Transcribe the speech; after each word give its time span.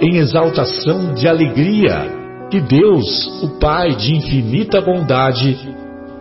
em 0.00 0.16
exaltação 0.16 1.14
de 1.14 1.26
alegria, 1.26 2.48
que 2.50 2.60
Deus, 2.60 3.42
o 3.42 3.58
Pai 3.58 3.94
de 3.94 4.16
infinita 4.16 4.80
bondade, 4.80 5.56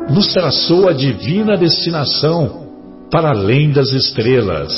nos 0.09 0.33
traçou 0.33 0.88
a 0.88 0.93
divina 0.93 1.57
destinação 1.57 2.67
para 3.11 3.29
além 3.29 3.71
das 3.71 3.91
estrelas. 3.91 4.73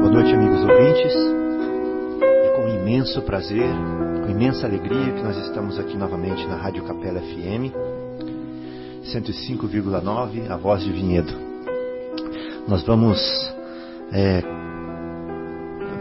Boa 0.00 0.12
noite, 0.12 0.34
amigos 0.34 0.60
ouvintes 0.62 1.38
imenso 2.88 3.20
prazer, 3.20 3.70
com 4.24 4.30
imensa 4.30 4.66
alegria 4.66 5.12
que 5.12 5.22
nós 5.22 5.36
estamos 5.36 5.78
aqui 5.78 5.96
novamente 5.96 6.46
na 6.46 6.56
Rádio 6.56 6.82
Capela 6.84 7.20
FM 7.20 7.70
105,9, 9.04 10.50
a 10.50 10.56
voz 10.56 10.82
de 10.82 10.90
Vinhedo. 10.90 11.32
Nós 12.66 12.82
vamos 12.82 13.18
é, 14.12 14.42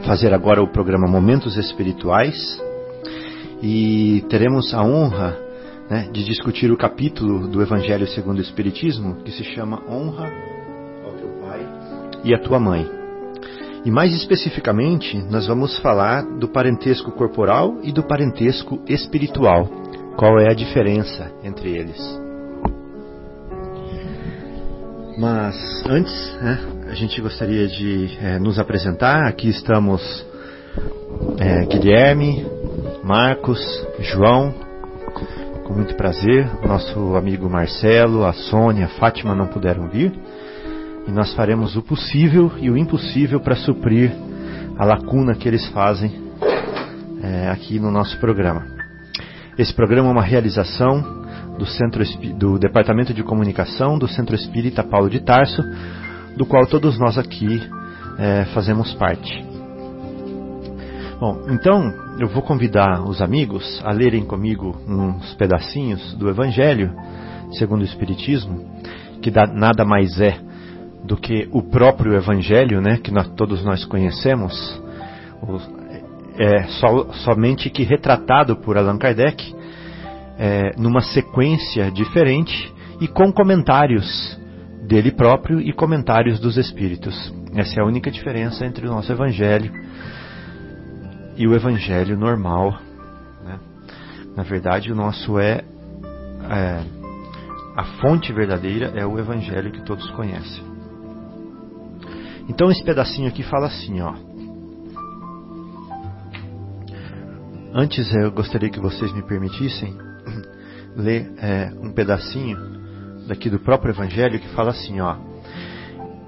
fazer 0.05 0.33
agora 0.33 0.61
o 0.61 0.67
programa 0.67 1.08
Momentos 1.08 1.58
Espirituais 1.58 2.61
e 3.61 4.23
teremos 4.30 4.73
a 4.73 4.83
honra 4.83 5.38
né, 5.89 6.09
de 6.11 6.23
discutir 6.23 6.72
o 6.72 6.77
capítulo 6.77 7.47
do 7.47 7.61
Evangelho 7.61 8.08
segundo 8.08 8.38
o 8.38 8.41
Espiritismo 8.41 9.16
que 9.23 9.31
se 9.31 9.44
chama 9.44 9.81
Honra 9.89 10.31
ao 11.03 11.11
teu 11.14 11.30
pai 11.41 11.66
e 12.23 12.33
à 12.33 12.39
tua 12.39 12.59
mãe. 12.59 12.89
E 13.86 13.91
mais 13.91 14.14
especificamente, 14.14 15.17
nós 15.30 15.47
vamos 15.47 15.77
falar 15.80 16.21
do 16.23 16.47
parentesco 16.47 17.11
corporal 17.11 17.77
e 17.83 17.92
do 17.92 18.03
parentesco 18.03 18.81
espiritual. 18.88 19.69
Qual 20.17 20.39
é 20.39 20.49
a 20.49 20.53
diferença 20.53 21.31
entre 21.44 21.77
eles? 21.77 21.97
Mas 25.17 25.55
antes, 25.88 26.33
né, 26.42 26.77
a 26.89 26.93
gente 26.93 27.19
gostaria 27.21 27.67
de 27.67 28.17
é, 28.21 28.39
nos 28.39 28.57
apresentar. 28.57 29.27
Aqui 29.27 29.49
estamos 29.49 30.02
é, 31.38 31.66
Guilherme, 31.66 32.45
Marcos, 33.03 33.59
João, 33.99 34.53
com 35.65 35.73
muito 35.73 35.95
prazer. 35.95 36.49
Nosso 36.65 37.15
amigo 37.15 37.49
Marcelo, 37.49 38.26
a 38.26 38.33
Sônia, 38.33 38.86
a 38.86 38.99
Fátima 38.99 39.36
não 39.36 39.47
puderam 39.47 39.89
vir 39.89 40.14
e 41.08 41.11
nós 41.11 41.33
faremos 41.33 41.76
o 41.76 41.81
possível 41.81 42.52
e 42.58 42.70
o 42.70 42.77
impossível 42.77 43.39
para 43.39 43.55
suprir 43.55 44.11
a 44.77 44.86
lacuna 44.86 45.36
que 45.36 45.47
eles 45.47 45.65
fazem 45.67 46.11
é, 47.21 47.49
aqui 47.49 47.80
no 47.80 47.92
nosso 47.92 48.17
programa. 48.20 48.65
Esse 49.58 49.73
programa 49.73 50.09
é 50.09 50.11
uma 50.11 50.23
realização 50.23 51.26
do, 51.58 51.65
Centro, 51.65 52.03
do 52.36 52.59
Departamento 52.59 53.14
de 53.14 53.23
Comunicação 53.23 53.97
do 53.97 54.08
Centro 54.08 54.36
Espírita 54.36 54.83
Paulo 54.83 55.09
de 55.09 55.20
Tarso, 55.20 55.61
do 56.37 56.45
qual 56.45 56.65
todos 56.67 56.99
nós 56.99 57.17
aqui 57.17 57.61
é, 58.17 58.45
fazemos 58.53 58.93
parte. 58.93 59.43
Bom, 61.20 61.48
então 61.49 61.92
eu 62.20 62.27
vou 62.27 62.43
convidar 62.43 63.02
os 63.02 63.21
amigos 63.21 63.81
a 63.83 63.92
lerem 63.92 64.23
comigo 64.23 64.76
uns 64.87 65.33
pedacinhos 65.33 66.14
do 66.14 66.30
Evangelho 66.30 66.93
segundo 67.53 67.81
o 67.81 67.86
Espiritismo, 67.86 68.65
que 69.21 69.31
nada 69.31 69.83
mais 69.83 70.20
é 70.20 70.39
do 71.03 71.17
que 71.17 71.47
o 71.52 71.64
próprio 71.64 72.14
Evangelho, 72.14 72.81
né, 72.81 72.97
que 72.97 73.11
nós, 73.11 73.27
todos 73.30 73.64
nós 73.64 73.86
conhecemos, 73.86 74.81
é, 76.37 76.64
so, 76.64 77.08
somente 77.23 77.70
que 77.70 77.83
retratado 77.83 78.58
por 78.58 78.77
Allan 78.77 78.97
Kardec 78.97 79.55
é, 80.37 80.73
numa 80.77 81.02
sequência 81.02 81.89
diferente 81.89 82.73
e 82.99 83.08
com 83.08 83.31
comentários 83.31 84.37
dele 84.87 85.11
próprio 85.11 85.59
e 85.59 85.73
comentários 85.73 86.39
dos 86.39 86.55
Espíritos. 86.58 87.33
Essa 87.53 87.80
é 87.80 87.83
a 87.83 87.86
única 87.86 88.09
diferença 88.09 88.65
entre 88.65 88.87
o 88.87 88.89
nosso 88.89 89.11
Evangelho 89.11 89.71
e 91.36 91.45
o 91.45 91.53
Evangelho 91.53 92.17
normal. 92.17 92.80
Né? 93.43 93.59
Na 94.36 94.43
verdade, 94.43 94.92
o 94.92 94.95
nosso 94.95 95.37
é, 95.37 95.64
é 96.49 96.83
a 97.76 97.83
fonte 98.02 98.31
verdadeira 98.31 98.93
é 98.95 99.05
o 99.05 99.20
Evangelho 99.20 99.71
que 99.71 99.83
todos 99.83 100.09
conhecem. 100.11 100.64
Então 102.47 102.71
esse 102.71 102.83
pedacinho 102.83 103.27
aqui 103.27 103.43
fala 103.43 103.67
assim, 103.67 103.99
ó. 103.99 104.15
Antes 107.73 108.11
eu 108.15 108.31
gostaria 108.31 108.70
que 108.70 108.80
vocês 108.80 109.14
me 109.14 109.21
permitissem 109.21 109.95
ler 110.95 111.30
é, 111.39 111.71
um 111.83 111.92
pedacinho 111.92 112.77
daqui 113.27 113.49
do 113.49 113.60
próprio 113.60 113.92
Evangelho 113.92 114.39
que 114.39 114.48
fala 114.49 114.71
assim, 114.71 114.99
ó. 114.99 115.15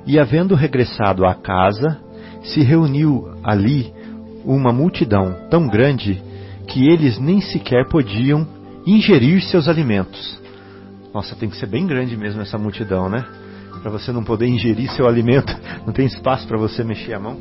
E 0.05 0.19
havendo 0.19 0.55
regressado 0.55 1.25
à 1.25 1.33
casa, 1.33 1.99
se 2.43 2.61
reuniu 2.61 3.29
ali 3.43 3.93
uma 4.43 4.71
multidão 4.71 5.35
tão 5.49 5.67
grande 5.67 6.21
que 6.67 6.87
eles 6.87 7.19
nem 7.19 7.41
sequer 7.41 7.87
podiam 7.87 8.47
ingerir 8.85 9.41
seus 9.41 9.67
alimentos. 9.67 10.39
Nossa, 11.13 11.35
tem 11.35 11.49
que 11.49 11.57
ser 11.57 11.67
bem 11.67 11.85
grande 11.85 12.15
mesmo 12.15 12.41
essa 12.41 12.57
multidão, 12.57 13.09
né? 13.09 13.25
para 13.81 13.91
você 13.91 14.11
não 14.11 14.23
poder 14.23 14.47
ingerir 14.47 14.91
seu 14.91 15.07
alimento, 15.07 15.55
não 15.85 15.93
tem 15.93 16.05
espaço 16.05 16.47
para 16.47 16.57
você 16.57 16.83
mexer 16.83 17.13
a 17.13 17.19
mão. 17.19 17.39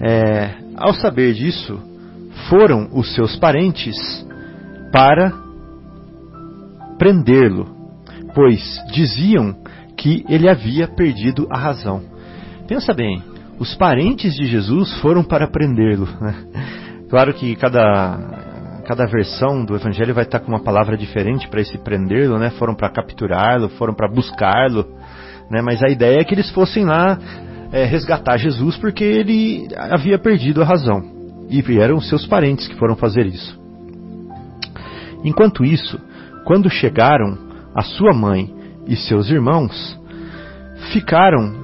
É, 0.00 0.54
ao 0.76 0.94
saber 0.94 1.34
disso, 1.34 1.78
foram 2.48 2.88
os 2.92 3.14
seus 3.14 3.36
parentes 3.36 3.96
para 4.90 5.32
prendê-lo, 7.00 7.66
pois 8.34 8.60
diziam 8.92 9.56
que 9.96 10.22
ele 10.28 10.50
havia 10.50 10.86
perdido 10.86 11.48
a 11.50 11.56
razão. 11.56 12.02
Pensa 12.68 12.92
bem, 12.92 13.22
os 13.58 13.74
parentes 13.74 14.34
de 14.34 14.44
Jesus 14.44 14.92
foram 15.00 15.24
para 15.24 15.48
prendê-lo. 15.48 16.06
Né? 16.20 16.34
Claro 17.08 17.32
que 17.32 17.56
cada 17.56 18.38
cada 18.86 19.06
versão 19.06 19.64
do 19.64 19.76
evangelho 19.76 20.12
vai 20.12 20.24
estar 20.24 20.40
com 20.40 20.48
uma 20.48 20.62
palavra 20.62 20.96
diferente 20.96 21.48
para 21.48 21.60
esse 21.60 21.78
prendê-lo, 21.78 22.38
né? 22.38 22.50
Foram 22.50 22.74
para 22.74 22.90
capturá-lo, 22.90 23.68
foram 23.70 23.94
para 23.94 24.12
buscá-lo, 24.12 24.84
né? 25.48 25.62
Mas 25.62 25.80
a 25.80 25.88
ideia 25.88 26.20
é 26.20 26.24
que 26.24 26.34
eles 26.34 26.50
fossem 26.50 26.84
lá 26.84 27.16
é, 27.70 27.84
resgatar 27.84 28.36
Jesus 28.36 28.76
porque 28.78 29.04
ele 29.04 29.68
havia 29.76 30.18
perdido 30.18 30.60
a 30.60 30.64
razão. 30.64 31.02
E 31.48 31.62
vieram 31.62 32.00
seus 32.00 32.26
parentes 32.26 32.66
que 32.66 32.74
foram 32.74 32.96
fazer 32.96 33.26
isso. 33.26 33.58
Enquanto 35.24 35.64
isso, 35.64 36.00
quando 36.50 36.68
chegaram, 36.68 37.38
a 37.72 37.80
sua 37.80 38.12
mãe 38.12 38.52
e 38.84 38.96
seus 38.96 39.30
irmãos 39.30 39.96
ficaram 40.92 41.54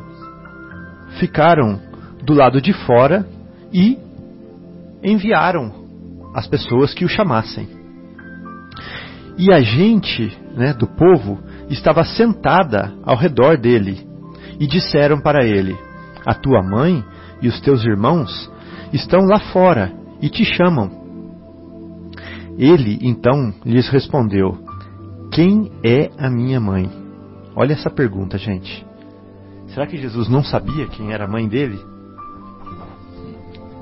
ficaram 1.19 1.81
do 2.23 2.33
lado 2.33 2.61
de 2.61 2.73
fora 2.73 3.27
e 3.73 3.99
enviaram 5.03 5.73
as 6.37 6.47
pessoas 6.47 6.95
que 6.95 7.05
o 7.05 7.09
chamassem. 7.09 7.69
E 9.37 9.53
a 9.53 9.61
gente 9.61 10.33
né, 10.55 10.73
do 10.73 10.87
povo 10.87 11.41
estava 11.69 12.05
sentada 12.05 12.95
ao 13.03 13.17
redor 13.17 13.59
dele 13.59 14.07
e 14.61 14.69
disseram 14.69 15.21
para 15.21 15.45
ele: 15.45 15.77
A 16.25 16.33
tua 16.33 16.63
mãe 16.63 17.05
e 17.43 17.49
os 17.49 17.61
teus 17.61 17.85
irmãos 17.85 18.49
estão 18.93 19.23
lá 19.23 19.41
fora 19.53 19.93
e 20.23 20.29
te 20.29 20.45
chamam. 20.45 20.89
Ele 22.57 23.01
então 23.03 23.53
lhes 23.65 23.89
respondeu: 23.89 24.65
Quem 25.37 25.71
é 25.85 26.11
a 26.17 26.31
minha 26.31 26.59
mãe? 26.59 26.91
Olha 27.55 27.75
essa 27.75 27.91
pergunta, 27.91 28.39
gente. 28.39 28.87
Será 29.67 29.87
que 29.87 29.99
Jesus 29.99 30.31
não 30.31 30.43
sabia 30.43 30.87
quem 30.87 31.13
era 31.13 31.27
a 31.27 31.29
mãe 31.29 31.47
dele? 31.47 31.79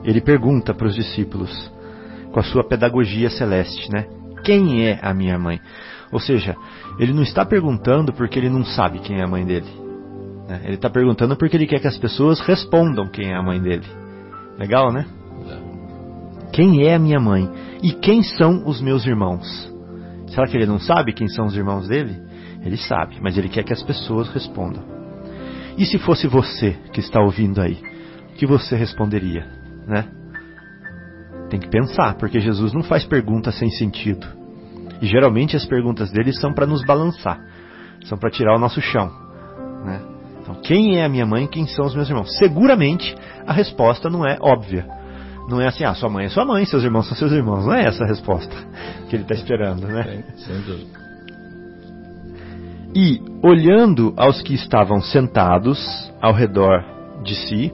ele 0.03 0.21
pergunta 0.21 0.75
para 0.75 0.89
os 0.89 0.97
discípulos, 0.97 1.73
com 2.33 2.41
a 2.41 2.43
sua 2.43 2.65
pedagogia 2.65 3.31
celeste, 3.31 3.89
né? 3.89 4.09
Quem 4.43 4.85
é 4.85 4.99
a 5.01 5.15
minha 5.15 5.39
mãe? 5.39 5.61
Ou 6.11 6.19
seja, 6.19 6.57
ele 6.99 7.13
não 7.13 7.23
está 7.23 7.47
perguntando 7.47 8.13
porque 8.13 8.37
ele 8.37 8.51
não 8.51 8.65
sabe 8.65 8.99
quem 8.99 9.21
é 9.21 9.23
a 9.23 9.29
mãe 9.29 9.47
dele. 9.47 9.71
Né? 10.49 10.61
Ele 10.65 10.75
está 10.75 10.91
perguntando 10.91 11.37
porque 11.37 11.57
ele 11.57 11.69
quer 11.69 11.79
que 11.79 11.87
as 11.87 11.97
pessoas 11.97 12.41
respondam 12.41 13.07
quem 13.07 13.31
é 13.31 13.37
a 13.37 13.43
mãe 13.43 13.63
dele. 13.63 13.87
Legal, 14.59 14.93
né? 14.93 15.07
Quem 16.53 16.85
é 16.85 16.97
a 16.97 16.99
minha 16.99 17.21
mãe? 17.21 17.49
E 17.81 17.93
quem 17.93 18.25
são 18.25 18.67
os 18.67 18.81
meus 18.81 19.07
irmãos? 19.07 19.73
Será 20.35 20.49
que 20.49 20.57
ele 20.57 20.67
não 20.67 20.81
sabe 20.81 21.13
quem 21.13 21.29
são 21.29 21.47
os 21.47 21.57
irmãos 21.57 21.87
dele? 21.87 22.21
Ele 22.65 22.77
sabe, 22.77 23.21
mas 23.21 23.39
ele 23.39 23.49
quer 23.49 23.63
que 23.63 23.73
as 23.73 23.83
pessoas 23.85 24.29
respondam. 24.31 24.83
E 25.79 25.87
se 25.87 25.97
fosse 25.99 26.27
você 26.27 26.73
que 26.93 26.99
está 26.99 27.21
ouvindo 27.21 27.61
aí, 27.61 27.81
o 28.31 28.35
que 28.35 28.45
você 28.45 28.75
responderia, 28.75 29.47
né? 29.87 30.05
Tem 31.49 31.61
que 31.61 31.69
pensar, 31.69 32.15
porque 32.15 32.41
Jesus 32.41 32.73
não 32.73 32.83
faz 32.83 33.05
perguntas 33.05 33.57
sem 33.57 33.71
sentido. 33.71 34.27
E 35.01 35.07
geralmente 35.07 35.57
as 35.57 35.65
perguntas 35.65 36.11
dele 36.11 36.33
são 36.33 36.53
para 36.53 36.67
nos 36.67 36.85
balançar, 36.85 37.41
são 38.05 38.19
para 38.19 38.31
tirar 38.31 38.57
o 38.57 38.59
nosso 38.59 38.81
chão, 38.81 39.13
né? 39.85 40.03
Então, 40.43 40.57
quem 40.57 40.99
é 40.99 41.05
a 41.05 41.09
minha 41.09 41.25
mãe? 41.25 41.47
Quem 41.47 41.67
são 41.69 41.87
os 41.87 41.95
meus 41.95 42.09
irmãos? 42.09 42.37
Seguramente 42.39 43.15
a 43.47 43.53
resposta 43.53 44.11
não 44.11 44.27
é 44.27 44.37
óbvia. 44.41 44.85
Não 45.49 45.61
é 45.61 45.69
assim, 45.69 45.85
ah, 45.85 45.95
sua 45.95 46.09
mãe 46.09 46.27
é 46.27 46.29
sua 46.29 46.45
mãe, 46.45 46.65
seus 46.65 46.83
irmãos 46.83 47.07
são 47.07 47.17
seus 47.17 47.33
irmãos. 47.33 47.67
Não 47.67 47.75
é 47.75 47.85
essa 47.85 48.05
a 48.05 48.07
resposta 48.07 48.55
que 49.09 49.17
ele 49.17 49.23
está 49.23 49.35
esperando, 49.35 49.87
né? 49.87 50.25
Sem 50.37 50.61
dúvida. 50.63 51.05
E, 52.95 53.21
olhando 53.43 54.15
aos 54.17 54.41
que 54.41 54.55
estavam 54.55 55.01
sentados 55.01 56.13
ao 56.23 56.33
redor 56.33 56.85
de 57.25 57.35
si, 57.35 57.73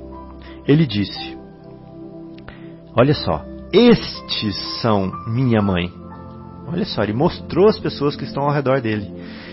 ele 0.67 0.87
disse: 0.87 1.39
Olha 2.97 3.15
só, 3.15 3.45
estes 3.73 4.81
são 4.81 5.13
minha 5.29 5.61
mãe. 5.61 5.93
Olha 6.67 6.85
só, 6.87 7.03
ele 7.03 7.13
mostrou 7.13 7.69
as 7.69 7.79
pessoas 7.79 8.17
que 8.17 8.25
estão 8.25 8.45
ao 8.45 8.53
redor 8.53 8.81
dele 8.81 9.13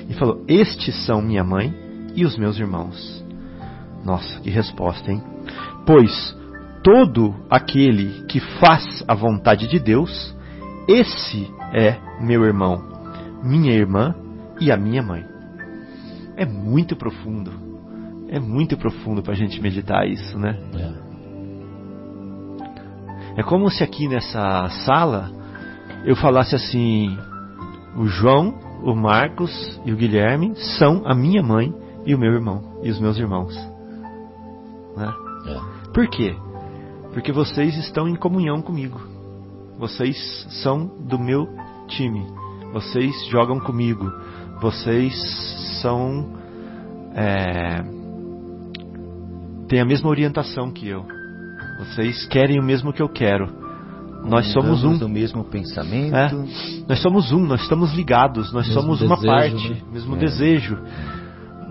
e 0.09 0.13
falou: 0.13 0.43
Estes 0.47 1.05
são 1.05 1.21
minha 1.21 1.43
mãe 1.43 1.73
e 2.15 2.25
os 2.25 2.37
meus 2.37 2.57
irmãos. 2.57 3.23
Nossa, 4.05 4.39
que 4.39 4.49
resposta, 4.49 5.11
hein? 5.11 5.21
Pois 5.85 6.35
todo 6.87 7.35
aquele 7.49 8.23
que 8.27 8.39
faz 8.39 9.03
a 9.05 9.13
vontade 9.13 9.67
de 9.67 9.77
Deus, 9.77 10.33
esse 10.87 11.53
é 11.73 11.99
meu 12.21 12.45
irmão, 12.45 12.81
minha 13.43 13.73
irmã 13.73 14.15
e 14.57 14.71
a 14.71 14.77
minha 14.77 15.03
mãe. 15.03 15.25
É 16.37 16.45
muito 16.45 16.95
profundo. 16.95 17.51
É 18.29 18.39
muito 18.39 18.77
profundo 18.77 19.21
para 19.21 19.33
a 19.33 19.35
gente 19.35 19.61
meditar 19.61 20.07
isso, 20.07 20.39
né? 20.39 20.57
É. 23.35 23.41
é 23.41 23.43
como 23.43 23.69
se 23.69 23.83
aqui 23.83 24.07
nessa 24.07 24.69
sala 24.85 25.29
eu 26.05 26.15
falasse 26.15 26.55
assim: 26.55 27.17
o 27.97 28.05
João, 28.05 28.57
o 28.81 28.95
Marcos 28.95 29.81
e 29.83 29.91
o 29.91 29.97
Guilherme 29.97 30.55
são 30.79 31.01
a 31.05 31.13
minha 31.13 31.43
mãe 31.43 31.73
e 32.05 32.15
o 32.15 32.17
meu 32.17 32.31
irmão 32.31 32.79
e 32.81 32.89
os 32.89 32.97
meus 32.97 33.17
irmãos. 33.17 33.53
Né? 34.95 35.13
É. 35.47 35.91
Por 35.91 36.07
quê? 36.07 36.33
Porque 37.13 37.31
vocês 37.31 37.75
estão 37.77 38.07
em 38.07 38.15
comunhão 38.15 38.61
comigo. 38.61 38.99
Vocês 39.77 40.17
são 40.61 40.85
do 41.07 41.19
meu 41.19 41.47
time. 41.87 42.25
Vocês 42.73 43.25
jogam 43.27 43.59
comigo. 43.59 44.11
Vocês 44.61 45.13
são. 45.81 46.35
É, 47.13 47.83
têm 49.67 49.79
a 49.79 49.85
mesma 49.85 50.09
orientação 50.09 50.71
que 50.71 50.87
eu. 50.87 51.05
Vocês 51.79 52.25
querem 52.27 52.59
o 52.59 52.63
mesmo 52.63 52.91
que 52.91 53.01
eu 53.01 53.09
quero. 53.09 53.47
Nós 54.25 54.51
somos 54.51 54.83
um. 54.83 54.97
do 54.97 55.07
mesmo 55.07 55.43
pensamento. 55.43 56.15
É, 56.15 56.29
nós 56.87 56.99
somos 57.01 57.31
um, 57.31 57.45
nós 57.45 57.61
estamos 57.61 57.93
ligados, 57.93 58.51
nós 58.51 58.67
Mesmo 58.67 58.81
somos 58.81 59.01
uma 59.01 59.15
desejo, 59.15 59.31
parte, 59.31 59.69
né? 59.69 59.81
mesmo 59.91 60.15
É. 60.15 60.19
desejo, 60.19 60.77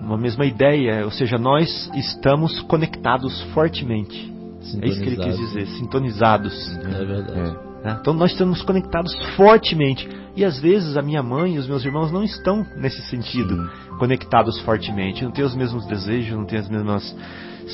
uma 0.01 0.17
mesma 0.17 0.45
ideia, 0.45 1.03
ou 1.05 1.11
seja, 1.11 1.37
nós 1.37 1.89
estamos 1.93 2.59
conectados 2.61 3.41
fortemente. 3.53 4.33
É 4.81 4.87
isso 4.87 5.01
que 5.01 5.07
ele 5.07 5.17
quis 5.17 5.37
dizer, 5.37 5.67
sintonizados. 5.67 6.53
É 6.77 7.05
verdade. 7.05 7.57
né? 7.83 7.97
Então 8.01 8.13
nós 8.13 8.31
estamos 8.31 8.61
conectados 8.61 9.13
fortemente. 9.35 10.07
E 10.35 10.45
às 10.45 10.59
vezes 10.59 10.97
a 10.97 11.01
minha 11.01 11.23
mãe 11.23 11.55
e 11.55 11.57
os 11.57 11.67
meus 11.67 11.83
irmãos 11.83 12.11
não 12.11 12.23
estão 12.23 12.65
nesse 12.75 13.01
sentido, 13.03 13.69
conectados 13.97 14.59
fortemente. 14.61 15.23
Não 15.23 15.31
têm 15.31 15.43
os 15.43 15.55
mesmos 15.55 15.85
desejos, 15.85 16.37
não 16.37 16.45
têm 16.45 16.59
as 16.59 16.69
mesmas 16.69 17.15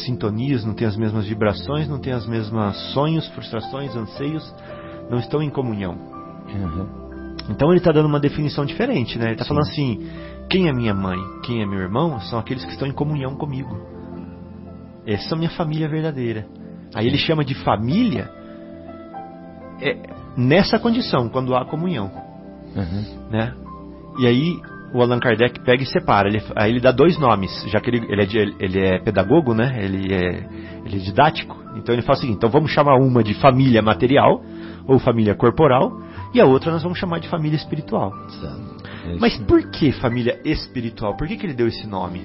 sintonias, 0.06 0.64
não 0.64 0.74
têm 0.74 0.88
as 0.88 0.96
mesmas 0.96 1.26
vibrações, 1.26 1.88
não 1.88 2.00
têm 2.00 2.14
as 2.14 2.26
mesmas 2.26 2.78
sonhos, 2.94 3.28
frustrações, 3.30 3.96
anseios. 3.96 4.54
Não 5.10 5.20
estão 5.20 5.42
em 5.42 5.50
comunhão. 5.50 5.98
Uhum. 6.48 7.04
Então 7.50 7.70
ele 7.70 7.80
está 7.80 7.92
dando 7.92 8.06
uma 8.06 8.20
definição 8.20 8.66
diferente, 8.66 9.18
né? 9.18 9.26
Ele 9.26 9.34
está 9.34 9.44
Sim. 9.44 9.50
falando 9.50 9.64
assim: 9.64 10.10
quem 10.50 10.70
é 10.70 10.74
minha 10.74 10.94
mãe, 10.94 11.20
quem 11.44 11.62
é 11.62 11.66
meu 11.66 11.80
irmão, 11.80 12.20
são 12.22 12.40
aqueles 12.40 12.64
que 12.64 12.72
estão 12.72 12.88
em 12.88 12.94
comunhão 12.94 13.36
comigo. 13.36 13.78
Essa 15.06 15.32
é 15.32 15.34
a 15.34 15.38
minha 15.38 15.50
família 15.50 15.90
verdadeira. 15.90 16.48
Aí 16.96 17.08
ele 17.08 17.18
chama 17.18 17.44
de 17.44 17.54
família 17.56 18.30
é, 19.82 19.98
nessa 20.38 20.78
condição, 20.80 21.28
quando 21.30 21.56
há 21.56 21.66
comunhão, 21.66 22.12
Uhum. 22.76 23.30
né? 23.30 23.54
E 24.20 24.28
aí 24.28 24.60
o 24.94 25.02
Allan 25.02 25.20
Kardec 25.20 25.60
pega 25.62 25.82
e 25.84 25.86
separa. 25.88 26.28
Ele, 26.28 26.42
aí 26.56 26.72
ele 26.72 26.80
dá 26.80 26.92
dois 26.92 27.18
nomes, 27.18 27.52
já 27.68 27.80
que 27.80 27.90
ele, 27.90 28.06
ele, 28.12 28.22
é, 28.22 28.26
de- 28.26 28.56
ele 28.60 28.80
é 28.80 29.00
pedagogo, 29.00 29.54
né? 29.54 29.76
Ele 29.84 30.14
é, 30.14 30.46
ele 30.86 30.96
é 30.98 31.00
didático. 31.00 31.56
Então 31.76 31.94
ele 31.94 32.04
fala 32.04 32.18
o 32.18 32.22
seguinte: 32.22 32.38
então 32.38 32.50
vamos 32.50 32.72
chamar 32.72 32.96
uma 32.98 33.24
de 33.24 33.34
família 33.36 33.82
material 33.82 34.44
ou 34.88 35.00
família 35.00 35.34
corporal 35.34 35.92
e 36.34 36.40
a 36.42 36.46
outra 36.46 36.72
nós 36.72 36.84
vamos 36.84 37.00
chamar 37.00 37.20
de 37.20 37.28
família 37.28 37.56
espiritual. 37.58 38.12
É 39.08 39.16
Mas 39.20 39.38
por 39.40 39.70
que 39.72 39.92
família 39.94 40.40
espiritual? 40.46 41.16
Por 41.18 41.28
que, 41.28 41.38
que 41.38 41.46
ele 41.46 41.54
deu 41.54 41.68
esse 41.68 41.88
nome? 41.88 42.22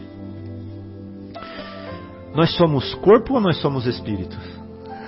Nós 2.35 2.55
somos 2.57 2.95
corpo 2.97 3.35
ou 3.35 3.41
nós 3.41 3.57
somos 3.61 3.87
espíritos? 3.87 4.39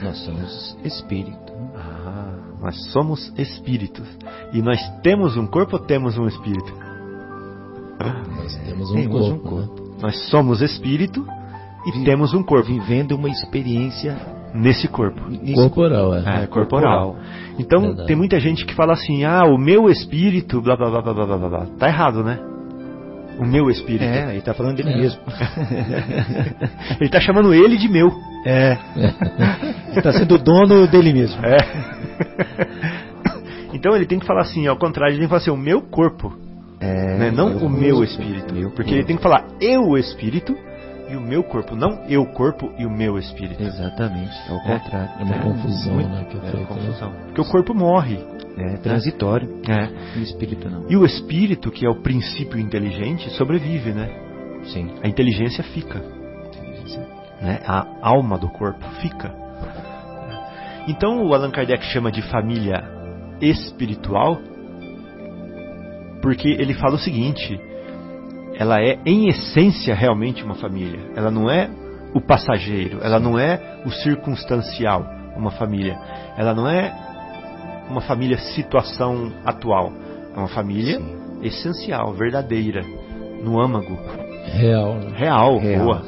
Nós 0.02 0.18
somos 0.24 0.76
espírito. 0.84 1.52
Ah, 1.76 2.34
nós 2.60 2.90
somos 2.92 3.32
espíritos. 3.38 4.06
E 4.52 4.62
nós 4.62 4.78
temos 5.02 5.36
um 5.36 5.46
corpo 5.46 5.76
ou 5.76 5.82
temos 5.82 6.16
um 6.18 6.26
espírito? 6.26 6.72
Nós 8.36 8.56
temos 8.64 8.90
um 8.90 8.94
Temos 8.94 9.28
um 9.28 9.38
corpo. 9.38 9.82
né? 9.82 9.90
Nós 10.02 10.28
somos 10.30 10.62
espírito 10.62 11.26
e 11.86 11.92
Vi- 11.92 12.04
temos 12.04 12.32
um 12.32 12.42
corpo 12.42 12.66
Vivendo 12.68 13.12
uma 13.12 13.28
experiência 13.28 14.16
nesse 14.54 14.88
corpo. 14.88 15.20
Corporal, 15.54 16.14
é. 16.14 16.44
É, 16.44 16.46
corporal. 16.46 17.16
Então 17.58 17.80
Verdade. 17.82 18.06
tem 18.06 18.16
muita 18.16 18.40
gente 18.40 18.64
que 18.64 18.74
fala 18.74 18.94
assim: 18.94 19.24
ah, 19.24 19.44
o 19.44 19.58
meu 19.58 19.88
espírito, 19.90 20.60
blá 20.62 20.76
blá 20.76 20.90
blá 20.90 21.02
blá 21.02 21.12
blá 21.14 21.36
blá 21.36 21.48
blá. 21.48 21.66
Tá 21.78 21.88
errado, 21.88 22.24
né? 22.24 22.38
O 23.40 23.46
meu 23.46 23.70
espírito. 23.70 24.04
É, 24.04 24.32
ele 24.32 24.42
tá 24.42 24.52
falando 24.54 24.76
dele 24.76 24.92
É. 24.92 24.96
mesmo. 24.96 25.20
Ele 27.00 27.08
tá 27.08 27.20
chamando 27.20 27.54
ele 27.54 27.78
de 27.78 27.88
meu. 27.88 28.10
É. 28.44 28.76
Ele 29.92 30.02
tá 30.02 30.12
sendo 30.12 30.36
dono 30.38 30.86
dele 30.86 31.12
mesmo. 31.12 31.40
É. 31.44 31.56
Então 33.72 33.94
ele 33.94 34.04
tem 34.04 34.18
que 34.18 34.26
falar 34.26 34.40
assim, 34.42 34.66
ao 34.66 34.76
contrário, 34.76 35.12
ele 35.12 35.20
tem 35.20 35.26
que 35.26 35.30
falar 35.30 35.40
assim, 35.42 35.50
o 35.52 35.56
meu 35.56 35.80
corpo, 35.80 36.36
É. 36.80 37.16
né? 37.16 37.30
não 37.30 37.56
o 37.58 37.68
meu 37.70 38.02
espírito. 38.02 38.52
Meu 38.52 38.70
Porque 38.72 38.92
ele 38.92 39.04
tem 39.04 39.16
que 39.16 39.22
falar 39.22 39.44
eu 39.60 39.96
espírito 39.96 40.56
e 41.08 41.14
o 41.16 41.20
meu 41.20 41.42
corpo, 41.44 41.76
não 41.76 42.02
eu 42.08 42.26
corpo 42.26 42.70
e 42.78 42.84
o 42.84 42.90
meu 42.90 43.16
espírito. 43.16 43.62
Exatamente, 43.62 44.32
é 44.48 44.52
o 44.52 44.56
É. 44.56 44.78
contrário. 44.78 45.10
É 45.20 45.22
uma 45.22 45.38
confusão, 45.38 45.94
Muito- 45.94 46.10
né? 46.10 46.24
Que 46.28 46.36
é 46.36 46.40
É, 46.40 46.56
né? 46.56 46.64
confusão. 46.66 47.12
Porque 47.26 47.40
o 47.40 47.44
corpo 47.44 47.72
morre. 47.74 48.18
É 48.60 48.76
transitório. 48.76 49.60
É. 49.68 50.18
E 50.18 50.20
o 50.20 50.22
espírito 50.22 50.68
não. 50.70 50.90
E 50.90 50.96
o 50.96 51.04
espírito, 51.04 51.70
que 51.70 51.86
é 51.86 51.88
o 51.88 52.02
princípio 52.02 52.58
inteligente, 52.58 53.30
sobrevive, 53.30 53.92
né? 53.92 54.10
Sim. 54.64 54.90
A 55.02 55.08
inteligência 55.08 55.64
fica. 55.64 55.98
né? 57.40 57.60
A 57.66 57.86
alma 58.02 58.38
do 58.38 58.48
corpo 58.48 58.84
fica. 59.00 59.34
Então 60.86 61.24
o 61.24 61.34
Allan 61.34 61.50
Kardec 61.50 61.84
chama 61.84 62.10
de 62.10 62.22
família 62.22 62.82
espiritual 63.40 64.38
porque 66.20 66.48
ele 66.48 66.74
fala 66.74 66.94
o 66.94 66.98
seguinte: 66.98 67.60
ela 68.54 68.80
é 68.80 68.98
em 69.06 69.28
essência 69.28 69.94
realmente 69.94 70.44
uma 70.44 70.54
família. 70.54 71.00
Ela 71.16 71.30
não 71.30 71.50
é 71.50 71.70
o 72.14 72.20
passageiro, 72.20 72.98
ela 73.02 73.18
não 73.18 73.38
é 73.38 73.80
o 73.84 73.90
circunstancial, 73.90 75.06
uma 75.36 75.50
família. 75.50 75.98
Ela 76.36 76.54
não 76.54 76.68
é 76.68 76.92
uma 77.90 78.00
família 78.00 78.38
situação 78.38 79.32
atual. 79.44 79.92
É 80.34 80.38
uma 80.38 80.48
família 80.48 81.00
essencial, 81.42 82.12
verdadeira, 82.12 82.84
no 83.42 83.60
âmago, 83.60 83.98
Real, 84.52 84.94
né? 84.94 85.12
real, 85.16 85.58
Real. 85.58 85.84
boa. 85.84 86.02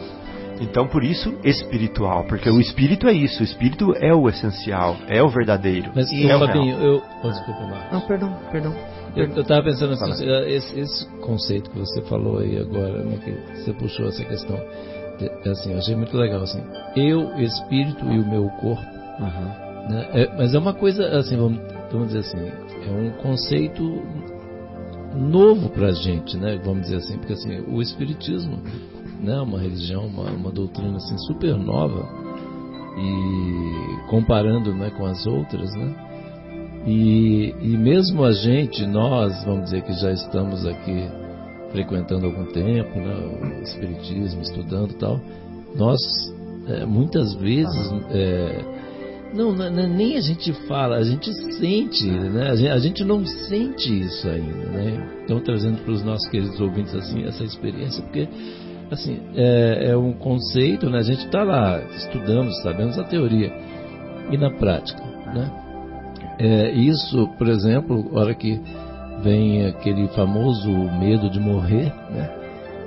Então, 0.60 0.86
por 0.86 1.02
isso, 1.02 1.34
espiritual. 1.42 2.24
Porque 2.24 2.48
o 2.48 2.60
espírito 2.60 3.08
é 3.08 3.12
isso. 3.12 3.40
O 3.40 3.44
espírito 3.44 3.92
é 4.00 4.14
o 4.14 4.28
essencial. 4.28 4.96
É 5.08 5.20
o 5.22 5.28
verdadeiro. 5.28 5.90
Mas, 5.94 6.10
é 6.12 6.34
ô, 6.34 6.36
o 6.36 6.46
Fabinho, 6.46 6.76
real. 6.78 6.92
eu. 6.94 7.02
Oh, 7.24 7.28
desculpa, 7.30 7.60
Marcos. 7.66 7.92
Não, 7.92 8.00
perdão, 8.02 8.36
perdão. 8.52 8.74
Eu, 9.16 9.26
eu 9.28 9.44
tava 9.44 9.64
pensando 9.64 9.92
assim, 9.94 10.24
Fala. 10.24 10.44
eh, 10.46 10.52
esse, 10.54 10.78
esse 10.80 11.06
conceito 11.20 11.68
que 11.70 11.78
você 11.78 12.00
falou 12.02 12.38
aí 12.38 12.58
agora, 12.58 13.02
né, 13.02 13.18
que 13.24 13.56
você 13.60 13.72
puxou 13.72 14.06
essa 14.06 14.24
questão, 14.24 14.56
de- 15.18 15.50
assim, 15.50 15.72
eu 15.72 15.78
achei 15.78 15.94
muito 15.96 16.16
legal, 16.16 16.42
assim, 16.42 16.62
eu, 16.96 17.36
espírito 17.38 18.04
e 18.06 18.18
o 18.20 18.26
meu 18.26 18.48
corpo, 18.60 18.82
Uhum. 19.20 19.88
Né? 19.90 20.08
É, 20.14 20.36
mas 20.38 20.54
é 20.54 20.58
uma 20.58 20.72
coisa, 20.72 21.06
assim, 21.18 21.36
vamos, 21.36 21.60
vamos 21.92 22.08
dizer 22.08 22.20
assim, 22.20 22.38
é 22.38 22.90
um 22.90 23.10
conceito 23.22 24.02
novo 25.14 25.68
para 25.68 25.88
a 25.88 25.92
gente, 25.92 26.36
né? 26.36 26.60
Vamos 26.64 26.82
dizer 26.82 26.96
assim, 26.96 27.18
porque 27.18 27.34
assim, 27.34 27.60
o 27.68 27.80
espiritismo, 27.80 28.58
né, 29.20 29.40
uma 29.40 29.60
religião, 29.60 30.06
uma, 30.06 30.30
uma 30.30 30.50
doutrina 30.50 30.96
assim 30.96 31.16
super 31.18 31.56
nova 31.56 32.08
e 32.96 34.08
comparando, 34.08 34.74
né, 34.74 34.90
com 34.90 35.06
as 35.06 35.26
outras, 35.26 35.74
né? 35.74 35.94
E, 36.86 37.54
e 37.60 37.76
mesmo 37.76 38.24
a 38.24 38.32
gente, 38.32 38.84
nós, 38.86 39.44
vamos 39.44 39.64
dizer 39.64 39.82
que 39.82 39.92
já 39.92 40.10
estamos 40.10 40.66
aqui 40.66 41.08
frequentando 41.70 42.26
algum 42.26 42.44
tempo, 42.46 42.98
né, 42.98 43.60
o 43.60 43.62
espiritismo, 43.62 44.42
estudando 44.42 44.92
tal, 44.94 45.20
nós 45.76 46.00
é, 46.68 46.84
muitas 46.84 47.34
vezes 47.34 47.92
é, 48.10 48.60
não, 49.32 49.52
nem 49.52 50.16
a 50.16 50.20
gente 50.20 50.52
fala, 50.66 50.96
a 50.96 51.04
gente 51.04 51.32
sente, 51.54 52.06
né? 52.06 52.50
A 52.50 52.56
gente, 52.56 52.70
a 52.70 52.78
gente 52.78 53.04
não 53.04 53.24
sente 53.24 54.00
isso 54.00 54.28
ainda, 54.28 54.66
né? 54.70 55.08
Então 55.24 55.40
trazendo 55.40 55.78
para 55.82 55.92
os 55.92 56.02
nossos 56.02 56.28
queridos 56.28 56.60
ouvintes 56.60 56.94
assim 56.94 57.24
essa 57.24 57.42
experiência, 57.42 58.02
porque 58.02 58.28
assim 58.90 59.18
é, 59.34 59.90
é 59.90 59.96
um 59.96 60.12
conceito, 60.12 60.90
né? 60.90 60.98
A 60.98 61.02
gente 61.02 61.24
está 61.24 61.42
lá, 61.42 61.82
estudamos, 61.96 62.60
sabemos 62.62 62.98
a 62.98 63.04
teoria 63.04 63.52
e 64.30 64.36
na 64.36 64.50
prática, 64.50 65.02
né? 65.34 65.50
É, 66.38 66.72
isso, 66.72 67.28
por 67.38 67.48
exemplo, 67.48 68.10
a 68.14 68.20
hora 68.20 68.34
que 68.34 68.60
vem 69.22 69.66
aquele 69.66 70.08
famoso 70.08 70.70
medo 70.70 71.30
de 71.30 71.40
morrer, 71.40 71.92
né? 72.10 72.30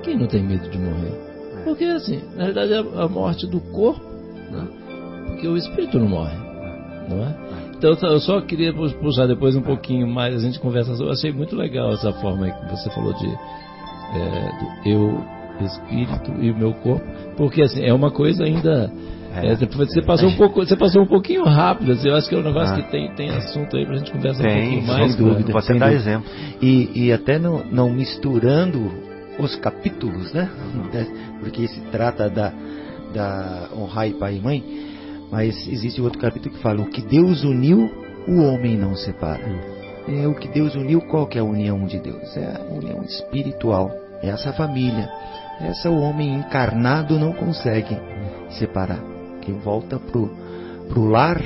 Quem 0.04 0.18
não 0.18 0.28
tem 0.28 0.44
medo 0.44 0.70
de 0.70 0.78
morrer? 0.78 1.26
Porque 1.64 1.86
assim, 1.86 2.22
na 2.36 2.46
verdade 2.46 2.74
é 2.74 2.78
a 2.78 3.08
morte 3.08 3.48
do 3.48 3.60
corpo, 3.60 4.06
né? 4.52 4.85
Porque 5.28 5.48
o 5.48 5.58
espírito 5.58 6.00
não 6.00 6.08
morre, 6.08 6.36
não 7.10 7.24
é? 7.24 7.36
Então 7.78 7.96
eu 8.10 8.20
só 8.20 8.42
queria 8.42 8.74
puxar 8.74 9.28
depois 9.28 9.56
um 9.56 9.62
pouquinho 9.62 10.08
mais, 10.08 10.36
a 10.36 10.40
gente 10.40 10.60
conversa, 10.60 10.92
eu 10.92 11.12
achei 11.12 11.32
muito 11.32 11.56
legal 11.56 11.92
essa 11.92 12.12
forma 12.14 12.50
que 12.50 12.72
você 12.72 12.90
falou 12.90 13.14
de 13.14 13.28
é, 13.28 14.50
do 14.60 14.90
eu, 14.90 15.26
espírito 15.62 16.32
e 16.42 16.52
o 16.52 16.58
meu 16.58 16.74
corpo, 16.74 17.06
porque 17.38 17.62
assim, 17.62 17.84
é 17.84 17.94
uma 17.94 18.12
coisa 18.12 18.44
ainda 18.44 18.92
é, 19.44 19.52
é, 19.52 19.56
você 19.56 20.02
passou 20.02 20.30
um 20.30 20.38
pouco, 20.38 20.66
você 20.66 20.78
passou 20.78 21.02
um 21.02 21.06
pouquinho 21.06 21.44
rápido. 21.44 21.92
Assim, 21.92 22.08
eu 22.08 22.16
acho 22.16 22.30
que 22.30 22.36
é 22.36 22.38
um 22.38 22.44
negócio 22.44 22.74
ah. 22.74 22.82
que 22.82 22.90
tem, 22.90 23.12
tem 23.16 23.30
assunto 23.32 23.76
aí 23.76 23.86
pra 23.86 23.98
gente 23.98 24.12
conversar 24.12 24.44
tem, 24.44 24.52
um 24.52 24.62
pouquinho 24.62 24.88
mais. 24.88 25.12
Sem 25.12 25.26
dúvida, 25.26 25.52
pode 25.52 25.80
dar 25.80 25.94
exemplo. 25.94 26.32
E, 26.62 26.92
e 26.96 27.12
até 27.12 27.38
não, 27.38 27.64
não 27.66 27.90
misturando 27.90 28.90
os 29.38 29.56
capítulos, 29.58 30.32
né? 30.32 30.50
Porque 31.42 31.68
se 31.68 31.82
trata 31.92 32.30
da, 32.30 32.54
da 33.14 33.70
honrar 33.76 34.10
pai 34.12 34.38
e 34.38 34.40
mãe, 34.40 34.64
mas 35.32 35.68
existe 35.68 36.02
outro 36.02 36.20
capítulo 36.20 36.56
que 36.56 36.62
fala: 36.62 36.82
o 36.82 36.90
que 36.90 37.02
Deus 37.02 37.44
uniu, 37.44 37.90
o 38.28 38.42
homem 38.42 38.78
não 38.78 38.96
separa. 38.96 39.44
É 40.08 40.28
o 40.28 40.36
que 40.36 40.48
Deus 40.48 40.76
uniu, 40.76 41.02
qual 41.02 41.26
que 41.26 41.38
é 41.38 41.42
a 41.42 41.44
união 41.44 41.86
de 41.86 42.00
Deus? 42.00 42.38
É 42.38 42.58
a 42.58 42.74
união 42.74 43.04
espiritual. 43.04 43.92
É 44.22 44.30
essa 44.30 44.54
família. 44.54 45.10
Essa 45.60 45.90
o 45.90 46.00
homem 46.00 46.36
encarnado 46.36 47.18
não 47.18 47.34
consegue 47.34 47.98
separar. 48.50 49.00
Que 49.42 49.52
volta 49.52 50.00
pro, 50.00 50.30
pro 50.90 51.06
lar, 51.06 51.42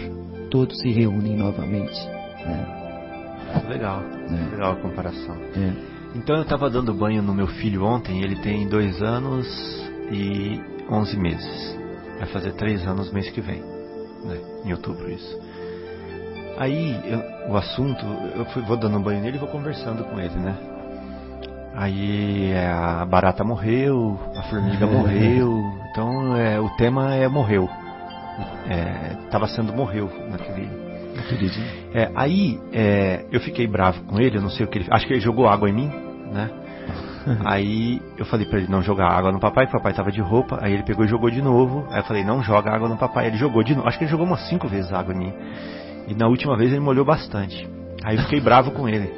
todos 0.49 0.77
se 0.79 0.89
reúnem 0.89 1.37
novamente. 1.37 2.05
Né? 2.45 2.79
Legal, 3.67 4.01
é. 4.01 4.51
legal 4.51 4.73
a 4.73 4.75
comparação. 4.75 5.35
É. 5.55 5.73
Então 6.15 6.35
eu 6.35 6.43
estava 6.43 6.69
dando 6.69 6.93
banho 6.93 7.21
no 7.21 7.33
meu 7.33 7.47
filho 7.47 7.83
ontem, 7.83 8.23
ele 8.23 8.35
tem 8.37 8.67
dois 8.67 9.01
anos 9.01 9.47
e 10.11 10.59
onze 10.89 11.17
meses. 11.17 11.78
Vai 12.19 12.27
fazer 12.27 12.51
três 12.53 12.85
anos 12.85 13.11
mês 13.11 13.29
que 13.31 13.41
vem, 13.41 13.61
né? 14.23 14.39
em 14.65 14.71
outubro 14.73 15.09
isso. 15.09 15.39
Aí 16.57 16.99
eu, 17.05 17.51
o 17.51 17.55
assunto, 17.55 18.05
eu 18.35 18.43
fui, 18.45 18.61
vou 18.63 18.75
dando 18.75 18.99
banho 18.99 19.21
nele 19.21 19.37
e 19.37 19.39
vou 19.39 19.47
conversando 19.47 20.03
com 20.03 20.19
ele, 20.19 20.35
né? 20.35 20.55
Aí 21.73 22.51
é, 22.51 22.67
a 22.67 23.05
barata 23.05 23.45
morreu, 23.45 24.19
a 24.35 24.43
formiga 24.43 24.85
morreu, 24.87 25.63
então 25.89 26.35
é, 26.35 26.59
o 26.59 26.69
tema 26.75 27.15
é 27.15 27.29
morreu. 27.29 27.69
Estava 29.25 29.45
é, 29.45 29.47
sendo 29.47 29.71
morreu 29.71 30.11
naquele, 30.29 30.69
naquele 31.15 31.49
dia. 31.49 31.65
É, 31.93 32.11
aí 32.13 32.59
é, 32.73 33.25
eu 33.31 33.39
fiquei 33.39 33.65
bravo 33.65 34.03
com 34.03 34.19
ele, 34.19 34.37
eu 34.37 34.41
não 34.41 34.49
sei 34.49 34.65
o 34.65 34.69
que 34.69 34.79
ele 34.79 34.87
acho 34.91 35.07
que 35.07 35.13
ele 35.13 35.21
jogou 35.21 35.47
água 35.47 35.69
em 35.69 35.73
mim, 35.73 35.91
né? 36.33 36.49
Aí 37.45 38.01
eu 38.17 38.25
falei 38.25 38.45
para 38.45 38.59
ele 38.59 38.71
não 38.71 38.81
jogar 38.81 39.07
água 39.07 39.31
no 39.31 39.39
papai, 39.39 39.65
que 39.65 39.75
o 39.75 39.77
papai 39.77 39.93
tava 39.93 40.11
de 40.11 40.21
roupa. 40.21 40.59
Aí 40.61 40.73
ele 40.73 40.83
pegou 40.83 41.05
e 41.05 41.07
jogou 41.07 41.29
de 41.29 41.41
novo. 41.41 41.87
Aí 41.91 41.99
eu 41.99 42.03
falei, 42.03 42.23
não 42.23 42.41
joga 42.41 42.71
água 42.71 42.87
no 42.89 42.97
papai. 42.97 43.27
Ele 43.27 43.37
jogou 43.37 43.63
de 43.63 43.75
novo. 43.75 43.87
Acho 43.87 43.97
que 43.97 44.03
ele 44.03 44.11
jogou 44.11 44.25
umas 44.25 44.47
cinco 44.47 44.67
vezes 44.67 44.91
água 44.91 45.13
em 45.13 45.17
mim. 45.17 45.33
E 46.07 46.13
na 46.13 46.27
última 46.27 46.57
vez 46.57 46.71
ele 46.71 46.79
molhou 46.79 47.05
bastante. 47.05 47.67
Aí 48.03 48.15
eu 48.15 48.23
fiquei 48.23 48.39
bravo 48.41 48.71
com 48.71 48.87
ele. 48.87 49.11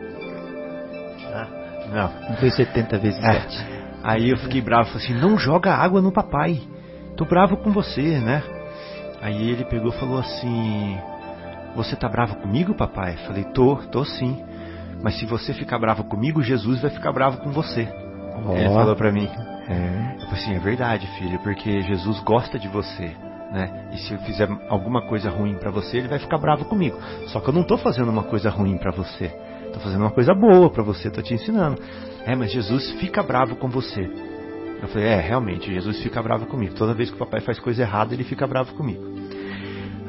Ah, 1.33 1.47
não. 1.91 2.29
Não 2.29 2.37
foi 2.37 2.51
70 2.51 2.97
vezes 2.97 3.23
é. 3.23 3.33
7. 3.41 3.81
Aí 4.03 4.29
eu 4.31 4.37
fiquei 4.37 4.61
bravo, 4.61 4.89
falei 4.89 5.05
assim, 5.05 5.13
não 5.13 5.37
joga 5.37 5.75
água 5.75 6.01
no 6.01 6.11
papai. 6.11 6.59
Tô 7.15 7.23
bravo 7.23 7.57
com 7.57 7.71
você, 7.71 8.19
né? 8.19 8.41
Aí 9.21 9.51
ele 9.51 9.63
pegou 9.65 9.89
e 9.89 9.99
falou 9.99 10.17
assim, 10.17 10.97
você 11.75 11.95
tá 11.95 12.09
bravo 12.09 12.35
comigo, 12.37 12.73
papai? 12.73 13.15
Falei, 13.27 13.43
tô, 13.43 13.75
tô 13.91 14.03
sim. 14.03 14.43
Mas 15.03 15.19
se 15.19 15.25
você 15.25 15.53
ficar 15.53 15.77
bravo 15.79 16.03
comigo, 16.03 16.41
Jesus 16.41 16.81
vai 16.81 16.89
ficar 16.89 17.11
bravo 17.11 17.37
com 17.37 17.51
você. 17.51 17.87
Oh. 18.45 18.55
Ele 18.55 18.69
falou 18.69 18.95
para 18.95 19.11
mim. 19.11 19.27
É. 19.67 20.15
Eu 20.15 20.27
falei 20.27 20.43
assim, 20.43 20.55
é 20.55 20.59
verdade, 20.59 21.07
filho, 21.17 21.39
porque 21.39 21.81
Jesus 21.81 22.19
gosta 22.21 22.57
de 22.57 22.67
você. 22.67 23.15
Né? 23.51 23.89
E 23.91 23.97
se 23.97 24.13
eu 24.13 24.19
fizer 24.19 24.47
alguma 24.69 25.01
coisa 25.07 25.29
ruim 25.29 25.55
para 25.55 25.71
você, 25.71 25.97
ele 25.97 26.07
vai 26.07 26.19
ficar 26.19 26.37
bravo 26.37 26.65
comigo. 26.65 26.97
Só 27.27 27.39
que 27.39 27.49
eu 27.49 27.53
não 27.53 27.61
estou 27.61 27.77
fazendo 27.77 28.09
uma 28.09 28.23
coisa 28.23 28.49
ruim 28.49 28.77
para 28.77 28.91
você. 28.91 29.25
Estou 29.65 29.81
fazendo 29.81 30.01
uma 30.01 30.11
coisa 30.11 30.33
boa 30.33 30.69
para 30.69 30.83
você, 30.83 31.07
estou 31.07 31.23
te 31.23 31.33
ensinando. 31.33 31.81
É, 32.25 32.35
mas 32.35 32.51
Jesus 32.51 32.91
fica 32.93 33.21
bravo 33.21 33.55
com 33.55 33.67
você. 33.69 34.09
Eu 34.81 34.87
falei, 34.87 35.07
é, 35.07 35.19
realmente, 35.19 35.71
Jesus 35.71 36.01
fica 36.01 36.21
bravo 36.21 36.45
comigo. 36.45 36.73
Toda 36.75 36.93
vez 36.93 37.09
que 37.09 37.15
o 37.15 37.19
papai 37.19 37.41
faz 37.41 37.59
coisa 37.59 37.83
errada, 37.83 38.13
ele 38.13 38.23
fica 38.23 38.47
bravo 38.47 38.73
comigo. 38.73 39.03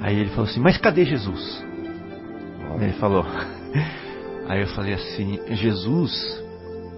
Aí 0.00 0.18
ele 0.18 0.30
falou 0.30 0.44
assim, 0.44 0.60
mas 0.60 0.78
cadê 0.78 1.04
Jesus? 1.04 1.64
Ele 2.80 2.92
falou, 2.94 3.24
Aí 4.48 4.60
eu 4.60 4.66
falei 4.68 4.94
assim: 4.94 5.40
Jesus 5.54 6.12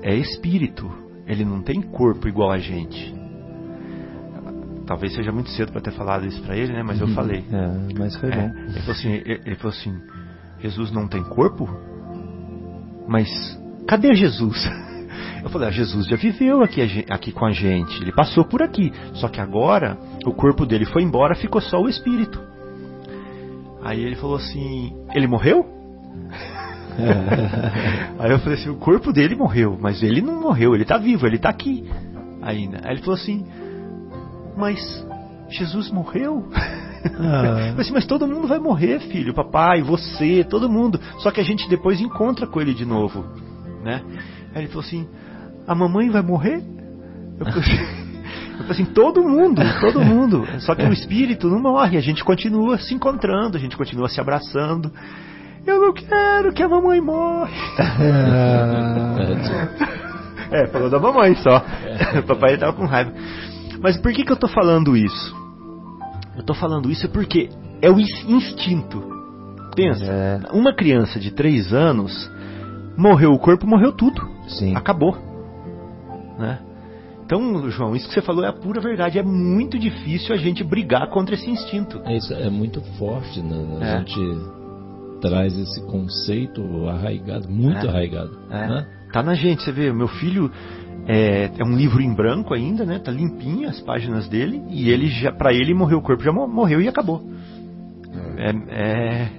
é 0.03 0.15
espírito, 0.15 0.91
ele 1.27 1.45
não 1.45 1.63
tem 1.63 1.81
corpo 1.81 2.29
igual 2.29 2.51
a 2.51 2.59
gente. 2.59 3.15
Talvez 4.87 5.15
seja 5.15 5.33
muito 5.33 5.51
cedo 5.51 5.73
para 5.73 5.81
ter 5.81 5.93
falado 5.93 6.27
isso 6.27 6.43
para 6.43 6.57
ele, 6.57 6.73
né? 6.73 6.83
Mas 6.83 7.01
eu 7.01 7.07
uhum. 7.07 7.15
falei. 7.15 7.45
É, 7.51 7.99
mas 7.99 8.17
foi 8.17 8.31
é, 8.31 8.37
bom. 8.37 8.55
Ele 8.55 8.81
falou, 8.81 8.93
assim, 8.93 9.09
ele, 9.11 9.41
ele 9.47 9.57
falou 9.57 9.73
assim: 9.73 10.03
Jesus 10.61 10.91
não 10.91 11.09
tem 11.09 11.23
corpo? 11.25 11.69
Mas 13.09 13.29
cadê 13.87 14.15
Jesus? 14.15 14.57
Eu 15.43 15.51
falei, 15.51 15.69
ah, 15.69 15.71
Jesus 15.71 16.07
já 16.07 16.17
viveu 16.17 16.63
aqui, 16.63 17.05
aqui 17.11 17.31
com 17.31 17.45
a 17.45 17.51
gente, 17.51 18.01
ele 18.01 18.13
passou 18.13 18.47
por 18.47 18.63
aqui. 18.63 18.91
Só 19.13 19.29
que 19.29 19.39
agora 19.39 19.99
o 20.25 20.33
corpo 20.33 20.65
dele 20.65 20.87
foi 20.87 21.03
embora, 21.03 21.35
ficou 21.35 21.61
só 21.61 21.79
o 21.83 21.87
espírito. 21.87 22.41
Aí 23.83 24.03
ele 24.03 24.17
falou 24.17 24.37
assim: 24.37 24.97
Ele 25.15 25.27
morreu? 25.27 25.63
Aí 28.19 28.31
eu 28.31 28.39
falei 28.39 28.59
assim, 28.59 28.71
o 28.71 28.77
corpo 28.77 29.13
dele 29.13 29.35
morreu, 29.35 29.79
mas 29.81 30.03
ele 30.03 30.21
não 30.21 30.41
morreu, 30.41 30.75
ele 30.75 30.83
está 30.83 30.97
vivo, 30.97 31.27
ele 31.27 31.37
está 31.37 31.49
aqui 31.49 31.89
ainda. 32.43 32.81
Aí 32.85 32.93
ele 32.93 33.01
falou 33.01 33.15
assim, 33.15 33.47
mas 34.57 34.79
Jesus 35.49 35.91
morreu? 35.91 36.49
Ah. 37.19 37.75
Assim, 37.79 37.93
mas 37.93 38.07
todo 38.07 38.27
mundo 38.27 38.49
vai 38.49 38.59
morrer, 38.59 38.99
filho, 39.01 39.35
papai, 39.35 39.83
você, 39.83 40.43
todo 40.43 40.71
mundo. 40.71 40.99
Só 41.19 41.31
que 41.31 41.41
a 41.41 41.45
gente 41.45 41.69
depois 41.69 42.01
encontra 42.01 42.47
com 42.47 42.61
ele 42.61 42.73
de 42.73 42.87
novo, 42.87 43.27
né? 43.83 44.01
Aí 44.55 44.63
ele 44.63 44.69
falou 44.69 44.85
assim, 44.85 45.07
a 45.67 45.75
mamãe 45.75 46.09
vai 46.09 46.23
morrer? 46.23 46.63
Eu 47.39 47.45
falei 47.45 47.61
assim, 47.61 47.77
eu 48.53 48.59
falei 48.59 48.71
assim, 48.71 48.85
todo 48.87 49.23
mundo, 49.23 49.61
todo 49.81 50.01
mundo. 50.01 50.47
Só 50.61 50.75
que 50.75 50.83
o 50.83 50.93
espírito 50.95 51.49
não 51.49 51.61
morre, 51.61 51.99
a 51.99 52.01
gente 52.01 52.25
continua 52.25 52.79
se 52.79 52.95
encontrando, 52.95 53.59
a 53.59 53.61
gente 53.61 53.77
continua 53.77 54.09
se 54.09 54.19
abraçando. 54.19 54.91
Eu 55.67 55.81
não 55.81 55.93
quero 55.93 56.53
que 56.53 56.63
a 56.63 56.69
mamãe 56.69 57.01
morre. 57.01 57.55
é, 60.51 60.67
falou 60.67 60.91
da 60.91 60.99
mamãe 60.99 61.35
só. 61.37 61.65
É. 61.85 62.19
O 62.21 62.23
papai 62.25 62.55
estava 62.55 62.73
com 62.73 62.85
raiva. 62.85 63.13
Mas 63.81 63.97
por 63.97 64.13
que, 64.13 64.25
que 64.25 64.31
eu 64.31 64.35
estou 64.35 64.51
falando 64.51 64.97
isso? 64.97 65.35
Eu 66.35 66.41
estou 66.41 66.55
falando 66.55 66.91
isso 66.91 67.09
porque 67.09 67.49
é 67.81 67.91
o 67.91 67.99
instinto. 67.99 69.03
Pensa, 69.75 70.05
é. 70.05 70.41
uma 70.53 70.75
criança 70.75 71.19
de 71.19 71.31
3 71.31 71.73
anos 71.73 72.31
morreu 72.97 73.33
o 73.33 73.39
corpo, 73.39 73.67
morreu 73.67 73.93
tudo. 73.93 74.21
Sim. 74.49 74.77
Acabou. 74.77 75.17
Né? 76.39 76.59
Então, 77.25 77.71
João, 77.71 77.97
isso 77.97 78.07
que 78.07 78.15
você 78.15 78.21
falou 78.21 78.45
é 78.45 78.49
a 78.49 78.53
pura 78.53 78.81
verdade. 78.81 79.19
É 79.19 79.23
muito 79.23 79.79
difícil 79.79 80.35
a 80.35 80.39
gente 80.39 80.63
brigar 80.63 81.09
contra 81.09 81.35
esse 81.35 81.51
instinto. 81.51 82.01
É, 82.05 82.17
isso 82.17 82.35
é 82.35 82.51
muito 82.51 82.83
forte, 82.99 83.41
né? 83.41 83.79
A 83.81 83.85
é. 83.85 83.99
gente 83.99 84.21
traz 85.21 85.57
esse 85.59 85.81
conceito 85.87 86.63
arraigado, 86.89 87.49
muito 87.49 87.87
é, 87.87 87.89
arraigado. 87.89 88.39
É. 88.51 88.69
Né? 88.69 88.87
Tá 89.13 89.23
na 89.23 89.35
gente, 89.35 89.63
você 89.63 89.73
vê, 89.73 89.93
meu 89.93 90.09
filho 90.09 90.51
é, 91.07 91.51
é, 91.57 91.65
um 91.65 91.77
livro 91.77 92.01
em 92.01 92.15
branco 92.15 92.55
ainda, 92.55 92.85
né? 92.85 92.99
Tá 92.99 93.13
limpinho 93.13 93.69
as 93.69 93.81
páginas 93.81 94.29
dele 94.29 94.63
e 94.71 94.91
ele 94.91 95.09
já, 95.09 95.33
para 95.33 95.53
ele 95.53 95.75
morreu 95.75 95.99
o 95.99 96.03
corpo 96.03 96.23
já 96.23 96.33
morreu 96.33 96.81
e 96.81 96.89
acabou. 96.89 97.23
é, 98.39 99.31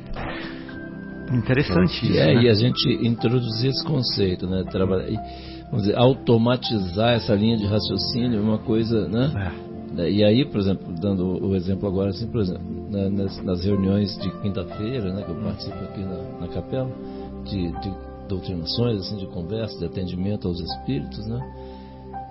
é 1.31 1.35
interessante 1.35 2.05
isso. 2.05 2.19
É, 2.19 2.35
né? 2.35 2.43
e 2.43 2.49
a 2.49 2.53
gente 2.53 2.87
introduzir 3.05 3.71
esse 3.71 3.83
conceito, 3.83 4.47
né? 4.47 4.63
Trabalhar, 4.69 5.07
vamos 5.71 5.85
dizer, 5.85 5.97
automatizar 5.97 7.13
essa 7.13 7.33
linha 7.33 7.57
de 7.57 7.65
raciocínio 7.65 8.39
é 8.39 8.41
uma 8.41 8.59
coisa, 8.59 9.07
né? 9.07 9.31
É. 9.97 10.09
E 10.11 10.23
aí, 10.23 10.45
por 10.45 10.59
exemplo, 10.59 10.93
dando 10.99 11.45
o 11.45 11.55
exemplo 11.55 11.87
agora, 11.87 12.09
assim, 12.09 12.27
por 12.27 12.41
exemplo, 12.41 12.63
na- 12.91 13.09
nas, 13.09 13.43
nas 13.43 13.63
reuniões 13.63 14.17
de 14.19 14.29
quinta-feira, 14.41 15.13
né, 15.13 15.23
que 15.23 15.29
eu 15.31 15.35
participo 15.35 15.75
aqui 15.77 16.01
na, 16.01 16.39
na 16.41 16.47
capela, 16.47 16.89
de, 17.45 17.71
de 17.81 17.91
doutrinações, 18.27 19.01
assim, 19.01 19.17
de 19.17 19.27
conversa, 19.27 19.77
de 19.79 19.85
atendimento 19.85 20.47
aos 20.47 20.59
espíritos, 20.59 21.25
né? 21.27 21.39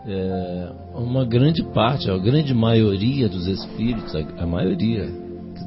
É, 0.06 0.70
uma 0.94 1.24
grande 1.24 1.62
parte, 1.72 2.10
a 2.10 2.18
grande 2.18 2.52
maioria 2.52 3.28
dos 3.28 3.46
espíritos, 3.46 4.14
a, 4.14 4.42
a 4.42 4.46
maioria 4.46 5.06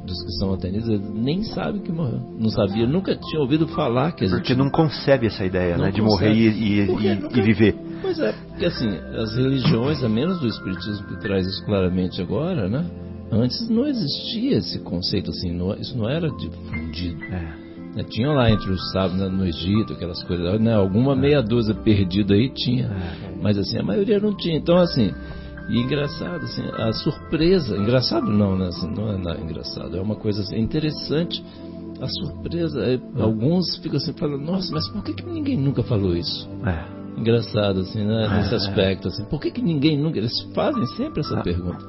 dos 0.04 0.22
que 0.22 0.32
são 0.38 0.52
atendidos, 0.54 0.88
nem 1.14 1.42
sabem 1.42 1.80
que 1.82 1.90
morreu. 1.90 2.20
Não 2.38 2.48
sabia, 2.50 2.86
nunca 2.86 3.16
tinha 3.16 3.40
ouvido 3.40 3.66
falar 3.68 4.12
que 4.12 4.24
Porque 4.26 4.34
existia. 4.52 4.56
não 4.56 4.70
concebe 4.70 5.26
essa 5.26 5.44
ideia, 5.44 5.76
Não 5.76 5.86
né? 5.86 5.90
De 5.90 6.00
concebe. 6.00 6.28
morrer 6.28 6.50
e, 6.52 6.80
e- 6.82 6.86
Porque 6.86 7.06
e- 7.08 7.14
nunca- 7.16 7.38
e 7.38 7.42
viver. 7.42 7.74
Pois 8.00 8.18
é, 8.18 8.32
porque 8.32 8.64
assim, 8.66 8.88
as 8.88 9.34
religiões, 9.36 10.02
a 10.02 10.08
menos 10.08 10.40
do 10.40 10.46
Espiritismo 10.46 11.06
que 11.06 11.20
traz 11.20 11.46
isso 11.46 11.64
claramente 11.64 12.20
agora, 12.22 12.68
né? 12.68 12.84
Antes 13.30 13.68
não 13.68 13.86
existia 13.86 14.56
esse 14.56 14.78
conceito 14.80 15.30
assim, 15.30 15.52
não- 15.52 15.74
isso 15.74 15.96
não 15.96 16.08
era 16.08 16.28
difundido. 16.30 17.22
É. 17.24 17.68
né? 17.96 18.04
Tinha 18.08 18.30
lá 18.30 18.50
entre 18.50 18.70
os 18.70 18.90
sábios 18.92 19.20
né, 19.20 19.28
no 19.28 19.44
Egito, 19.46 19.92
aquelas 19.92 20.22
coisas, 20.24 20.60
né? 20.60 20.74
alguma 20.74 21.14
meia 21.16 21.42
dúzia 21.42 21.74
perdida 21.74 22.34
aí 22.34 22.48
tinha, 22.54 22.90
mas 23.42 23.58
assim, 23.58 23.78
a 23.78 23.82
maioria 23.82 24.18
não 24.20 24.34
tinha. 24.36 24.56
Então 24.56 24.76
assim, 24.78 25.12
e 25.68 25.78
engraçado, 25.78 26.44
assim, 26.44 26.62
a 26.62 26.92
surpresa, 26.92 27.76
engraçado 27.76 28.30
não, 28.30 28.56
né? 28.56 28.68
Assim, 28.68 28.90
não 28.94 29.10
é 29.10 29.18
nada 29.18 29.40
engraçado, 29.40 29.96
é 29.96 30.00
uma 30.00 30.16
coisa 30.16 30.40
assim, 30.40 30.58
interessante. 30.58 31.44
A 32.00 32.06
surpresa, 32.06 32.80
é, 32.80 32.98
alguns 33.20 33.76
ficam 33.78 33.96
assim 33.96 34.12
falando, 34.12 34.42
nossa, 34.44 34.72
mas 34.72 34.88
por 34.88 35.02
que, 35.02 35.12
que 35.12 35.26
ninguém 35.26 35.56
nunca 35.58 35.82
falou 35.82 36.16
isso? 36.16 36.48
É. 36.64 36.97
engraçado 37.18 37.80
assim, 37.80 38.04
né? 38.04 38.28
Nesse 38.36 38.54
É, 38.54 38.56
aspecto 38.56 39.08
assim. 39.08 39.24
Por 39.24 39.40
que, 39.40 39.50
que 39.50 39.62
ninguém 39.62 39.98
nunca 40.00 40.18
eles 40.18 40.32
fazem 40.54 40.84
sempre 40.96 41.20
essa 41.20 41.38
Ah. 41.38 41.42
pergunta? 41.42 41.84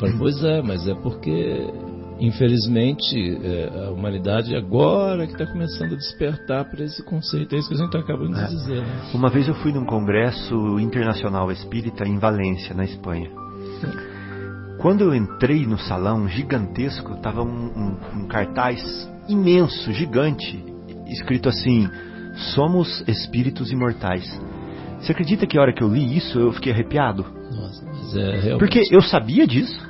Falo, 0.00 0.18
pois 0.18 0.42
é, 0.44 0.60
mas 0.62 0.86
é 0.88 0.94
porque 0.94 1.66
infelizmente 2.20 3.16
é, 3.44 3.86
a 3.86 3.90
humanidade 3.90 4.54
agora 4.56 5.24
que 5.26 5.32
está 5.32 5.46
começando 5.46 5.92
a 5.92 5.96
despertar 5.96 6.64
para 6.68 6.84
esse 6.84 7.02
conceito. 7.04 7.54
É 7.54 7.58
isso 7.58 7.68
que 7.68 7.74
a 7.74 7.78
gente 7.78 7.86
está 7.86 8.00
acabando 8.00 8.34
de 8.34 8.40
É. 8.40 8.46
dizer. 8.46 8.80
Né? 8.82 9.10
Uma 9.14 9.28
vez 9.30 9.46
eu 9.48 9.54
fui 9.54 9.72
num 9.72 9.84
congresso 9.84 10.78
internacional 10.80 11.50
espírita 11.52 12.04
em 12.06 12.18
Valência, 12.18 12.74
na 12.74 12.84
Espanha. 12.84 13.30
Quando 14.78 15.02
eu 15.02 15.14
entrei 15.14 15.66
no 15.66 15.78
salão 15.78 16.28
gigantesco, 16.28 17.14
estava 17.14 17.42
um, 17.42 17.46
um- 17.48 17.96
um 18.22 18.26
cartaz 18.28 18.80
imenso, 19.28 19.92
gigante, 19.92 20.64
escrito 21.08 21.48
assim: 21.48 21.88
Somos 22.54 23.02
espíritos 23.08 23.70
imortais. 23.72 24.24
Você 25.00 25.12
acredita 25.12 25.46
que 25.46 25.58
a 25.58 25.60
hora 25.62 25.72
que 25.72 25.82
eu 25.82 25.88
li 25.88 26.16
isso 26.16 26.38
eu 26.38 26.52
fiquei 26.52 26.72
arrepiado? 26.72 27.24
Nossa, 27.52 27.84
mas 27.84 28.16
é 28.16 28.30
realmente. 28.40 28.58
Porque 28.58 28.82
eu 28.90 29.00
sabia 29.02 29.46
disso, 29.46 29.80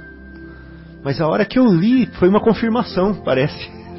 mas 1.04 1.20
a 1.20 1.26
hora 1.26 1.44
que 1.44 1.58
eu 1.58 1.66
li 1.66 2.06
foi 2.18 2.28
uma 2.28 2.40
confirmação, 2.40 3.14
parece. 3.24 3.70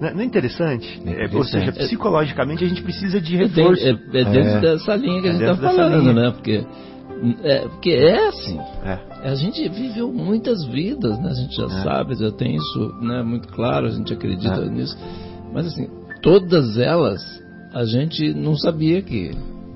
Não 0.00 0.08
é- 0.08 0.14
não 0.14 0.20
é 0.22 0.24
interessante? 0.24 1.00
É 1.06 1.26
É, 1.26 1.36
ou 1.36 1.44
seja, 1.44 1.58
interessante. 1.58 1.84
psicologicamente 1.86 2.64
a 2.64 2.66
gente 2.66 2.82
precisa 2.82 3.20
de 3.20 3.36
é, 3.36 3.38
dentro, 3.46 3.62
reforço. 3.74 3.86
é- 3.86 3.90
é 3.90 4.24
dentro 4.24 4.40
É. 4.40 4.60
dessa 4.60 4.96
linha 4.96 5.20
que 5.22 5.28
a 5.28 5.30
É 5.30 5.32
gente 5.34 5.42
está 5.44 5.56
falando, 5.56 6.00
linha. 6.00 6.12
né? 6.14 6.30
Porque 6.32 6.64
é, 7.44 7.58
porque 7.68 7.90
é 7.90 8.26
assim. 8.28 8.58
É. 8.84 8.98
A 9.28 9.34
gente 9.36 9.68
viveu 9.68 10.12
muitas 10.12 10.64
vidas, 10.64 11.16
né? 11.20 11.28
A 11.30 11.34
gente 11.34 11.54
já 11.54 11.66
É. 11.66 11.82
sabe, 11.84 12.14
já 12.16 12.32
tem 12.32 12.56
isso 12.56 12.92
né, 13.00 13.22
muito 13.22 13.46
claro, 13.48 13.86
a 13.86 13.90
gente 13.90 14.12
acredita 14.12 14.62
É. 14.62 14.68
nisso. 14.68 14.98
Mas 15.52 15.66
assim, 15.68 15.86
todas 16.20 16.76
elas 16.78 17.22
a 17.74 17.84
gente 17.84 18.32
não 18.34 18.56
sabia 18.56 19.00
que, 19.02 19.30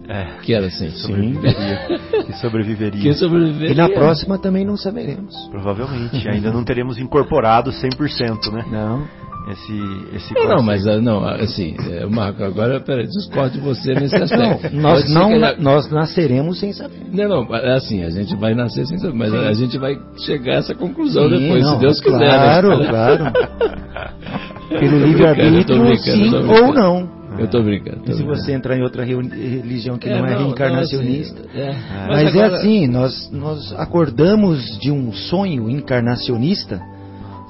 É. 0.09 0.25
que 0.43 0.53
era 0.55 0.67
assim. 0.67 0.91
Sobreviveria. 0.91 1.99
que 2.27 2.33
sobreviveria. 2.35 3.03
Que 3.03 3.15
sobreviveria. 3.15 3.73
E 3.73 3.75
na 3.75 3.89
próxima 3.89 4.39
também 4.39 4.65
não 4.65 4.77
saberemos. 4.77 5.35
Provavelmente. 5.51 6.29
Ainda 6.29 6.51
não 6.53 6.65
teremos 6.65 6.99
incorporado 6.99 7.71
100%, 7.73 8.53
né? 8.53 8.65
Não. 8.71 9.27
Esse, 9.49 9.73
esse 10.17 10.35
Não, 10.35 10.57
não, 10.57 10.63
mas 10.63 10.85
ah, 10.89 11.01
não, 11.01 11.25
assim, 11.25 11.77
é, 11.89 12.05
Marco, 12.05 12.43
agora, 12.43 12.81
peraí, 12.81 13.07
discordo 13.07 13.53
de 13.53 13.61
você 13.61 13.95
nesse 13.95 14.17
aspecto. 14.17 14.75
Não, 14.75 14.83
nós, 14.83 15.09
não, 15.09 15.29
que- 15.29 15.39
na- 15.39 15.57
nós 15.57 15.89
nasceremos 15.89 16.59
sem 16.59 16.73
saber. 16.73 16.97
Não, 17.13 17.29
não, 17.47 17.55
é 17.55 17.77
assim, 17.77 18.03
a 18.03 18.11
gente 18.11 18.35
vai 18.35 18.57
nascer 18.57 18.85
sem 18.87 18.99
saber, 18.99 19.15
mas 19.17 19.33
a 19.33 19.53
gente 19.53 19.79
vai 19.79 19.97
chegar 20.25 20.55
a 20.55 20.57
essa 20.57 20.75
conclusão 20.75 21.29
Sim, 21.31 21.39
depois, 21.39 21.63
não, 21.63 21.75
se 21.75 21.81
Deus 21.81 22.01
quiser. 22.01 22.19
Claro, 22.29 22.77
né? 22.77 22.89
claro. 22.89 23.25
Pelo 24.69 24.81
brincando, 24.81 25.01
tô 25.01 25.07
livre-arbítrio, 25.07 25.97
sim 25.99 26.35
ou 26.35 26.43
brincando. 26.43 27.16
Não. 27.37 27.41
Eu 27.45 27.49
tô 27.51 27.63
brincando. 27.63 27.97
tô 28.03 28.11
E 28.11 28.15
se 28.15 28.23
brincando. 28.23 28.43
você 28.43 28.53
entrar 28.53 28.77
em 28.77 28.83
outra 28.83 29.05
religião 29.05 29.99
que 29.99 30.09
É, 30.09 30.19
não 30.19 30.27
é 30.27 30.35
não, 30.35 30.45
reencarnacionista. 30.47 31.41
não, 31.43 31.49
assim, 31.49 31.59
é. 31.61 32.07
Mas, 32.09 32.25
é 32.35 32.39
agora- 32.45 32.57
assim, 32.57 32.87
nós, 32.87 33.31
nós 33.31 33.73
acordamos 33.75 34.79
de 34.81 34.91
um 34.91 35.13
sonho 35.13 35.69
encarnacionista 35.71 36.81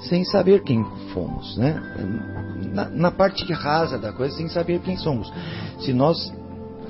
sem 0.09 0.25
saber 0.25 0.62
quem 0.62 0.85
fomos, 1.14 1.57
né? 1.57 1.81
Na, 2.75 2.88
na 2.90 3.11
parte 3.11 3.51
rasa 3.53 3.99
da 3.99 4.12
coisa, 4.12 4.37
sem 4.37 4.49
saber 4.49 4.81
quem 4.81 4.96
somos. 4.96 5.33
Se 5.81 5.92
nós 5.92 6.33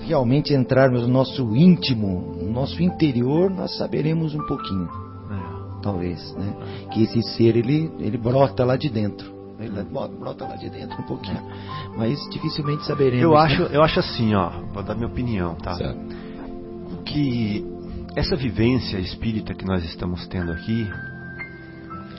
realmente 0.07 0.53
entrarmos 0.55 1.03
no 1.03 1.09
nosso 1.09 1.55
íntimo, 1.57 2.37
no 2.41 2.51
nosso 2.51 2.83
interior, 2.83 3.51
nós 3.51 3.77
saberemos 3.77 4.35
um 4.35 4.45
pouquinho, 4.47 4.89
É. 5.31 5.83
talvez, 5.83 6.35
né? 6.37 6.53
Que 6.93 7.05
esse 7.05 7.23
ser, 7.23 7.57
ele, 7.57 7.91
ele 8.01 8.17
brota 8.19 8.65
lá 8.65 8.77
de 8.77 8.89
dentro. 8.89 9.36
Ele 9.59 9.83
brota 9.85 10.45
lá 10.45 10.57
de 10.57 10.69
dentro 10.69 11.01
um 11.01 11.07
pouquinho. 11.07 11.42
Mas 11.97 12.19
dificilmente 12.31 12.85
saberemos. 12.85 13.23
Eu 13.23 13.31
né? 13.33 13.38
acho, 13.38 13.62
eu 13.62 13.83
acho 13.83 14.01
assim, 14.01 14.35
ó, 14.35 14.51
vou 14.73 14.83
dar 14.83 14.95
minha 14.95 15.07
opinião, 15.07 15.55
tá? 15.55 15.75
Certo. 15.77 15.99
Que 17.05 17.64
essa 18.14 18.37
vivência 18.37 18.99
espírita 18.99 19.55
que 19.55 19.64
nós 19.64 19.85
estamos 19.85 20.27
tendo 20.27 20.53
aqui, 20.53 20.90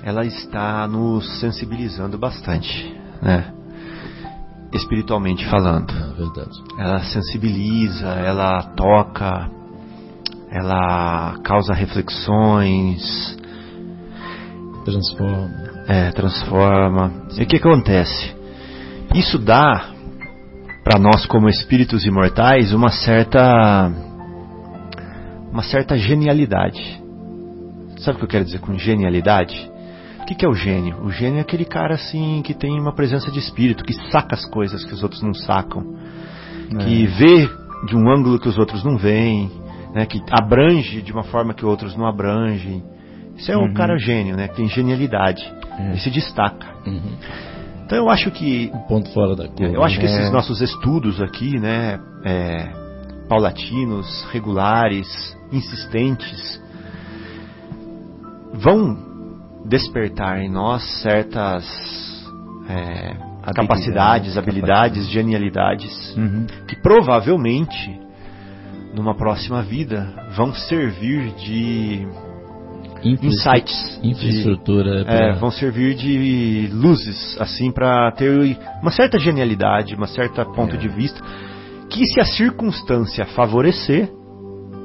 ela 0.03 0.25
está 0.25 0.87
nos 0.87 1.39
sensibilizando 1.39 2.17
bastante, 2.17 2.95
né? 3.21 3.53
Espiritualmente 4.73 5.45
falando. 5.47 5.91
É 5.91 6.13
verdade. 6.13 6.63
Ela 6.77 6.99
sensibiliza, 7.03 8.07
ela 8.07 8.63
toca, 8.75 9.49
ela 10.51 11.37
causa 11.43 11.73
reflexões, 11.73 13.37
Transforma. 14.87 15.66
É, 15.87 16.11
transforma. 16.11 17.11
E 17.37 17.43
o 17.43 17.47
que 17.47 17.57
acontece? 17.57 18.35
Isso 19.15 19.39
dá 19.39 19.89
para 20.83 20.99
nós 20.99 21.25
como 21.25 21.49
espíritos 21.49 22.05
imortais 22.05 22.73
uma 22.73 22.89
certa 22.89 23.89
uma 25.51 25.63
certa 25.63 25.97
genialidade. 25.97 27.01
Sabe 27.99 28.17
o 28.17 28.19
que 28.19 28.25
eu 28.25 28.29
quero 28.29 28.45
dizer 28.45 28.59
com 28.59 28.77
genialidade? 28.77 29.71
O 30.21 30.25
que, 30.25 30.35
que 30.35 30.45
é 30.45 30.49
o 30.49 30.53
gênio? 30.53 31.01
O 31.03 31.09
gênio 31.09 31.39
é 31.39 31.41
aquele 31.41 31.63
cara 31.65 31.95
assim 31.95 32.41
que 32.43 32.53
tem 32.53 32.79
uma 32.79 32.93
presença 32.93 33.31
de 33.31 33.39
espírito, 33.39 33.83
que 33.83 33.93
saca 34.11 34.35
as 34.35 34.45
coisas 34.45 34.83
que 34.83 34.93
os 34.93 35.01
outros 35.01 35.21
não 35.23 35.33
sacam, 35.33 35.83
que 36.81 37.07
vê 37.07 37.49
de 37.87 37.95
um 37.95 38.09
ângulo 38.11 38.37
que 38.39 38.49
os 38.49 38.57
outros 38.57 38.83
não 38.83 38.97
veem, 38.97 39.49
né, 39.95 40.05
que 40.05 40.21
abrange 40.29 41.01
de 41.01 41.13
uma 41.13 41.23
forma 41.23 41.53
que 41.53 41.65
outros 41.65 41.95
não 41.95 42.05
abrangem. 42.05 42.83
Isso 43.37 43.51
é 43.51 43.57
um 43.57 43.67
Uhum. 43.67 43.73
cara 43.73 43.97
gênio, 43.97 44.35
né, 44.35 44.49
que 44.49 44.57
tem 44.57 44.67
genialidade 44.67 45.49
É. 45.77 45.93
e 45.93 45.99
se 45.99 46.09
destaca. 46.09 46.67
Uhum. 46.85 47.17
Então 47.85 47.97
eu 47.97 48.09
acho 48.09 48.31
que 48.31 48.69
Um 48.73 48.79
ponto 48.87 49.09
fora 49.11 49.35
da 49.35 49.47
curva. 49.47 49.73
eu 49.73 49.83
acho 49.83 49.99
que 49.99 50.05
É. 50.05 50.09
esses 50.09 50.31
nossos 50.31 50.59
estudos 50.61 51.21
aqui, 51.21 51.57
né, 51.59 51.99
é, 52.25 52.69
paulatinos, 53.29 54.25
regulares, 54.31 55.07
insistentes, 55.51 56.61
vão 58.53 58.97
despertar 59.65 60.39
em 60.39 60.49
nós 60.49 60.83
certas 61.01 61.65
é, 62.69 63.15
capacidades, 63.55 64.37
habilidades, 64.37 65.07
genialidades 65.07 66.15
Uhum. 66.17 66.45
que 66.67 66.75
provavelmente 66.81 67.97
numa 68.93 69.15
próxima 69.15 69.61
vida 69.61 70.13
vão 70.35 70.53
servir 70.53 71.31
de 71.35 72.05
Infra- 73.13 73.25
insights, 73.27 73.99
de- 74.01 74.09
Infraestrutura. 74.09 75.01
é, 75.01 75.03
pra- 75.03 75.33
vão 75.33 75.51
servir 75.51 75.95
de 75.95 76.69
luzes, 76.73 77.35
assim, 77.39 77.71
para 77.71 78.11
ter 78.11 78.57
uma 78.81 78.91
certa 78.91 79.19
genialidade, 79.19 79.95
uma 79.95 80.07
certa 80.07 80.45
ponto 80.45 80.75
É. 80.75 80.77
de 80.77 80.87
vista, 80.87 81.21
que 81.89 82.05
se 82.05 82.19
a 82.19 82.25
circunstância 82.25 83.25
favorecer, 83.27 84.09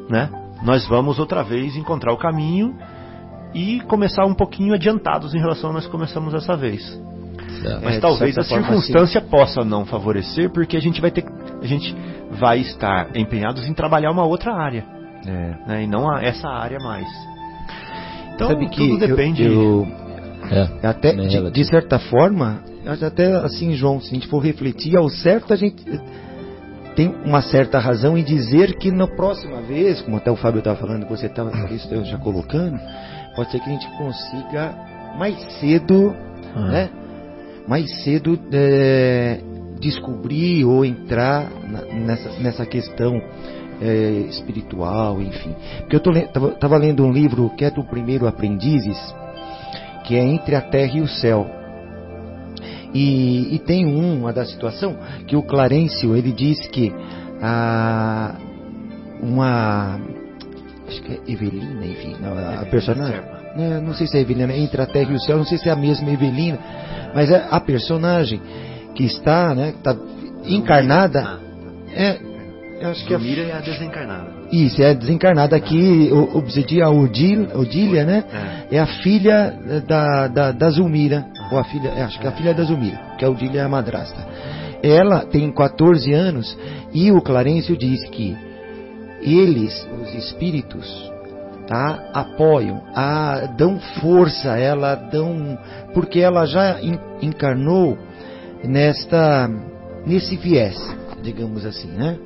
né, 0.08 0.28
nós 0.64 0.86
vamos 0.86 1.18
outra 1.18 1.42
vez 1.42 1.76
encontrar 1.76 2.12
o 2.12 2.16
caminho 2.16 2.74
e 3.54 3.80
começar 3.82 4.24
um 4.24 4.34
pouquinho 4.34 4.74
adiantados 4.74 5.34
em 5.34 5.38
relação 5.38 5.70
a 5.70 5.72
nós 5.74 5.86
começamos 5.86 6.32
essa 6.34 6.56
vez. 6.56 6.82
Certo. 7.60 7.80
Mas 7.84 7.92
É, 7.92 7.96
de 7.96 8.00
talvez 8.00 8.38
a 8.38 8.42
circunstância 8.42 9.20
possa 9.20 9.64
não 9.64 9.84
favorecer, 9.84 10.50
porque 10.50 10.76
a 10.76 10.80
gente 10.80 11.00
vai 11.00 11.10
ter, 11.10 11.24
a 11.62 11.66
gente 11.66 11.94
vai 12.30 12.58
estar 12.60 13.16
empenhados 13.16 13.66
em 13.68 13.74
trabalhar 13.74 14.10
uma 14.10 14.24
outra 14.24 14.52
área, 14.54 14.84
É. 15.26 15.54
né, 15.68 15.84
e 15.84 15.86
não 15.86 16.10
a- 16.10 16.22
essa 16.22 16.48
área 16.48 16.78
mais. 16.78 17.06
Então 18.44 18.48
Sabe 18.48 18.68
que 18.68 18.88
tudo 18.88 19.04
eu- 19.04 19.08
depende. 19.08 19.42
Eu, 19.44 19.86
É, 20.50 20.86
Até, 20.86 21.12
nem 21.14 21.28
de, 21.28 21.50
de 21.50 21.64
certa 21.64 21.98
forma, 21.98 22.60
até 23.00 23.32
assim, 23.36 23.72
João, 23.74 24.00
se 24.00 24.10
a 24.10 24.14
gente 24.14 24.26
for 24.26 24.40
refletir 24.40 24.96
ao 24.96 25.08
certo, 25.08 25.52
a 25.52 25.56
gente 25.56 25.82
tem 26.96 27.14
uma 27.24 27.40
certa 27.40 27.78
razão 27.78 28.18
em 28.18 28.24
dizer 28.24 28.74
que 28.76 28.90
na 28.90 29.06
próxima 29.06 29.62
vez, 29.62 30.02
como 30.02 30.16
até 30.16 30.30
o 30.30 30.36
Fábio 30.36 30.58
estava 30.58 30.76
falando, 30.78 31.06
você 31.06 31.26
estava 31.26 31.50
já 32.04 32.18
colocando, 32.18 32.78
pode 33.36 33.50
ser 33.50 33.60
que 33.60 33.70
a 33.70 33.72
gente 33.72 33.88
consiga 33.96 34.74
mais 35.16 35.36
cedo, 35.60 36.14
Ah. 36.54 36.60
né? 36.68 36.90
Mais 37.66 38.02
cedo 38.02 38.38
é, 38.52 39.38
descobrir 39.80 40.64
ou 40.64 40.84
entrar 40.84 41.48
na- 41.66 41.82
nessa, 41.94 42.28
nessa 42.40 42.66
questão 42.66 43.14
é, 43.82 44.10
espiritual, 44.28 45.20
enfim. 45.20 45.54
Porque 45.80 45.96
eu 45.96 46.00
tô, 46.00 46.10
le- 46.10 46.28
tava, 46.28 46.50
tava 46.52 46.76
lendo 46.76 47.04
um 47.04 47.12
livro 47.12 47.50
que 47.56 47.64
é 47.64 47.70
do 47.70 47.82
primeiro 47.84 48.26
Aprendizes, 48.26 48.98
que 50.04 50.16
é 50.16 50.24
Entre 50.24 50.54
a 50.54 50.60
Terra 50.60 50.96
e 50.98 51.00
o 51.00 51.08
Céu. 51.08 51.46
E, 52.94 53.54
e 53.54 53.58
tem 53.60 53.86
um, 53.86 54.20
uma 54.20 54.32
da 54.32 54.44
situação 54.44 54.96
que 55.26 55.34
o 55.34 55.42
Clarencio 55.42 56.14
ele 56.14 56.30
diz 56.30 56.58
que 56.68 56.92
a, 57.40 58.34
uma 59.20 59.98
acho 60.86 61.02
que 61.02 61.12
é 61.12 61.20
Evelina, 61.26 61.86
enfim, 61.86 62.16
não, 62.20 62.36
a, 62.36 62.60
a 62.60 62.66
personagem, 62.66 63.20
né, 63.56 63.80
não 63.80 63.94
sei 63.94 64.06
se 64.06 64.18
é 64.18 64.20
Evelina, 64.20 64.54
entre 64.54 64.80
a 64.82 64.86
Terra 64.86 65.10
e 65.10 65.14
o 65.14 65.20
Céu, 65.20 65.38
não 65.38 65.44
sei 65.44 65.56
se 65.56 65.68
é 65.70 65.72
a 65.72 65.76
mesma 65.76 66.10
Evelina, 66.10 66.58
mas 67.14 67.30
é 67.30 67.46
a 67.50 67.58
personagem 67.60 68.40
que 68.94 69.04
está, 69.04 69.54
né, 69.54 69.70
está 69.70 69.96
encarnada, 70.44 71.40
é, 71.94 72.18
eu 72.82 72.90
acho 72.90 73.06
que 73.06 73.14
é 73.14 73.16
é 73.16 73.52
a 73.52 73.60
desencarnada. 73.60 74.26
isso, 74.50 74.82
é 74.82 74.94
desencarnada 74.94 75.56
aqui, 75.56 76.10
o- 76.12 76.36
Obsidia 76.38 76.88
Odil- 76.90 77.48
Odília, 77.54 78.04
né? 78.04 78.24
É 78.70 78.78
a 78.78 78.86
filha 78.86 79.54
da, 79.86 80.26
da, 80.28 80.52
da 80.52 80.70
Zulmira, 80.70 81.24
ou 81.50 81.58
a 81.58 81.64
filha, 81.64 81.88
é, 81.90 82.02
acho 82.02 82.18
que 82.18 82.26
é 82.26 82.28
a 82.28 82.32
filha 82.32 82.52
da 82.54 82.64
Zulmira, 82.64 82.98
que 83.18 83.24
a 83.24 83.30
Odília 83.30 83.60
é 83.60 83.64
a 83.64 83.68
madrasta. 83.68 84.26
Ela 84.82 85.20
tem 85.20 85.50
14 85.52 86.12
anos 86.12 86.58
e 86.92 87.12
o 87.12 87.20
Clarencio 87.22 87.76
diz 87.76 88.02
que 88.10 88.36
eles, 89.20 89.88
os 90.02 90.12
espíritos, 90.14 91.12
tá, 91.68 92.10
apoiam, 92.12 92.82
a, 92.94 93.46
dão 93.56 93.78
força 94.00 94.52
a 94.54 94.58
ela, 94.58 94.96
dão, 94.96 95.56
porque 95.94 96.18
ela 96.18 96.44
já 96.46 96.80
en- 96.82 96.98
encarnou 97.22 97.96
nesta, 98.64 99.48
nesse 100.04 100.36
viés, 100.36 100.76
digamos 101.22 101.64
assim, 101.64 101.88
né? 101.92 102.16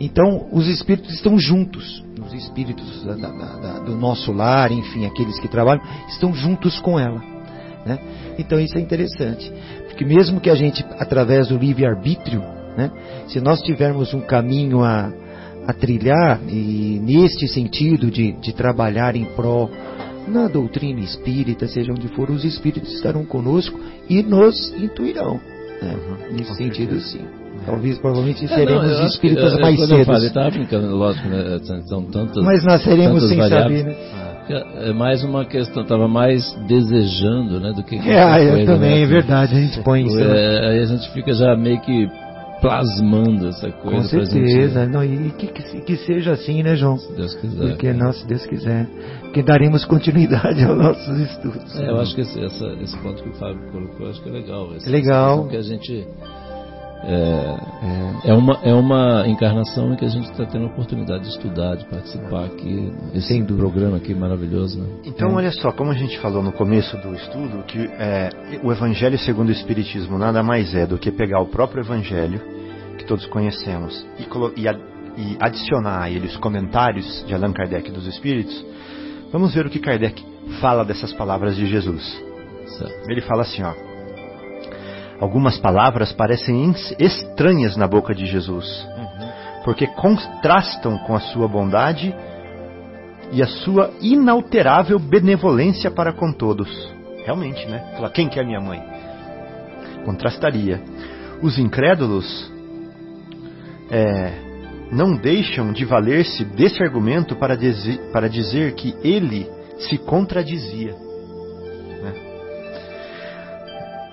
Então, 0.00 0.46
os 0.52 0.66
espíritos 0.68 1.14
estão 1.14 1.38
juntos. 1.38 2.04
Os 2.24 2.32
espíritos 2.34 3.04
da- 3.04 3.14
da- 3.14 3.56
da- 3.56 3.78
do 3.80 3.94
nosso 3.96 4.32
lar, 4.32 4.70
enfim, 4.72 5.06
aqueles 5.06 5.38
que 5.38 5.48
trabalham, 5.48 5.82
estão 6.08 6.34
juntos 6.34 6.78
com 6.80 6.98
ela. 6.98 7.22
né? 7.86 8.00
Então, 8.36 8.58
isso 8.58 8.76
é 8.76 8.80
interessante. 8.80 9.50
Porque, 9.86 10.04
mesmo 10.04 10.40
que 10.40 10.50
a 10.50 10.56
gente, 10.56 10.84
através 10.98 11.46
do 11.48 11.56
livre-arbítrio, 11.56 12.40
né, 12.76 12.90
se 13.28 13.40
nós 13.40 13.62
tivermos 13.62 14.12
um 14.12 14.20
caminho 14.20 14.82
a, 14.82 15.12
a 15.68 15.72
trilhar, 15.72 16.40
e 16.48 17.00
neste 17.00 17.46
sentido 17.46 18.10
de, 18.10 18.32
de 18.32 18.52
trabalhar 18.52 19.14
em 19.14 19.24
prol 19.36 19.70
na 20.26 20.48
doutrina 20.48 20.98
espírita, 21.00 21.68
seja 21.68 21.92
onde 21.92 22.08
for, 22.08 22.28
os 22.28 22.44
espíritos 22.44 22.92
estarão 22.92 23.24
conosco 23.24 23.78
e 24.10 24.20
nos 24.20 24.72
intuirão. 24.74 25.40
Né? 25.80 25.96
Nesse 26.32 26.50
com 26.50 26.54
sentido, 26.56 27.00
certeza. 27.00 27.18
sim. 27.18 27.45
Talvez, 27.66 27.98
provavelmente, 27.98 28.44
É, 28.44 28.48
não, 28.48 28.54
seremos 28.56 28.96
que, 29.00 29.06
espíritas 29.06 29.52
é, 29.54 29.60
mais 29.60 29.76
quando 29.76 29.90
eu 29.90 29.96
cedo. 29.98 30.06
falei, 30.06 30.30
tava 30.30 30.50
brincando, 30.50 30.96
lógico, 30.96 31.28
né? 31.28 31.58
São 31.86 32.02
tantas. 32.04 32.44
Mas 32.44 32.64
nasceremos 32.64 33.14
tantas 33.22 33.28
sem 33.28 33.38
variáveis. 33.38 33.80
saber, 33.82 33.90
né? 33.94 34.26
É 34.88 34.92
mais 34.92 35.24
uma 35.24 35.44
questão, 35.44 35.82
estava 35.82 36.06
mais 36.06 36.40
desejando, 36.68 37.58
né, 37.58 37.72
do 37.72 37.82
que 37.82 37.96
É, 37.96 37.98
qualquer 37.98 38.42
eu 38.46 38.50
coisa, 38.52 38.72
também, 38.74 38.90
né? 38.94 39.02
é 39.02 39.06
verdade, 39.06 39.56
a 39.56 39.60
gente 39.60 39.80
põe 39.82 40.04
isso. 40.06 40.16
né? 40.16 40.24
É, 40.24 40.68
aí 40.70 40.78
a 40.82 40.86
gente 40.86 41.10
fica 41.12 41.32
já 41.32 41.56
meio 41.56 41.80
que 41.80 42.08
plasmando 42.60 43.48
essa 43.48 43.70
coisa 43.70 43.96
Com 43.96 44.02
certeza. 44.04 44.80
gente, 44.84 44.92
Não, 44.92 45.04
e 45.04 45.30
que, 45.32 45.46
que, 45.48 45.80
que 45.82 45.96
seja 45.96 46.32
assim, 46.32 46.62
né, 46.62 46.74
João? 46.76 46.96
se 46.96 47.12
Deus 47.12 47.34
quiser. 47.34 47.68
Porque 47.68 47.92
não, 47.92 48.12
se 48.12 48.26
Deus 48.26 48.46
quiser. 48.46 48.86
Porque 49.22 49.42
daremos 49.42 49.84
continuidade 49.84 50.62
aos 50.64 50.78
nossos 50.78 51.18
estudos. 51.20 51.78
É, 51.80 51.90
eu 51.90 52.00
acho 52.00 52.14
que 52.14 52.20
esse, 52.22 52.42
essa- 52.42 52.72
esse 52.80 52.96
ponto 52.98 53.22
que 53.22 53.28
o 53.28 53.34
Fábio 53.34 53.60
colocou, 53.72 54.06
eu 54.06 54.10
acho 54.10 54.22
que 54.22 54.28
é 54.28 54.32
legal. 54.32 54.68
Essa 54.76 54.88
É 54.88 54.92
legal. 54.92 55.48
Que 55.48 55.56
a 55.56 55.62
gente 55.62 56.06
é, 57.08 58.30
é 58.30 58.34
uma 58.34 58.58
é 58.64 58.74
uma 58.74 59.28
encarnação 59.28 59.92
em 59.92 59.96
que 59.96 60.04
a 60.04 60.08
gente 60.08 60.28
está 60.30 60.44
tendo 60.44 60.64
a 60.64 60.68
oportunidade 60.68 61.22
de 61.22 61.28
estudar, 61.30 61.76
de 61.76 61.84
participar 61.86 62.46
aqui 62.46 62.92
esse 63.14 63.38
dúvida. 63.42 63.56
programa 63.58 63.96
aqui 63.98 64.12
maravilhoso, 64.14 64.80
né? 64.80 64.88
Então, 65.04 65.34
olha 65.34 65.52
só, 65.52 65.70
como 65.70 65.90
a 65.90 65.94
gente 65.94 66.18
falou 66.18 66.42
no 66.42 66.50
começo 66.52 66.96
do 66.96 67.14
estudo, 67.14 67.62
que 67.64 67.78
é, 67.78 68.30
o 68.64 68.72
Evangelho 68.72 69.16
segundo 69.18 69.48
o 69.48 69.52
Espiritismo 69.52 70.18
nada 70.18 70.42
mais 70.42 70.74
é 70.74 70.84
do 70.86 70.98
que 70.98 71.12
pegar 71.12 71.40
o 71.40 71.46
próprio 71.46 71.82
Evangelho, 71.82 72.40
que 72.98 73.04
todos 73.04 73.24
conhecemos, 73.26 74.04
e, 74.18 74.60
e 74.60 74.68
a- 74.68 74.96
e 75.18 75.36
adicionar 75.40 76.02
a 76.02 76.10
ele 76.10 76.26
os 76.26 76.36
comentários 76.36 77.24
de 77.26 77.32
Allan 77.32 77.52
Kardec 77.52 77.90
dos 77.90 78.06
Espíritos. 78.06 78.62
Vamos 79.32 79.54
ver 79.54 79.64
o 79.64 79.70
que 79.70 79.78
Kardec 79.78 80.22
fala 80.60 80.84
dessas 80.84 81.12
palavras 81.12 81.56
de 81.56 81.66
Jesus. 81.66 82.22
Certo. 82.78 83.10
Ele 83.10 83.20
fala 83.22 83.42
assim, 83.42 83.62
ó. 83.62 83.85
Algumas 85.20 85.58
palavras 85.58 86.12
parecem 86.12 86.74
estranhas 86.98 87.76
na 87.76 87.86
boca 87.86 88.14
de 88.14 88.26
Jesus, 88.26 88.66
porque 89.64 89.86
contrastam 89.86 90.98
com 90.98 91.14
a 91.14 91.20
sua 91.20 91.48
bondade 91.48 92.14
e 93.32 93.42
a 93.42 93.46
sua 93.46 93.90
inalterável 94.00 94.98
benevolência 94.98 95.90
para 95.90 96.12
com 96.12 96.32
todos. 96.32 96.68
Realmente, 97.24 97.66
né? 97.66 97.82
Quem 98.14 98.28
que 98.28 98.38
é 98.38 98.44
minha 98.44 98.60
mãe? 98.60 98.82
Contrastaria. 100.04 100.80
Os 101.42 101.58
incrédulos 101.58 102.52
é, 103.90 104.32
não 104.92 105.16
deixam 105.16 105.72
de 105.72 105.84
valer-se 105.84 106.44
desse 106.44 106.82
argumento 106.82 107.34
para, 107.36 107.56
dizer- 107.56 107.98
para 108.12 108.28
dizer 108.28 108.74
que 108.74 108.94
ele 109.02 109.50
se 109.78 109.98
contradizia. 109.98 110.92
né? 112.02 112.12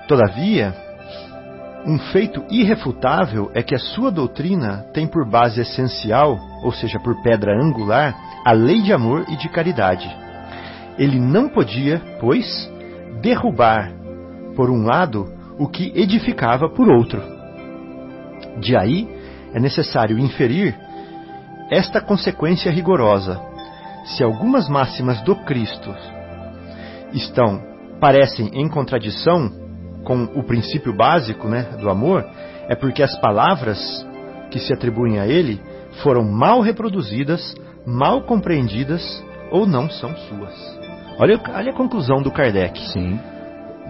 Todavia, 0.07 0.73
um 1.85 1.99
feito 1.99 2.43
irrefutável 2.49 3.51
é 3.53 3.61
que 3.61 3.75
a 3.75 3.79
sua 3.79 4.09
doutrina 4.09 4.85
tem 4.93 5.05
por 5.05 5.27
base 5.27 5.61
essencial, 5.61 6.39
ou 6.63 6.71
seja, 6.71 6.99
por 6.99 7.21
pedra 7.21 7.61
angular, 7.61 8.15
a 8.45 8.51
lei 8.51 8.81
de 8.81 8.93
amor 8.93 9.25
e 9.29 9.35
de 9.35 9.49
caridade. 9.49 10.09
Ele 10.97 11.19
não 11.19 11.49
podia, 11.49 12.01
pois, 12.19 12.71
derrubar, 13.21 13.91
por 14.55 14.69
um 14.69 14.83
lado, 14.83 15.25
o 15.57 15.67
que 15.67 15.91
edificava 15.95 16.69
por 16.69 16.87
outro. 16.87 17.21
De 18.59 18.75
aí 18.77 19.07
é 19.53 19.59
necessário 19.59 20.17
inferir 20.17 20.77
esta 21.69 21.99
consequência 21.99 22.71
rigorosa. 22.71 23.41
Se 24.05 24.23
algumas 24.23 24.69
máximas 24.69 25.21
do 25.21 25.35
Cristo 25.43 25.93
estão 27.13 27.61
parecem 27.99 28.49
em 28.53 28.67
contradição 28.67 29.62
com 30.03 30.23
o 30.35 30.43
princípio 30.43 30.95
básico, 30.95 31.47
né, 31.47 31.63
do 31.79 31.89
amor, 31.89 32.25
é 32.67 32.75
porque 32.75 33.01
as 33.03 33.17
palavras 33.19 33.79
que 34.51 34.59
se 34.59 34.73
atribuem 34.73 35.19
a 35.19 35.27
ele 35.27 35.61
foram 36.03 36.23
mal 36.23 36.61
reproduzidas, 36.61 37.55
mal 37.85 38.21
compreendidas 38.23 39.23
ou 39.51 39.65
não 39.65 39.89
são 39.89 40.15
suas. 40.15 40.79
Olha, 41.19 41.39
olha 41.53 41.71
a 41.71 41.75
conclusão 41.75 42.21
do 42.21 42.31
Kardec. 42.31 42.79
Sim, 42.91 43.19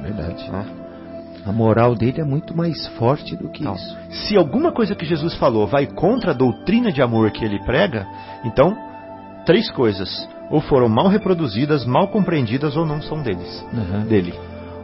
verdade. 0.02 0.50
né? 0.52 0.66
A 1.46 1.52
moral 1.52 1.94
dele 1.96 2.22
é 2.22 2.24
muito 2.24 2.56
mais 2.56 2.88
forte 2.98 3.36
do 3.36 3.50
que 3.50 3.64
Então, 3.64 3.76
isso. 3.76 3.98
se 4.28 4.38
alguma 4.38 4.72
coisa 4.72 4.96
que 4.96 5.06
Jesus 5.06 5.34
falou 5.36 5.68
vai 5.68 5.86
contra 5.88 6.32
a 6.32 6.34
doutrina 6.34 6.90
de 6.92 7.02
amor 7.02 7.32
que 7.32 7.44
ele 7.44 7.60
prega, 7.66 8.08
então 8.46 8.76
três 9.46 9.70
coisas: 9.72 10.10
ou 10.50 10.62
foram 10.62 10.88
mal 10.88 11.08
reproduzidas, 11.10 11.86
mal 11.86 12.08
compreendidas, 12.08 12.78
ou 12.78 12.86
não 12.86 13.02
são 13.02 13.22
deles, 13.22 13.66
Uhum. 13.74 14.06
dele. 14.06 14.34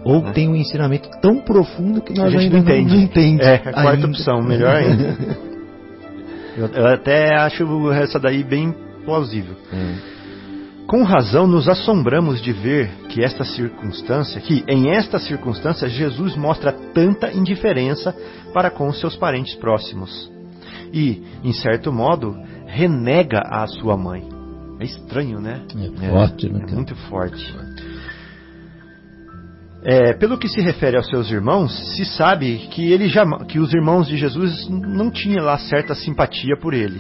Ou 0.04 0.22
Né? 0.22 0.32
tem 0.32 0.48
um 0.48 0.56
ensinamento 0.56 1.10
tão 1.22 1.40
profundo 1.40 2.02
que 2.02 2.14
nós 2.14 2.34
a 2.34 2.38
gente 2.40 2.52
não 2.52 2.60
entende. 2.60 2.96
não 2.96 3.02
entende. 3.02 3.44
É, 3.44 3.56
a 3.56 3.60
quarta 3.60 3.92
ainda. 3.92 4.08
opção, 4.08 4.42
melhor 4.42 4.76
ainda. 4.76 5.18
eu, 6.58 6.68
eu 6.74 6.88
até 6.88 7.36
acho 7.36 7.92
essa 7.92 8.20
daí 8.20 8.44
bem 8.44 8.74
plausível. 9.06 9.56
É. 9.74 10.20
Com 10.90 11.04
razão 11.04 11.46
nos 11.46 11.70
assombramos 11.70 12.42
de 12.42 12.52
ver 12.52 12.90
que 13.10 13.24
esta 13.24 13.44
circunstância, 13.44 14.42
que 14.42 14.64
em 14.68 14.90
esta 14.90 15.20
circunstância 15.20 15.88
Jesus 15.88 16.36
mostra 16.36 16.72
tanta 16.72 17.32
indiferença 17.32 18.16
para 18.54 18.72
com 18.72 18.88
os 18.88 19.00
seus 19.00 19.16
parentes 19.16 19.54
próximos 19.54 20.32
e, 20.92 21.22
em 21.44 21.54
certo 21.54 21.94
modo, 21.94 22.36
renega 22.66 23.40
a 23.46 23.68
sua 23.68 23.96
mãe. 23.96 24.28
É 24.80 24.86
estranho, 24.86 25.40
né? 25.40 25.62
É 25.78 26.10
forte, 26.10 26.50
né, 26.50 26.66
É 26.68 26.72
muito 26.74 26.96
forte. 26.96 27.56
É, 29.84 30.14
pelo 30.14 30.38
que 30.38 30.50
se 30.50 30.60
refere 30.62 30.98
aos 30.98 31.08
seus 31.08 31.32
irmãos, 31.32 31.72
se 31.96 32.04
sabe 32.06 32.68
que, 32.72 32.92
ele 32.92 33.08
jama- 33.08 33.46
que 33.46 33.60
os 33.60 33.74
irmãos 33.74 34.08
de 34.08 34.18
Jesus 34.18 34.68
não 34.70 35.10
tinham 35.10 35.46
lá 35.46 35.58
certa 35.58 35.96
simpatia 35.96 36.58
por 36.60 36.74
ele. 36.74 37.00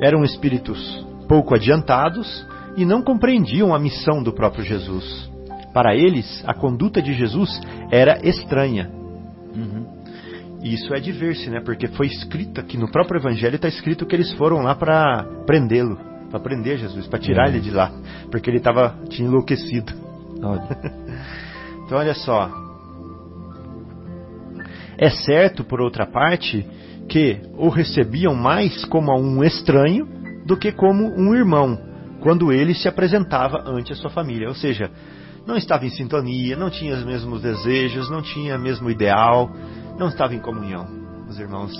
Eram 0.00 0.22
espíritos 0.22 1.04
pouco 1.28 1.54
adiantados, 1.54 2.46
e 2.76 2.84
não 2.84 3.02
compreendiam 3.02 3.74
a 3.74 3.78
missão 3.78 4.22
do 4.22 4.32
próprio 4.32 4.64
Jesus. 4.64 5.30
Para 5.72 5.94
eles, 5.94 6.42
a 6.46 6.54
conduta 6.54 7.00
de 7.02 7.12
Jesus 7.12 7.60
era 7.90 8.18
estranha. 8.26 8.90
Uhum. 9.54 9.86
E 10.62 10.74
isso 10.74 10.94
é 10.94 11.00
de 11.00 11.10
ver-se, 11.12 11.50
né? 11.50 11.60
Porque 11.60 11.88
foi 11.88 12.06
escrito 12.06 12.60
aqui 12.60 12.76
no 12.78 12.90
próprio 12.90 13.18
Evangelho, 13.20 13.56
está 13.56 13.68
escrito 13.68 14.06
que 14.06 14.14
eles 14.14 14.32
foram 14.34 14.58
lá 14.62 14.74
para 14.74 15.24
prendê-lo, 15.46 15.98
para 16.30 16.40
prender 16.40 16.78
Jesus, 16.78 17.06
para 17.08 17.18
tirar 17.18 17.48
ele 17.48 17.60
de 17.60 17.70
lá, 17.70 17.90
porque 18.30 18.48
ele 18.48 18.60
tava, 18.60 18.96
tinha 19.08 19.28
enlouquecido. 19.28 19.92
Olha. 20.42 20.68
Então, 21.84 21.98
olha 21.98 22.14
só. 22.14 22.50
É 24.96 25.10
certo, 25.10 25.64
por 25.64 25.80
outra 25.80 26.06
parte, 26.06 26.66
que 27.08 27.40
o 27.56 27.68
recebiam 27.68 28.34
mais 28.34 28.84
como 28.84 29.12
um 29.18 29.42
estranho 29.42 30.06
do 30.46 30.56
que 30.56 30.72
como 30.72 31.04
um 31.16 31.34
irmão, 31.34 31.78
quando 32.20 32.52
ele 32.52 32.74
se 32.74 32.88
apresentava 32.88 33.62
ante 33.66 33.92
a 33.92 33.96
sua 33.96 34.10
família. 34.10 34.48
Ou 34.48 34.54
seja, 34.54 34.90
não 35.46 35.56
estava 35.56 35.84
em 35.84 35.90
sintonia, 35.90 36.56
não 36.56 36.70
tinha 36.70 36.94
os 36.94 37.04
mesmos 37.04 37.42
desejos, 37.42 38.08
não 38.10 38.22
tinha 38.22 38.56
o 38.56 38.60
mesmo 38.60 38.90
ideal, 38.90 39.50
não 39.98 40.08
estava 40.08 40.34
em 40.34 40.40
comunhão. 40.40 40.86
Os 41.28 41.38
irmãos 41.38 41.72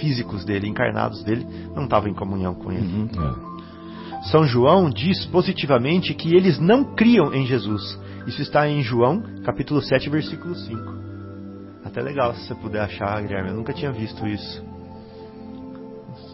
físicos 0.00 0.44
dele, 0.44 0.68
encarnados 0.68 1.22
dele, 1.22 1.46
não 1.74 1.84
estavam 1.84 2.08
em 2.08 2.14
comunhão 2.14 2.54
com 2.54 2.72
ele. 2.72 2.86
Uhum. 2.86 3.08
É. 3.48 3.51
São 4.30 4.44
João 4.44 4.88
diz 4.88 5.26
positivamente 5.26 6.14
que 6.14 6.34
eles 6.34 6.58
não 6.58 6.94
criam 6.94 7.34
em 7.34 7.44
Jesus. 7.44 7.98
Isso 8.26 8.40
está 8.40 8.68
em 8.68 8.80
João, 8.82 9.22
capítulo 9.44 9.82
7, 9.82 10.08
versículo 10.08 10.54
5. 10.54 10.80
Até 11.84 12.00
legal 12.00 12.32
se 12.34 12.46
você 12.46 12.54
puder 12.54 12.82
achar, 12.82 13.20
Guilherme. 13.20 13.50
Eu 13.50 13.56
nunca 13.56 13.72
tinha 13.72 13.90
visto 13.90 14.26
isso. 14.26 14.64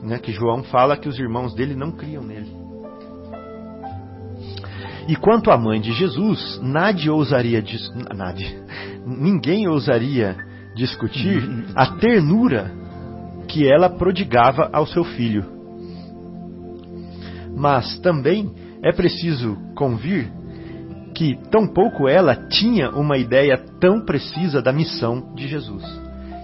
Né, 0.02 0.18
que 0.18 0.30
João 0.32 0.62
fala 0.64 0.96
que 0.96 1.08
os 1.08 1.18
irmãos 1.18 1.54
dele 1.54 1.74
não 1.74 1.90
criam 1.90 2.22
nele. 2.22 2.52
E 5.08 5.16
quanto 5.16 5.50
à 5.50 5.56
mãe 5.56 5.80
de 5.80 5.92
Jesus, 5.92 6.60
Nadie 6.62 7.08
ousaria 7.08 7.62
dis... 7.62 7.90
Ninguém 9.06 9.66
ousaria 9.66 10.36
discutir 10.76 11.42
a 11.74 11.96
ternura 11.96 12.70
que 13.48 13.66
ela 13.66 13.88
prodigava 13.88 14.68
ao 14.70 14.86
seu 14.86 15.02
filho. 15.02 15.57
Mas 17.58 17.98
também 17.98 18.50
é 18.82 18.92
preciso 18.92 19.58
convir 19.74 20.30
que 21.14 21.36
tampouco 21.50 22.08
ela 22.08 22.36
tinha 22.48 22.90
uma 22.90 23.18
ideia 23.18 23.58
tão 23.80 24.04
precisa 24.04 24.62
da 24.62 24.72
missão 24.72 25.34
de 25.34 25.48
Jesus. 25.48 25.82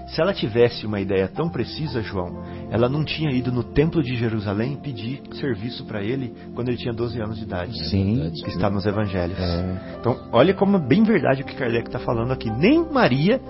Se 0.09 0.20
ela 0.20 0.35
tivesse 0.35 0.87
uma 0.87 1.00
ideia 1.00 1.29
tão 1.29 1.48
precisa, 1.48 2.03
João, 2.03 2.44
ela 2.70 2.88
não 2.88 3.05
tinha 3.05 3.31
ido 3.31 3.50
no 3.50 3.62
templo 3.62 4.03
de 4.03 4.16
Jerusalém 4.16 4.77
pedir 4.77 5.22
serviço 5.35 5.85
para 5.85 6.03
ele 6.03 6.35
quando 6.55 6.68
ele 6.68 6.77
tinha 6.77 6.92
12 6.92 7.20
anos 7.20 7.38
de 7.38 7.44
idade. 7.44 7.88
Sim. 7.88 8.31
Que 8.44 8.50
está 8.50 8.68
nos 8.68 8.85
evangelhos. 8.85 9.38
É. 9.38 9.96
Então, 9.98 10.29
olha 10.33 10.53
como 10.53 10.77
é 10.77 10.81
bem 10.81 11.03
verdade 11.05 11.42
o 11.42 11.44
que 11.44 11.55
Kardec 11.55 11.87
está 11.87 11.98
falando 11.98 12.33
aqui. 12.33 12.50
Nem 12.50 12.85
Maria 12.92 13.40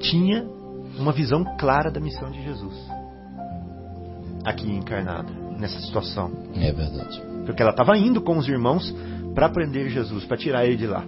tinha 0.00 0.44
uma 0.98 1.12
visão 1.12 1.44
clara 1.58 1.90
da 1.90 2.00
missão 2.00 2.30
de 2.30 2.42
Jesus. 2.42 2.74
Aqui 4.44 4.70
encarnada, 4.70 5.30
nessa 5.58 5.80
situação. 5.80 6.30
É 6.54 6.72
verdade. 6.72 7.20
Porque 7.44 7.62
ela 7.62 7.70
estava 7.70 7.96
indo 7.96 8.20
com 8.20 8.38
os 8.38 8.48
irmãos 8.48 8.94
para 9.34 9.48
prender 9.48 9.88
Jesus, 9.88 10.24
para 10.24 10.36
tirar 10.36 10.66
ele 10.66 10.76
de 10.76 10.86
lá. 10.86 11.04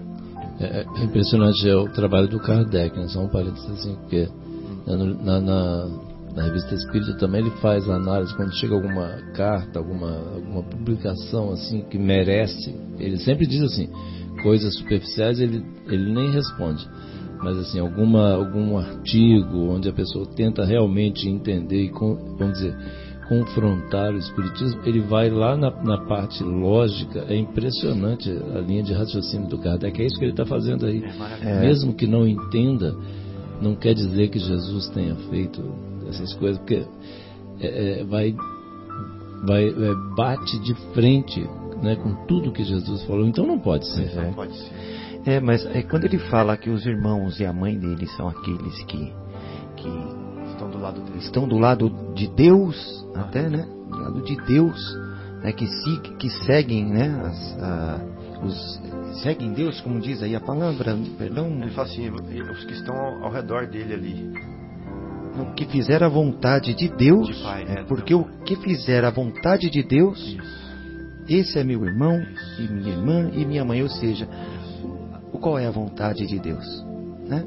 É, 0.58 0.84
é 0.84 1.04
impressionante 1.04 1.68
é 1.68 1.74
o 1.74 1.88
trabalho 1.88 2.28
do 2.28 2.38
Kardec, 2.38 2.96
né? 2.96 3.08
só 3.08 3.20
um 3.20 3.28
parênteses 3.28 3.70
assim, 3.70 3.94
porque 3.96 4.28
na, 4.86 4.96
na, 4.96 5.40
na, 5.40 5.88
na 6.34 6.42
revista 6.42 6.74
Espírita 6.74 7.16
também 7.16 7.40
ele 7.40 7.50
faz 7.62 7.88
análise 7.88 8.34
quando 8.36 8.54
chega 8.56 8.74
alguma 8.74 9.08
carta, 9.34 9.78
alguma, 9.78 10.10
alguma 10.34 10.62
publicação 10.62 11.52
assim 11.52 11.82
que 11.82 11.98
merece, 11.98 12.74
ele 12.98 13.16
sempre 13.18 13.46
diz 13.46 13.62
assim, 13.62 13.88
coisas 14.42 14.76
superficiais 14.76 15.40
ele, 15.40 15.64
ele 15.86 16.12
nem 16.12 16.30
responde. 16.30 16.86
Mas 17.42 17.56
assim, 17.56 17.78
alguma, 17.78 18.34
algum 18.34 18.76
artigo 18.76 19.70
onde 19.70 19.88
a 19.88 19.92
pessoa 19.94 20.26
tenta 20.36 20.62
realmente 20.62 21.26
entender 21.26 21.86
e, 21.86 21.90
vamos 21.90 22.58
dizer, 22.58 22.76
confrontar 23.30 24.12
o 24.12 24.18
Espiritismo, 24.18 24.80
ele 24.84 25.00
vai 25.02 25.30
lá 25.30 25.56
na, 25.56 25.70
na, 25.70 25.98
parte 25.98 26.42
lógica. 26.42 27.26
É 27.28 27.36
impressionante 27.36 28.28
a 28.28 28.58
linha 28.58 28.82
de 28.82 28.92
raciocínio 28.92 29.46
do 29.46 29.56
Kardec. 29.56 30.02
É 30.02 30.04
isso 30.04 30.18
que 30.18 30.24
ele 30.24 30.32
está 30.32 30.44
fazendo 30.44 30.84
aí. 30.84 31.00
É 31.40 31.60
Mesmo 31.60 31.94
que 31.94 32.08
não 32.08 32.26
entenda, 32.26 32.92
não 33.62 33.76
quer 33.76 33.94
dizer 33.94 34.30
que 34.30 34.40
Jesus 34.40 34.88
tenha 34.88 35.14
feito 35.30 35.62
essas 36.08 36.34
coisas, 36.34 36.58
porque 36.58 36.84
é, 37.60 38.00
é, 38.00 38.04
vai, 38.04 38.34
vai 39.46 39.68
é, 39.68 39.94
bate 40.16 40.58
de 40.58 40.74
frente 40.92 41.40
né, 41.80 41.94
com 41.94 42.26
tudo 42.26 42.50
que 42.50 42.64
Jesus 42.64 43.04
falou. 43.04 43.24
Então 43.24 43.46
não 43.46 43.60
pode 43.60 43.86
ser. 43.86 44.12
Não 44.12 44.32
pode 44.32 44.56
ser. 44.56 44.72
É, 45.24 45.38
mas 45.38 45.64
é, 45.66 45.82
quando 45.82 46.04
ele 46.04 46.18
fala 46.18 46.56
que 46.56 46.68
os 46.68 46.84
irmãos 46.84 47.38
e 47.38 47.44
a 47.44 47.52
mãe 47.52 47.78
dele 47.78 48.08
são 48.08 48.26
aqueles 48.26 48.82
que, 48.84 49.12
que 49.76 50.19
do 50.80 50.82
lado 50.82 51.00
dele. 51.02 51.18
estão 51.18 51.46
do 51.46 51.58
lado 51.58 51.90
de 52.14 52.26
Deus, 52.28 53.06
até, 53.14 53.48
né? 53.48 53.66
Do 53.88 53.98
lado 53.98 54.22
de 54.22 54.36
Deus, 54.46 54.96
né? 55.42 55.52
Que, 55.52 55.66
se, 55.66 56.00
que 56.18 56.30
seguem, 56.46 56.86
né? 56.86 57.20
As, 57.24 57.62
a, 57.62 58.00
os, 58.42 58.80
seguem 59.22 59.52
Deus, 59.52 59.80
como 59.82 60.00
diz 60.00 60.22
aí 60.22 60.34
a 60.34 60.40
palavra, 60.40 60.96
perdão, 61.18 61.48
Ele 61.60 61.70
fala 61.70 61.86
assim, 61.88 62.08
os 62.08 62.64
que 62.64 62.72
estão 62.72 62.96
ao, 62.96 63.24
ao 63.24 63.30
redor 63.30 63.66
dele 63.66 63.92
ali. 63.94 64.32
no 65.36 65.52
que 65.54 65.66
fizer 65.66 66.02
a 66.02 66.08
vontade 66.08 66.74
de 66.74 66.88
Deus, 66.88 67.28
De 67.28 67.42
pai, 67.42 67.64
né? 67.64 67.84
porque 67.86 68.14
o 68.14 68.24
que 68.44 68.56
fizer 68.56 69.04
a 69.04 69.10
vontade 69.10 69.68
de 69.68 69.82
Deus, 69.82 70.18
Isso. 70.18 70.70
esse 71.28 71.58
é 71.58 71.64
meu 71.64 71.84
irmão 71.84 72.18
e 72.58 72.62
minha 72.72 72.92
irmã 72.94 73.30
e 73.34 73.44
minha 73.44 73.64
mãe, 73.64 73.82
ou 73.82 73.90
seja, 73.90 74.26
o 75.32 75.38
qual 75.38 75.58
é 75.58 75.66
a 75.66 75.70
vontade 75.70 76.26
de 76.26 76.38
Deus, 76.38 76.64
né? 77.28 77.44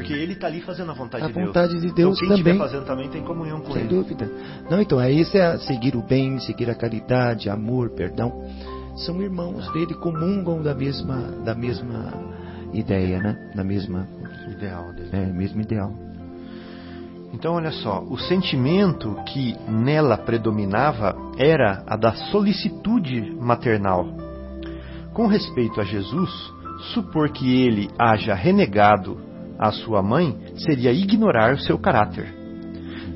Porque 0.00 0.12
ele 0.12 0.32
está 0.34 0.46
ali 0.46 0.60
fazendo 0.60 0.90
a 0.90 0.94
vontade 0.94 1.24
A 1.24 1.26
de 1.28 1.32
Deus. 1.34 1.46
vontade 1.46 1.80
de 1.80 1.92
Deus 1.92 2.16
então, 2.18 2.28
quem 2.36 2.44
também. 2.44 2.58
fazendo 2.58 2.84
também 2.84 3.08
tem 3.08 3.22
comunhão 3.22 3.60
com 3.60 3.72
Sem 3.72 3.82
ele. 3.82 3.88
dúvida. 3.88 4.30
Não, 4.70 4.80
então, 4.80 5.00
é 5.00 5.10
isso 5.10 5.36
é 5.36 5.58
seguir 5.58 5.96
o 5.96 6.02
bem, 6.02 6.38
seguir 6.40 6.68
a 6.70 6.74
caridade, 6.74 7.48
amor, 7.50 7.90
perdão. 7.90 8.44
São 8.96 9.20
irmãos 9.22 9.70
dele, 9.72 9.94
comungam 9.94 10.62
da 10.62 10.74
mesma, 10.74 11.16
da 11.44 11.54
mesma 11.54 12.12
ideia, 12.72 13.18
né? 13.20 13.50
Da 13.54 13.62
mesma, 13.64 14.06
Ideal 14.50 14.92
dele. 14.92 15.10
é, 15.12 15.26
mesmo 15.26 15.60
ideal. 15.60 15.92
Então, 17.32 17.54
olha 17.54 17.70
só, 17.70 18.02
o 18.08 18.18
sentimento 18.18 19.14
que 19.26 19.54
nela 19.68 20.16
predominava 20.16 21.14
era 21.36 21.82
a 21.86 21.94
da 21.96 22.12
solicitude 22.30 23.32
maternal. 23.38 24.06
Com 25.12 25.26
respeito 25.26 25.80
a 25.80 25.84
Jesus, 25.84 26.30
supor 26.94 27.28
que 27.30 27.62
ele 27.66 27.90
haja 27.98 28.34
renegado 28.34 29.18
a 29.58 29.72
sua 29.72 30.02
mãe 30.02 30.36
seria 30.56 30.92
ignorar 30.92 31.54
o 31.54 31.58
seu 31.58 31.78
caráter. 31.78 32.32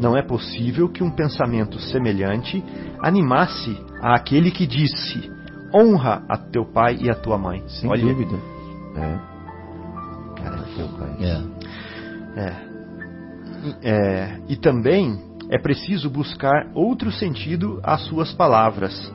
Não 0.00 0.16
é 0.16 0.22
possível 0.22 0.88
que 0.88 1.02
um 1.04 1.10
pensamento 1.10 1.78
semelhante 1.78 2.62
animasse 3.00 3.78
aquele 4.00 4.50
que 4.50 4.66
disse: 4.66 5.30
honra 5.72 6.24
a 6.28 6.36
teu 6.36 6.64
pai 6.64 6.98
e 7.00 7.10
a 7.10 7.14
tua 7.14 7.38
mãe. 7.38 7.62
Sem 7.68 7.88
Olha, 7.88 8.02
dúvida. 8.02 8.36
É. 8.96 10.42
Cara, 10.42 10.64
teu 10.76 10.88
pai. 10.88 11.16
É. 11.20 12.40
É. 12.40 12.72
É, 13.80 14.40
e 14.48 14.56
também 14.56 15.20
é 15.48 15.56
preciso 15.56 16.10
buscar 16.10 16.66
outro 16.74 17.12
sentido 17.12 17.78
às 17.84 18.00
suas 18.06 18.32
palavras. 18.32 19.12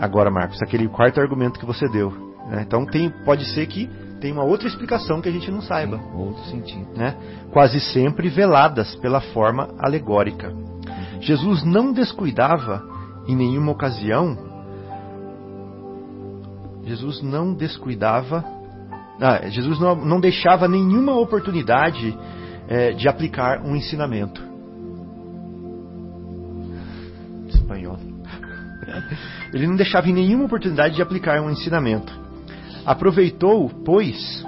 Agora, 0.00 0.30
Marcos, 0.30 0.60
aquele 0.60 0.88
quarto 0.88 1.20
argumento 1.20 1.60
que 1.60 1.66
você 1.66 1.86
deu. 1.88 2.10
né? 2.48 2.64
Então 2.66 2.84
tem, 2.84 3.10
pode 3.24 3.44
ser 3.54 3.66
que 3.66 3.88
tem 4.24 4.32
uma 4.32 4.42
outra 4.42 4.66
explicação 4.66 5.20
que 5.20 5.28
a 5.28 5.32
gente 5.32 5.50
não 5.50 5.60
saiba, 5.60 6.00
Outro 6.14 6.42
sentido. 6.44 6.96
né? 6.96 7.14
quase 7.52 7.78
sempre 7.78 8.30
veladas 8.30 8.94
pela 8.94 9.20
forma 9.20 9.68
alegórica. 9.78 10.50
Jesus 11.20 11.62
não 11.62 11.92
descuidava 11.92 12.82
em 13.28 13.36
nenhuma 13.36 13.72
ocasião. 13.72 14.34
Jesus 16.84 17.20
não 17.20 17.52
descuidava. 17.52 18.42
Ah, 19.20 19.46
Jesus 19.50 19.78
não, 19.78 19.94
não 19.94 20.18
deixava 20.18 20.66
nenhuma 20.66 21.14
oportunidade 21.18 22.18
eh, 22.66 22.92
de 22.92 23.06
aplicar 23.06 23.60
um 23.60 23.76
ensinamento. 23.76 24.42
Espanhol. 27.46 27.98
Ele 29.52 29.66
não 29.66 29.76
deixava 29.76 30.08
em 30.08 30.14
nenhuma 30.14 30.46
oportunidade 30.46 30.94
de 30.94 31.02
aplicar 31.02 31.42
um 31.42 31.50
ensinamento. 31.50 32.23
Aproveitou, 32.86 33.70
pois, 33.84 34.44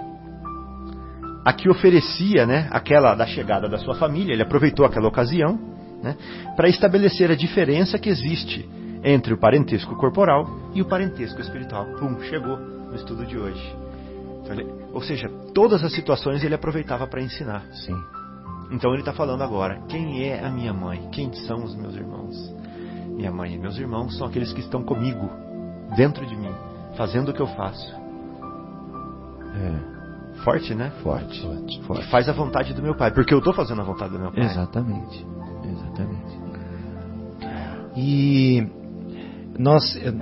a 1.45 1.53
que 1.53 1.71
oferecia, 1.71 2.47
né, 2.47 2.69
aquela 2.71 3.15
da 3.15 3.27
chegada 3.27 3.69
da 3.69 3.79
sua 3.79 3.95
família, 3.95 4.33
ele 4.33 4.43
aproveitou 4.43 4.85
aquela 4.85 5.09
ocasião, 5.09 5.59
né, 6.03 6.17
para 6.57 6.69
estabelecer 6.69 7.31
a 7.31 7.37
diferença 7.37 7.99
que 7.99 8.09
existe 8.09 8.69
entre 9.05 9.33
o 9.33 9.39
parentesco 9.39 9.95
corporal 9.97 10.47
e 10.75 10.83
o 10.83 10.85
parentesco 10.85 11.41
espiritual. 11.41 11.87
Pum, 11.99 12.21
chegou 12.23 12.59
no 12.59 12.95
estudo 12.95 13.25
de 13.25 13.39
hoje. 13.39 13.77
Então, 14.43 14.55
ele- 14.55 14.67
ou 14.93 15.01
seja, 15.01 15.29
todas 15.55 15.83
as 15.83 15.93
situações 15.93 16.43
ele 16.45 16.55
aproveitava 16.55 17.07
para 17.07 17.23
ensinar. 17.23 17.63
Sim. 17.73 17.97
Então 18.71 18.91
ele 18.91 19.01
está 19.01 19.13
falando 19.13 19.43
agora: 19.43 19.81
quem 19.89 20.25
é 20.25 20.45
a 20.45 20.51
minha 20.51 20.73
mãe? 20.73 21.09
Quem 21.13 21.33
são 21.33 21.63
os 21.63 21.75
meus 21.77 21.95
irmãos? 21.95 22.55
Minha 23.07 23.31
mãe 23.31 23.55
e 23.55 23.59
meus 23.59 23.79
irmãos 23.79 24.17
são 24.19 24.27
aqueles 24.27 24.53
que 24.53 24.61
estão 24.61 24.83
comigo 24.83 25.31
dentro 25.97 26.27
de 26.27 26.37
mim, 26.37 26.53
fazendo 26.97 27.31
o 27.31 27.33
que 27.33 27.41
eu 27.41 27.47
faço. 27.47 28.06
É, 29.57 29.97
Forte, 30.45 30.75
né? 30.75 30.93
forte. 31.03 31.41
Forte. 31.87 32.03
E 32.03 32.11
faz 32.11 32.29
a 32.29 32.33
vontade 32.33 32.73
do 32.75 32.83
meu 32.83 32.95
pai, 32.95 33.11
porque 33.11 33.33
eu 33.33 33.39
estou 33.39 33.53
fazendo 33.53 33.81
a 33.81 33.85
vontade 33.85 34.13
do 34.13 34.19
meu 34.19 34.31
pai. 34.31 34.45
Exatamente. 34.45 35.27
Exatamente. 35.65 36.39
E 37.97 38.67
nós 39.59 39.97
eh, 39.97 40.13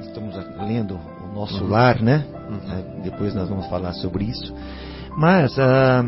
estamos 0.00 0.34
lendo 0.66 0.94
o 0.96 1.34
nosso 1.34 1.64
lar, 1.66 2.00
né? 2.00 2.26
Eh, 2.66 3.02
Depois 3.04 3.34
nós 3.34 3.48
vamos 3.48 3.66
falar 3.68 3.92
sobre 3.92 4.24
isso. 4.24 4.52
Mas 5.16 5.58
ah, 5.58 6.04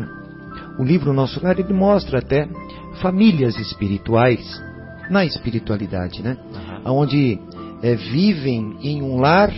o 0.79 0.83
livro 0.83 1.13
Nosso 1.13 1.41
Lar 1.43 1.59
ele 1.59 1.73
mostra 1.73 2.19
até 2.19 2.49
famílias 3.01 3.57
espirituais 3.59 4.61
na 5.09 5.23
espiritualidade, 5.23 6.23
né? 6.23 6.37
Aham. 6.83 6.91
Onde 6.93 7.39
eh, 7.83 7.95
vivem 7.95 8.77
em 8.81 9.01
um 9.03 9.17
lar, 9.19 9.51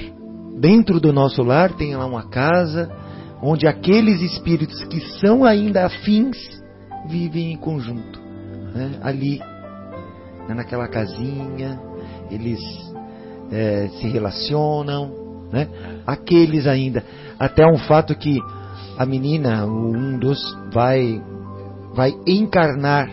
dentro 0.57 0.99
do 0.99 1.13
nosso 1.13 1.43
lar 1.43 1.73
tem 1.73 1.95
lá 1.95 2.05
uma 2.05 2.27
casa, 2.27 2.89
onde 3.41 3.67
aqueles 3.67 4.21
espíritos 4.21 4.83
que 4.85 4.99
são 5.19 5.45
ainda 5.45 5.85
afins 5.85 6.37
vivem 7.07 7.53
em 7.53 7.57
conjunto, 7.57 8.19
né? 8.73 8.99
ali, 9.01 9.39
né, 10.47 10.55
naquela 10.55 10.87
casinha, 10.87 11.79
eles 12.29 12.59
eh, 13.51 13.89
se 13.99 14.07
relacionam, 14.07 15.47
né? 15.51 15.67
aqueles 16.05 16.67
ainda, 16.67 17.03
até 17.39 17.65
um 17.65 17.77
fato 17.77 18.15
que 18.15 18.39
a 18.97 19.05
menina, 19.05 19.65
um 19.65 20.17
dos, 20.17 20.39
vai, 20.73 21.21
vai 21.93 22.13
encarnar, 22.25 23.09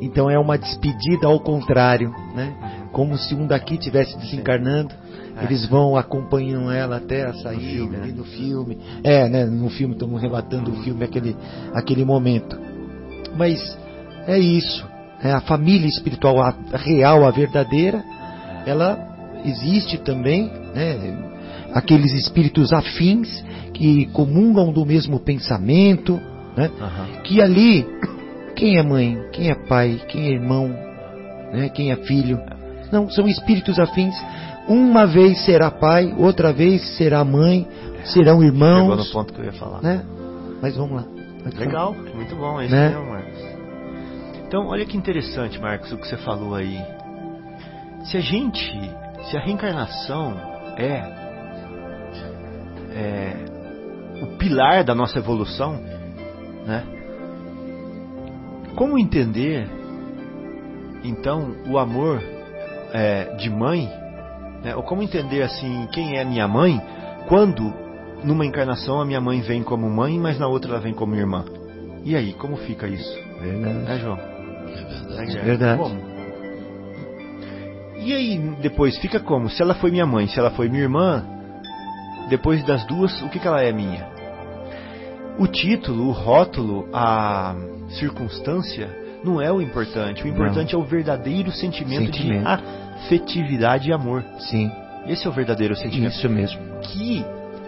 então 0.00 0.30
é 0.30 0.38
uma 0.38 0.56
despedida 0.56 1.26
ao 1.26 1.40
contrário, 1.40 2.10
né? 2.34 2.77
Como 2.92 3.16
se 3.16 3.34
um 3.34 3.46
daqui 3.46 3.76
tivesse 3.78 4.16
desencarnando, 4.18 4.94
É. 5.40 5.44
eles 5.44 5.66
vão 5.66 5.96
acompanham 5.96 6.70
ela 6.70 6.96
até 6.96 7.24
a 7.26 7.32
saída 7.34 7.60
No 7.62 7.70
filme, 7.70 7.96
né? 7.96 8.02
ali 8.02 8.12
no 8.12 8.24
filme. 8.24 8.78
É, 9.04 9.28
né? 9.28 9.44
No 9.44 9.68
filme 9.68 9.94
estamos 9.94 10.20
relatando 10.20 10.70
o 10.72 10.82
filme 10.82 11.04
aquele 11.04 11.36
aquele 11.74 12.04
momento. 12.04 12.58
Mas 13.36 13.78
é 14.26 14.38
isso. 14.38 14.84
É 15.22 15.32
a 15.32 15.40
família 15.40 15.86
espiritual 15.86 16.40
a 16.40 16.54
real, 16.76 17.24
a 17.26 17.30
verdadeira, 17.30 18.02
ela 18.66 18.98
existe 19.44 19.98
também, 19.98 20.50
né? 20.74 21.16
Aqueles 21.72 22.12
espíritos 22.14 22.72
afins 22.72 23.44
que 23.74 24.06
comungam 24.06 24.72
do 24.72 24.84
mesmo 24.84 25.20
pensamento, 25.20 26.20
né? 26.56 26.70
Aham. 26.80 27.06
Que 27.22 27.40
ali 27.42 27.86
quem 28.56 28.76
é 28.78 28.82
mãe, 28.82 29.18
quem 29.32 29.50
é 29.50 29.54
pai, 29.54 30.00
quem 30.08 30.26
é 30.26 30.30
irmão, 30.32 30.68
né? 31.52 31.68
Quem 31.68 31.92
é 31.92 31.96
filho? 31.96 32.40
Não, 32.92 33.08
são 33.10 33.26
espíritos 33.26 33.78
afins. 33.78 34.14
Uma 34.66 35.06
vez 35.06 35.44
será 35.44 35.70
pai, 35.70 36.14
outra 36.18 36.52
vez 36.52 36.96
será 36.96 37.24
mãe, 37.24 37.66
serão 38.04 38.40
Chegou 38.40 38.40
no 38.40 38.44
irmãos, 38.44 39.10
ponto 39.12 39.32
que 39.32 39.40
eu 39.40 39.44
ia 39.46 39.52
falar. 39.52 39.82
né? 39.82 40.04
Mas 40.60 40.76
vamos 40.76 40.96
lá. 40.96 41.02
Pode 41.42 41.54
falar. 41.56 41.66
Legal, 41.66 41.94
muito 42.14 42.36
bom, 42.36 42.60
é 42.60 42.66
isso 42.66 42.74
Né? 42.74 42.88
mesmo, 42.88 43.10
Marcos. 43.10 43.58
Então, 44.46 44.66
olha 44.66 44.84
que 44.86 44.96
interessante, 44.96 45.60
Marcos, 45.60 45.92
o 45.92 45.96
que 45.98 46.06
você 46.06 46.16
falou 46.18 46.54
aí. 46.54 46.80
Se 48.04 48.16
a 48.16 48.20
gente, 48.20 48.72
se 49.24 49.36
a 49.36 49.40
reencarnação 49.40 50.34
é, 50.76 50.94
é 52.94 53.36
o 54.22 54.26
pilar 54.38 54.84
da 54.84 54.94
nossa 54.94 55.18
evolução, 55.18 55.80
né? 56.66 56.82
Como 58.74 58.98
entender, 58.98 59.68
então, 61.04 61.54
o 61.68 61.78
amor 61.78 62.22
é, 62.92 63.34
de 63.36 63.50
mãe, 63.50 63.88
né? 64.62 64.74
ou 64.74 64.82
como 64.82 65.02
entender 65.02 65.42
assim 65.42 65.86
quem 65.92 66.16
é 66.16 66.24
minha 66.24 66.48
mãe 66.48 66.80
quando 67.28 67.72
numa 68.24 68.44
encarnação 68.44 69.00
a 69.00 69.04
minha 69.04 69.20
mãe 69.20 69.40
vem 69.40 69.62
como 69.62 69.88
mãe, 69.88 70.18
mas 70.18 70.38
na 70.38 70.48
outra 70.48 70.72
ela 70.72 70.80
vem 70.80 70.94
como 70.94 71.14
irmã. 71.14 71.44
E 72.04 72.16
aí, 72.16 72.32
como 72.32 72.56
fica 72.56 72.86
isso? 72.88 73.18
Verdade. 73.40 73.78
Né, 73.78 73.98
João? 73.98 74.18
É 74.18 74.84
verdade. 74.84 75.36
Né, 75.36 75.42
Verdade. 75.42 75.82
Como? 75.82 76.18
E 77.98 78.14
aí, 78.14 78.38
depois, 78.62 78.96
fica 78.98 79.20
como? 79.20 79.50
Se 79.50 79.62
ela 79.62 79.74
foi 79.74 79.90
minha 79.90 80.06
mãe, 80.06 80.26
se 80.26 80.38
ela 80.38 80.50
foi 80.50 80.68
minha 80.68 80.82
irmã, 80.82 81.24
depois 82.28 82.64
das 82.64 82.84
duas, 82.86 83.20
o 83.22 83.28
que, 83.28 83.38
que 83.38 83.46
ela 83.46 83.62
é 83.62 83.72
minha? 83.72 84.08
O 85.38 85.46
título, 85.46 86.08
o 86.08 86.12
rótulo, 86.12 86.88
a 86.92 87.54
circunstância 87.90 88.88
não 89.28 89.40
é 89.40 89.52
o 89.52 89.60
importante. 89.60 90.24
O 90.24 90.28
importante 90.28 90.74
é 90.74 90.78
o 90.78 90.82
verdadeiro 90.84 91.50
sentimento, 91.52 92.06
Sentimento. 92.06 92.42
de 92.42 92.46
afetividade 92.46 93.88
e 93.88 93.92
amor. 93.92 94.24
Sim, 94.38 94.70
Esse 95.06 95.26
é 95.26 95.30
o 95.30 95.32
verdadeiro 95.32 95.76
sentimento. 95.76 96.12
isso 96.14 96.28
mesmo. 96.28 96.60
Que 96.82 97.24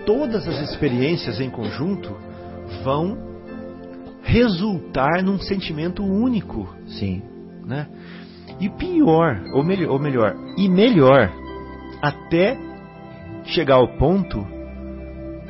todas 0.07 0.49
as 0.49 0.59
experiências 0.71 1.41
em 1.41 1.51
conjunto 1.51 2.17
vão 2.83 3.17
resultar 4.23 5.23
num 5.23 5.39
sentimento 5.39 6.03
único, 6.05 6.75
Sim. 6.87 7.23
né? 7.67 7.87
E 8.61 8.69
pior, 8.69 9.41
ou 9.55 9.65
melhor, 9.65 9.91
ou 9.93 9.99
melhor, 9.99 10.37
e 10.59 10.69
melhor, 10.69 11.31
até 12.03 12.57
chegar 13.45 13.77
ao 13.77 13.89
ponto 13.97 14.47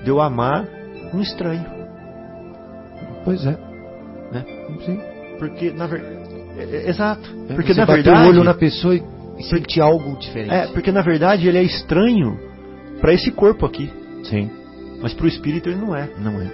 de 0.05 0.09
eu 0.11 0.21
amar 0.21 0.67
um 1.13 1.21
estranho, 1.21 1.65
Pois 3.25 3.45
é. 3.45 3.51
né? 4.33 4.45
Sim. 4.87 4.99
Porque 5.41 5.71
na 5.73 5.87
verdade, 5.89 6.21
exato, 6.89 7.29
É, 7.49 7.55
porque 7.55 7.75
você 7.75 7.81
na 7.81 7.87
bater 7.87 8.05
verdade, 8.05 8.27
o 8.27 8.31
olho 8.31 8.45
na 8.45 8.55
pessoa 8.55 8.95
e 8.95 9.03
sentir 9.45 9.81
algo 9.81 10.17
diferente. 10.19 10.53
é, 10.55 10.67
porque 10.69 10.93
na 10.93 11.03
verdade 11.03 11.49
ele 11.49 11.59
é 11.59 11.63
estranho 11.63 12.39
para 13.01 13.13
esse 13.13 13.31
corpo 13.33 13.65
aqui, 13.67 13.91
Sim. 14.25 14.51
mas 15.03 15.13
para 15.15 15.25
o 15.25 15.29
espírito 15.29 15.69
ele 15.69 15.79
não 15.81 15.97
é. 15.97 16.09
Não 16.19 16.41
é. 16.41 16.51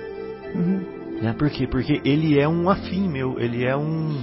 Né? 1.20 1.35
Por 1.38 1.51
quê? 1.51 1.66
Porque 1.66 2.01
ele 2.05 2.38
é 2.38 2.49
um 2.49 2.70
afim 2.70 3.09
meu, 3.09 3.38
ele 3.40 3.64
é 3.64 3.77
um, 3.77 4.16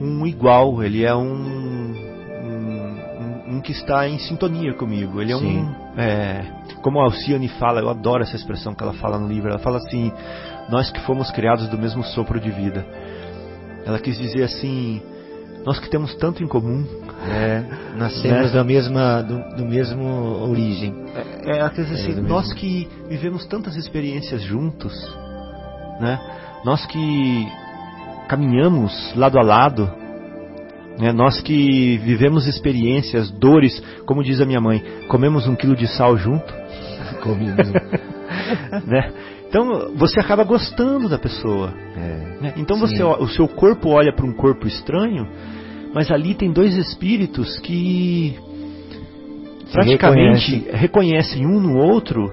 um 0.00 0.26
igual, 0.26 0.82
ele 0.82 1.04
é 1.04 1.14
um, 1.14 1.94
um, 2.42 2.96
um- 3.20 3.56
um 3.56 3.60
que 3.60 3.72
está 3.72 4.08
em 4.08 4.18
sintonia 4.18 4.72
comigo. 4.74 5.20
Ele 5.20 5.32
é 5.32 5.36
Sim. 5.36 5.58
um. 5.58 6.00
é, 6.00 6.44
como 6.82 7.00
a 7.00 7.04
Alcione 7.04 7.48
fala, 7.48 7.80
eu 7.80 7.88
adoro 7.90 8.22
essa 8.22 8.36
expressão 8.36 8.74
que 8.74 8.82
ela 8.82 8.94
fala 8.94 9.18
no 9.18 9.28
livro. 9.28 9.50
Ela 9.50 9.58
fala 9.58 9.76
assim: 9.78 10.10
Nós 10.70 10.90
que 10.90 11.00
fomos 11.00 11.30
criados 11.30 11.68
do 11.68 11.78
mesmo 11.78 12.02
sopro 12.04 12.40
de 12.40 12.50
vida. 12.50 12.84
Ela 13.84 13.98
quis 13.98 14.18
dizer 14.18 14.42
assim: 14.44 15.00
Nós 15.64 15.78
que 15.78 15.88
temos 15.90 16.14
tanto 16.16 16.42
em 16.42 16.48
comum. 16.48 16.84
É, 17.26 17.62
nascemos 17.96 18.48
Né? 18.48 18.52
da 18.52 18.64
mesma, 18.64 19.22
do, 19.22 19.56
do 19.56 19.64
mesmo 19.64 20.04
origem. 20.48 20.94
É, 21.46 21.58
ela 21.58 21.70
quer 21.70 21.82
dizer 21.84 21.94
É, 21.94 22.00
assim, 22.12 22.20
nós 22.22 22.48
mesmo. 22.48 22.56
que 22.60 22.88
vivemos 23.08 23.46
tantas 23.46 23.76
experiências 23.76 24.42
juntos, 24.42 24.92
né? 26.00 26.18
Nós 26.64 26.84
que 26.86 27.48
caminhamos 28.28 29.14
lado 29.16 29.38
a 29.38 29.42
lado, 29.42 29.90
né? 30.98 31.12
Nós 31.12 31.40
que 31.40 31.96
vivemos 31.98 32.46
experiências, 32.46 33.30
dores, 33.30 33.82
como 34.06 34.22
diz 34.22 34.40
a 34.40 34.44
minha 34.46 34.60
mãe, 34.60 34.82
comemos 35.08 35.46
um 35.46 35.54
quilo 35.54 35.74
de 35.76 35.86
sal 35.86 36.16
junto, 36.16 36.52
né? 38.86 39.12
Então 39.54 39.92
você 39.94 40.18
acaba 40.18 40.42
gostando 40.42 41.08
da 41.08 41.16
pessoa. 41.16 41.72
É. 41.96 42.42
né? 42.42 42.54
Então 42.56 42.76
você, 42.76 43.00
ó- 43.04 43.22
o 43.22 43.28
seu 43.28 43.46
corpo 43.46 43.90
olha 43.90 44.12
para 44.12 44.26
um 44.26 44.32
corpo 44.32 44.66
estranho, 44.66 45.28
mas 45.94 46.10
ali 46.10 46.34
tem 46.34 46.50
dois 46.50 46.74
espíritos 46.74 47.60
que 47.60 48.36
praticamente 49.70 50.66
reconhecem 50.72 51.46
um 51.46 51.60
no 51.60 51.78
outro 51.78 52.32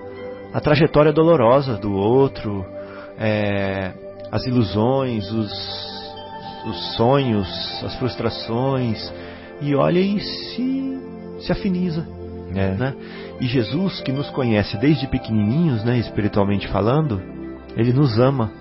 a 0.52 0.60
trajetória 0.60 1.14
dolorosa 1.14 1.76
do 1.78 1.94
outro, 1.94 2.66
é, 3.20 3.94
as 4.32 4.48
ilusões, 4.48 5.32
os, 5.32 5.52
os 6.66 6.96
sonhos, 6.96 7.48
as 7.84 7.94
frustrações, 8.00 9.14
e 9.62 9.76
olha 9.76 10.00
e 10.00 10.20
se, 10.20 11.00
se 11.40 11.52
afiniza. 11.52 12.04
É. 12.56 12.72
Né? 12.72 12.96
E 13.42 13.48
Jesus, 13.48 14.00
que 14.02 14.12
nos 14.12 14.30
conhece 14.30 14.78
desde 14.78 15.08
pequenininhos, 15.08 15.84
né, 15.84 15.98
espiritualmente 15.98 16.68
falando, 16.68 17.20
ele 17.76 17.92
nos 17.92 18.20
ama, 18.20 18.52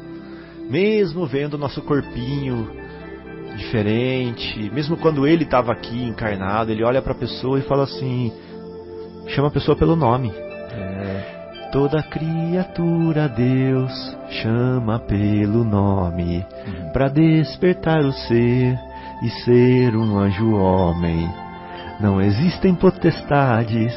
mesmo 0.71 1.27
vendo 1.27 1.59
nosso 1.59 1.83
corpinho 1.83 2.71
diferente, 3.57 4.71
mesmo 4.73 4.97
quando 4.97 5.27
ele 5.27 5.45
estava 5.45 5.71
aqui 5.71 6.03
encarnado, 6.03 6.73
ele 6.73 6.83
olha 6.83 7.03
para 7.03 7.13
a 7.13 7.19
pessoa 7.19 7.59
e 7.59 7.63
fala 7.63 7.85
assim, 7.85 8.33
chama 9.29 9.49
a 9.49 9.51
pessoa 9.51 9.77
pelo 9.77 9.95
nome. 9.95 10.33
É. 10.35 11.69
Toda 11.73 12.03
criatura 12.03 13.29
Deus 13.29 13.93
chama 14.43 14.99
pelo 14.99 15.63
nome 15.63 16.45
para 16.93 17.09
despertar 17.09 18.01
o 18.01 18.13
ser 18.13 18.79
e 19.23 19.29
ser 19.45 19.95
um 19.95 20.19
anjo 20.19 20.55
homem. 20.55 21.31
Não 22.01 22.21
existem 22.21 22.75
potestades, 22.75 23.95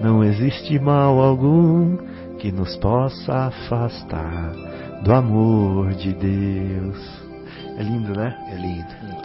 não 0.00 0.24
existe 0.24 0.78
mal 0.78 1.18
algum 1.20 1.96
que 2.38 2.50
nos 2.50 2.76
possa 2.76 3.46
afastar 3.46 4.52
do 5.02 5.12
amor 5.12 5.92
de 5.94 6.12
Deus. 6.12 7.20
É 7.78 7.82
lindo, 7.82 8.16
né? 8.16 8.36
É 8.50 8.56
lindo. 8.56 9.20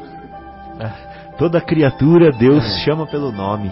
Toda 1.38 1.60
criatura 1.62 2.32
Deus 2.32 2.64
É. 2.64 2.80
chama 2.84 3.06
pelo 3.08 3.32
nome. 3.32 3.72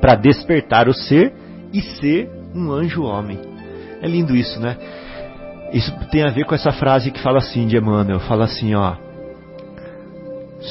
para 0.00 0.16
despertar 0.16 0.88
o 0.88 0.92
ser 0.92 1.32
e 1.72 1.80
ser 1.80 2.28
um 2.52 2.72
anjo 2.72 3.04
homem. 3.04 3.38
É 4.02 4.08
lindo 4.08 4.34
isso, 4.34 4.58
né? 4.58 4.76
Isso 5.72 5.92
tem 6.10 6.24
a 6.24 6.30
ver 6.30 6.44
com 6.44 6.56
essa 6.56 6.72
frase 6.72 7.12
que 7.12 7.22
fala 7.22 7.38
assim 7.38 7.68
de 7.68 7.76
Emmanuel, 7.76 8.18
fala 8.18 8.44
assim, 8.46 8.74
ó: 8.74 8.96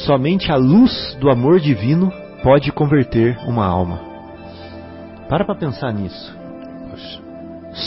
Somente 0.06 0.52
a 0.52 0.58
luz 0.58 1.16
do 1.22 1.30
amor 1.30 1.62
divino 1.62 2.12
pode 2.44 2.74
converter 2.74 3.38
uma 3.48 3.66
alma. 3.66 4.11
Para 5.32 5.46
para 5.46 5.56
pensar 5.56 5.94
nisso. 5.94 6.38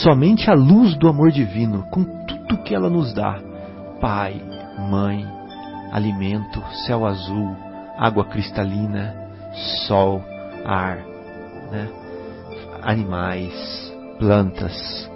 Somente 0.01 0.49
a 0.49 0.55
luz 0.55 0.97
do 0.97 1.07
amor 1.07 1.31
divino, 1.31 1.83
com 1.91 2.03
tudo 2.25 2.63
que 2.63 2.73
ela 2.73 2.89
nos 2.89 3.13
dá, 3.13 3.39
pai, 4.01 4.41
mãe, 4.89 5.23
alimento, 5.91 6.59
céu 6.87 7.05
azul, 7.05 7.55
água 7.99 8.25
cristalina, 8.25 9.15
sol, 9.85 10.23
ar, 10.65 10.97
né? 11.71 11.87
animais, 12.81 13.93
plantas, 14.17 15.07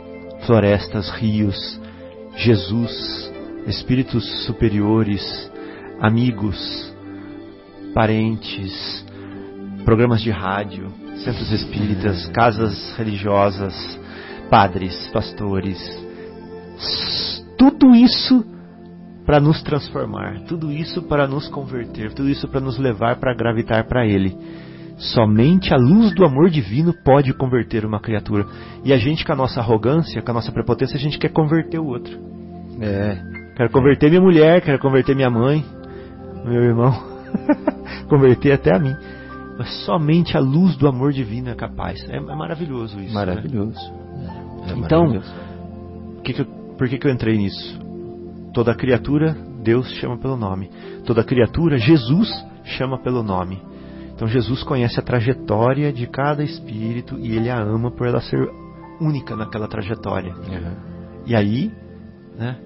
florestas, 0.45 1.09
rios, 1.09 1.81
Jesus, 2.35 3.33
espíritos 3.65 4.45
superiores, 4.45 5.51
amigos, 5.99 6.93
parentes, 7.95 9.03
programas 9.85 10.21
de 10.21 10.31
rádio, 10.31 10.91
centros 11.23 11.51
espíritas, 11.51 12.27
casas 12.27 12.95
religiosas, 12.97 13.73
padres, 14.49 14.95
pastores, 15.11 15.77
tudo 17.57 17.93
isso 17.95 18.45
para 19.25 19.39
nos 19.39 19.61
transformar, 19.61 20.41
tudo 20.47 20.71
isso 20.71 21.03
para 21.03 21.27
nos 21.27 21.47
converter, 21.47 22.13
tudo 22.13 22.29
isso 22.29 22.47
para 22.47 22.59
nos 22.59 22.77
levar 22.77 23.17
para 23.17 23.33
gravitar 23.35 23.87
para 23.87 24.05
Ele. 24.05 24.35
Somente 24.97 25.73
a 25.73 25.77
luz 25.77 26.13
do 26.13 26.25
amor 26.25 26.49
divino 26.49 26.93
pode 27.05 27.33
converter 27.33 27.85
uma 27.85 28.01
criatura. 28.01 28.45
E 28.83 28.91
a 28.91 28.97
gente, 28.97 29.23
com 29.23 29.31
a 29.31 29.35
nossa 29.35 29.61
arrogância, 29.61 30.21
com 30.21 30.31
a 30.31 30.33
nossa 30.33 30.51
prepotência, 30.51 30.97
a 30.97 30.99
gente 30.99 31.17
quer 31.17 31.29
converter 31.29 31.79
o 31.79 31.85
outro. 31.85 32.17
É. 32.81 33.17
Quero 33.55 33.69
converter 33.69 34.09
minha 34.09 34.21
mulher, 34.21 34.61
quero 34.61 34.79
converter 34.79 35.15
minha 35.15 35.29
mãe, 35.29 35.63
meu 36.43 36.63
irmão. 36.63 36.91
converter 38.09 38.53
até 38.53 38.75
a 38.75 38.79
mim. 38.79 38.95
Mas 39.59 39.83
somente 39.83 40.37
a 40.37 40.39
luz 40.39 40.77
do 40.77 40.87
amor 40.87 41.11
divino 41.11 41.49
é 41.49 41.53
capaz. 41.53 42.01
É, 42.09 42.15
é 42.15 42.19
maravilhoso 42.21 42.97
isso. 42.97 43.13
Né? 43.13 43.13
Maravilhoso. 43.13 43.91
Né? 43.91 44.69
É, 44.69 44.71
então, 44.71 45.01
maravilhoso. 45.01 45.33
Que 46.23 46.33
que 46.33 46.41
eu, 46.43 46.45
por 46.77 46.87
que, 46.87 46.97
que 46.97 47.05
eu 47.05 47.11
entrei 47.11 47.37
nisso? 47.37 47.77
Toda 48.53 48.73
criatura, 48.73 49.35
Deus 49.61 49.91
chama 49.95 50.17
pelo 50.17 50.37
nome. 50.37 50.71
Toda 51.05 51.25
criatura, 51.25 51.77
Jesus 51.77 52.29
chama 52.63 52.99
pelo 52.99 53.21
nome. 53.21 53.61
Então 54.15 54.29
Jesus 54.29 54.63
conhece 54.63 54.97
a 54.97 55.03
trajetória 55.03 55.91
de 55.91 56.07
cada 56.07 56.41
espírito 56.41 57.19
e 57.19 57.35
ele 57.35 57.49
a 57.49 57.59
ama 57.59 57.91
por 57.91 58.07
ela 58.07 58.21
ser 58.21 58.39
única 59.01 59.35
naquela 59.35 59.67
trajetória. 59.67 60.33
Uhum. 60.35 60.75
E 61.25 61.35
aí, 61.35 61.69
né? 62.37 62.57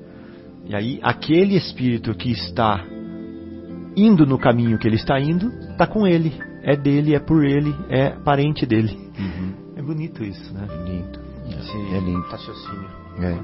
E 0.64 0.76
aí 0.76 1.00
aquele 1.02 1.56
espírito 1.56 2.14
que 2.14 2.32
está 2.32 2.86
indo 3.96 4.28
no 4.28 4.38
caminho 4.38 4.78
que 4.78 4.88
ele 4.88 4.96
está 4.96 5.20
indo, 5.20 5.48
está 5.72 5.88
com 5.88 6.06
ele, 6.06 6.34
é 6.64 6.76
dele, 6.78 7.14
é 7.14 7.20
por 7.20 7.44
ele, 7.44 7.76
é 7.90 8.12
parente 8.12 8.66
dele. 8.66 9.12
Uhum. 9.20 9.54
É 9.76 9.82
bonito 9.82 10.24
isso, 10.24 10.54
né? 10.54 10.66
Lindo. 10.86 11.20
É, 11.50 11.98
é 11.98 12.00
lindo. 12.00 12.22
Raciocínio. 12.22 12.90
É. 13.20 13.38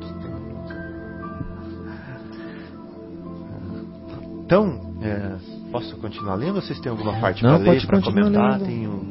Então, 4.46 4.96
é, 5.02 5.38
posso 5.72 5.96
continuar 5.98 6.36
lendo 6.36 6.56
ou 6.56 6.62
vocês 6.62 6.80
têm 6.80 6.90
alguma 6.90 7.20
parte 7.20 7.42
para 7.42 7.58
ler, 7.58 7.86
para 7.86 8.02
comentar? 8.02 8.54
Lendo. 8.54 8.66
Tem 8.66 8.88
o 8.88 9.04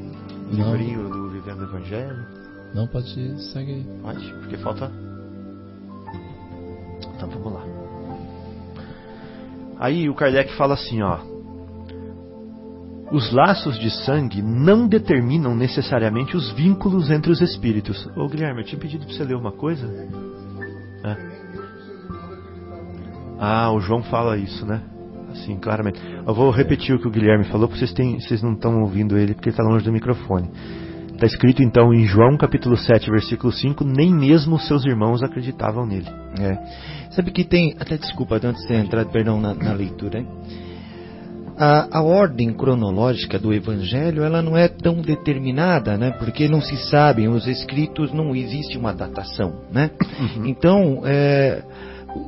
livrinho 0.51 1.03
Não. 1.03 1.11
do 1.11 1.31
Vivendo 1.31 1.61
o 1.61 1.65
Evangelho? 1.65 2.27
Não, 2.75 2.87
pode 2.89 3.09
seguir. 3.53 3.87
Pode, 4.03 4.33
porque 4.41 4.57
falta. 4.57 4.91
Então 7.15 7.29
vamos 7.29 7.53
lá. 7.53 7.65
Aí 9.79 10.09
o 10.09 10.15
Kardec 10.15 10.57
fala 10.57 10.75
assim, 10.75 11.03
ó. 11.03 11.38
Os 13.11 13.33
laços 13.33 13.79
de 13.79 13.91
sangue 13.91 14.43
não 14.43 14.87
determinam 14.87 15.55
necessariamente 15.55 16.37
os 16.37 16.53
vínculos 16.53 17.11
entre 17.11 17.33
os 17.33 17.41
espíritos. 17.41 18.07
Ô 18.17 18.29
Guilherme, 18.29 18.61
eu 18.61 18.67
tinha 18.67 18.81
pedido 18.81 19.07
para 19.07 19.15
você 19.15 19.25
ler 19.25 19.37
uma 19.37 19.53
coisa. 19.53 19.87
É. 21.05 21.17
Ah, 23.39 23.73
o 23.73 23.81
João 23.81 24.03
fala 24.03 24.37
isso, 24.37 24.67
né? 24.67 24.83
Assim, 25.31 25.57
claramente. 25.57 26.01
Eu 26.27 26.35
vou 26.35 26.51
repetir 26.51 26.95
o 26.95 26.99
que 26.99 27.09
o 27.09 27.11
Guilherme 27.11 27.45
falou, 27.45 27.69
porque 27.69 27.79
vocês, 27.79 27.93
têm, 27.93 28.21
vocês 28.21 28.43
não 28.43 28.53
estão 28.53 28.81
ouvindo 28.81 29.17
ele, 29.17 29.35
porque 29.35 29.49
ele 29.49 29.55
está 29.55 29.63
longe 29.63 29.85
do 29.85 29.93
microfone. 29.93 30.51
Está 31.13 31.27
escrito 31.27 31.63
então 31.63 31.93
em 31.93 32.05
João 32.05 32.37
capítulo 32.37 32.77
7, 32.77 33.11
versículo 33.11 33.53
5, 33.53 33.85
nem 33.85 34.15
mesmo 34.15 34.59
seus 34.59 34.85
irmãos 34.85 35.23
acreditavam 35.23 35.87
nele. 35.87 36.09
É. 36.39 37.11
Sabe 37.11 37.31
que 37.31 37.45
tem, 37.45 37.75
até 37.81 37.97
desculpa, 37.97 38.39
antes 38.43 38.67
de 38.67 38.75
entrar, 38.75 39.05
perdão, 39.07 39.41
na, 39.41 39.55
na 39.55 39.73
leitura, 39.73 40.21
hein? 40.21 40.29
A, 41.59 41.99
a, 41.99 42.03
ordem 42.03 42.53
cronológica 42.53 43.37
do 43.39 43.53
Evangelho 43.53 44.23
ela 44.23 44.41
não 44.41 44.57
é 44.57 44.69
tão 44.69 45.03
determinada, 45.03 45.99
né? 45.99 46.13
Porque 46.13 46.49
não 46.49 46.61
se 46.61 46.77
sabem 46.89 47.29
os 47.29 47.49
escritos, 47.49 48.13
não 48.13 48.35
existe 48.35 48.79
uma 48.79 48.95
datação, 48.95 49.63
né? 49.73 49.91
Uhum. 50.21 50.47
Então, 50.47 51.03
é, 51.05 51.63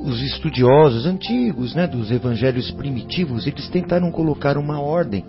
os 0.03 0.21
estudiosos 0.21 1.05
antigos, 1.05 1.73
né, 1.73 1.87
dos 1.87 2.11
evangelhos 2.11 2.69
primitivos, 2.71 3.47
eles 3.47 3.67
tentaram 3.69 4.11
colocar 4.11 4.57
uma 4.57 4.79
ordem. 4.81 5.23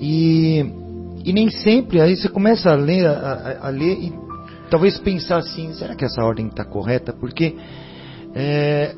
E, 0.00 0.64
e 1.24 1.32
nem 1.32 1.50
sempre, 1.50 2.00
aí 2.00 2.16
você 2.16 2.28
começa 2.28 2.70
a 2.70 2.74
ler, 2.74 3.06
a, 3.06 3.58
a 3.62 3.68
ler 3.70 3.98
e 4.00 4.12
talvez 4.70 4.98
pensar 4.98 5.38
assim, 5.38 5.72
será 5.74 5.94
que 5.94 6.04
essa 6.04 6.22
ordem 6.22 6.46
está 6.46 6.64
correta? 6.64 7.12
Porque 7.12 7.56
é, 8.34 8.94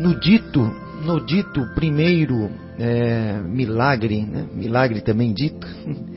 no 0.00 0.18
dito, 0.18 0.60
no 1.04 1.24
dito 1.24 1.60
primeiro 1.74 2.50
é, 2.78 3.40
milagre, 3.40 4.22
né, 4.22 4.46
milagre 4.52 5.00
também 5.00 5.32
dito, 5.32 5.66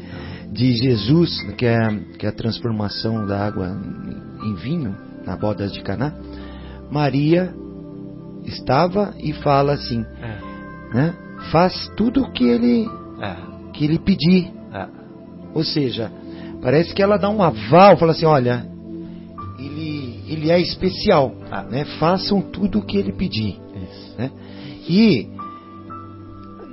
de 0.52 0.74
Jesus, 0.74 1.42
que 1.58 1.66
é, 1.66 1.78
que 2.18 2.26
é 2.26 2.30
a 2.30 2.34
transformação 2.34 3.26
da 3.26 3.46
água 3.46 3.78
em 4.44 4.56
vinho, 4.56 4.96
na 5.26 5.36
bodas 5.36 5.72
de 5.74 5.82
Caná, 5.82 6.14
Maria 6.90 7.54
estava 8.46 9.14
e 9.20 9.34
fala 9.34 9.74
assim, 9.74 10.06
é. 10.22 10.96
né? 10.96 11.14
Faz 11.52 11.92
tudo 11.96 12.22
o 12.22 12.32
que 12.32 12.46
ele 12.46 12.90
é. 13.22 13.36
que 13.74 13.84
ele 13.84 14.00
pedir. 14.00 14.52
É. 14.74 14.88
Ou 15.54 15.64
seja, 15.64 16.12
parece 16.62 16.94
que 16.94 17.02
ela 17.02 17.18
dá 17.18 17.30
um 17.30 17.44
aval, 17.44 17.98
fala 17.98 18.14
assim, 18.14 18.26
olha, 18.26 18.66
ele 19.60 20.24
ele 20.28 20.52
é 20.52 20.60
especial, 20.60 21.36
é. 21.52 21.72
né? 21.72 21.86
Façam 22.00 22.42
tudo 22.42 22.80
o 22.80 22.86
que 22.86 22.98
ele 22.98 23.12
pedir, 23.12 23.60
né? 24.18 24.32
E 24.88 25.28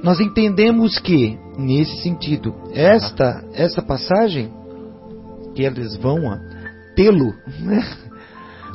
nós 0.05 0.21
entendemos 0.21 0.99
que 0.99 1.39
nesse 1.57 2.03
sentido, 2.03 2.55
esta 2.75 3.43
essa 3.55 3.81
passagem 3.81 4.53
que 5.55 5.63
eles 5.63 5.97
vão 5.97 6.19
tê-lo, 6.95 7.33
né? 7.61 7.83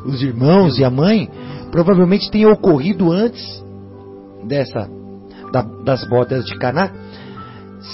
os 0.03 0.23
irmãos 0.23 0.79
e 0.79 0.83
a 0.83 0.89
mãe, 0.89 1.29
provavelmente 1.69 2.31
tenha 2.31 2.49
ocorrido 2.49 3.11
antes 3.11 3.63
dessa 4.47 4.89
da, 5.51 5.61
das 5.83 6.03
bodas 6.09 6.45
de 6.45 6.57
Caná, 6.57 6.91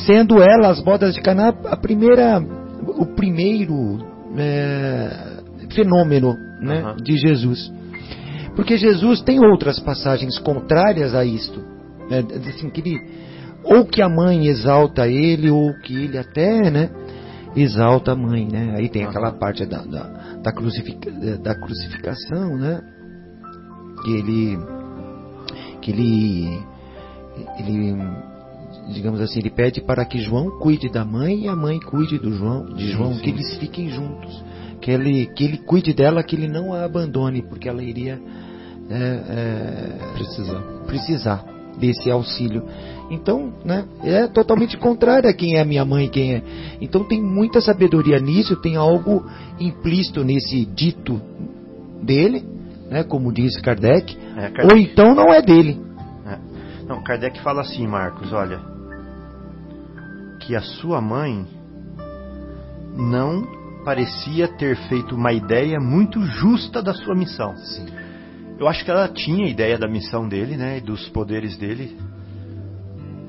sendo 0.06 0.42
ela 0.42 0.70
as 0.70 0.80
bodas 0.80 1.14
de 1.14 1.22
Caná 1.22 1.50
a 1.66 1.76
primeira, 1.76 2.42
o 2.88 3.06
primeiro 3.06 4.00
é, 4.38 5.42
fenômeno 5.74 6.38
né, 6.62 6.86
uhum. 6.86 6.96
de 7.04 7.18
Jesus, 7.18 7.70
porque 8.56 8.78
Jesus 8.78 9.22
tem 9.22 9.46
outras 9.46 9.78
passagens 9.78 10.40
contrárias 10.40 11.14
a 11.14 11.26
isto, 11.26 11.75
né, 12.10 12.24
assim 12.50 12.70
que 12.70 12.82
ele 12.82 13.02
ou 13.66 13.86
que 13.86 14.02
a 14.02 14.08
mãe 14.08 14.48
exalta 14.48 15.08
ele 15.08 15.50
ou 15.50 15.74
que 15.82 15.96
ele 15.96 16.18
até, 16.18 16.70
né, 16.70 16.90
exalta 17.56 18.12
a 18.12 18.16
mãe, 18.16 18.46
né? 18.46 18.76
Aí 18.76 18.90
tem 18.90 19.04
aquela 19.04 19.32
parte 19.32 19.66
da, 19.66 19.82
da, 19.82 20.04
da, 20.44 20.52
crucifica, 20.52 21.10
da 21.38 21.56
crucificação, 21.56 22.58
né? 22.58 22.82
Que 24.04 24.12
ele, 24.12 24.60
que 25.82 25.92
ele, 25.92 26.64
ele, 27.58 27.96
digamos 28.94 29.22
assim, 29.22 29.40
ele 29.40 29.50
pede 29.50 29.82
para 29.82 30.06
que 30.06 30.20
João 30.20 30.60
cuide 30.60 30.92
da 30.92 31.04
mãe 31.04 31.46
e 31.46 31.48
a 31.48 31.56
mãe 31.56 31.80
cuide 31.80 32.20
do 32.20 32.34
João, 32.34 32.66
de 32.66 32.92
João, 32.92 33.14
sim, 33.14 33.18
sim. 33.18 33.24
que 33.24 33.30
eles 33.30 33.58
fiquem 33.58 33.90
juntos, 33.90 34.44
que 34.82 34.92
ele, 34.92 35.26
que 35.28 35.44
ele 35.44 35.58
cuide 35.60 35.94
dela, 35.94 36.24
que 36.24 36.36
ele 36.36 36.48
não 36.48 36.74
a 36.74 36.84
abandone, 36.84 37.42
porque 37.42 37.70
ela 37.70 37.82
iria 37.82 38.20
é, 38.90 38.96
é, 38.98 40.14
precisar. 40.14 40.62
precisar 40.86 41.55
desse 41.78 42.10
auxílio. 42.10 42.64
Então, 43.10 43.54
né, 43.64 43.86
é 44.04 44.28
totalmente 44.28 44.78
contrário 44.78 45.30
a 45.30 45.34
quem 45.34 45.58
é 45.58 45.64
minha 45.64 45.86
mãe, 45.86 46.10
quem 46.10 46.36
é. 46.36 46.44
Então 46.82 47.04
tem 47.04 47.22
muita 47.22 47.62
sabedoria 47.62 48.20
nisso, 48.20 48.56
tem 48.56 48.76
algo 48.76 49.26
implícito 49.60 50.24
nesse 50.24 50.66
dito 50.66 51.22
dele, 52.02 52.44
né, 52.90 53.04
como 53.04 53.32
diz 53.32 53.60
Kardec, 53.62 54.18
é, 54.38 54.50
Kardec. 54.50 54.74
ou 54.74 54.78
então 54.78 55.14
não 55.14 55.32
é 55.32 55.42
dele. 55.42 55.80
É. 56.26 56.40
Não, 56.88 57.04
Kardec 57.04 57.40
fala 57.42 57.62
assim, 57.62 57.86
Marcos, 57.86 58.34
olha, 58.34 58.60
que 60.40 60.56
a 60.56 60.62
sua 60.62 61.00
mãe 61.00 61.46
não 62.96 63.44
parecia 63.84 64.48
ter 64.48 64.76
feito 64.88 65.16
uma 65.16 65.32
ideia 65.32 65.80
muito 65.80 66.24
justa 66.24 66.82
da 66.82 66.94
sua 66.94 67.16
missão. 67.16 67.56
Sim. 67.58 67.86
Eu 68.58 68.68
acho 68.68 68.84
que 68.86 68.92
ela 68.92 69.08
tinha 69.08 69.48
ideia 69.48 69.78
da 69.78 69.88
missão 69.88 70.28
dele, 70.28 70.56
né, 70.56 70.78
e 70.78 70.82
dos 70.82 71.08
poderes 71.10 71.58
dele. 71.58 71.98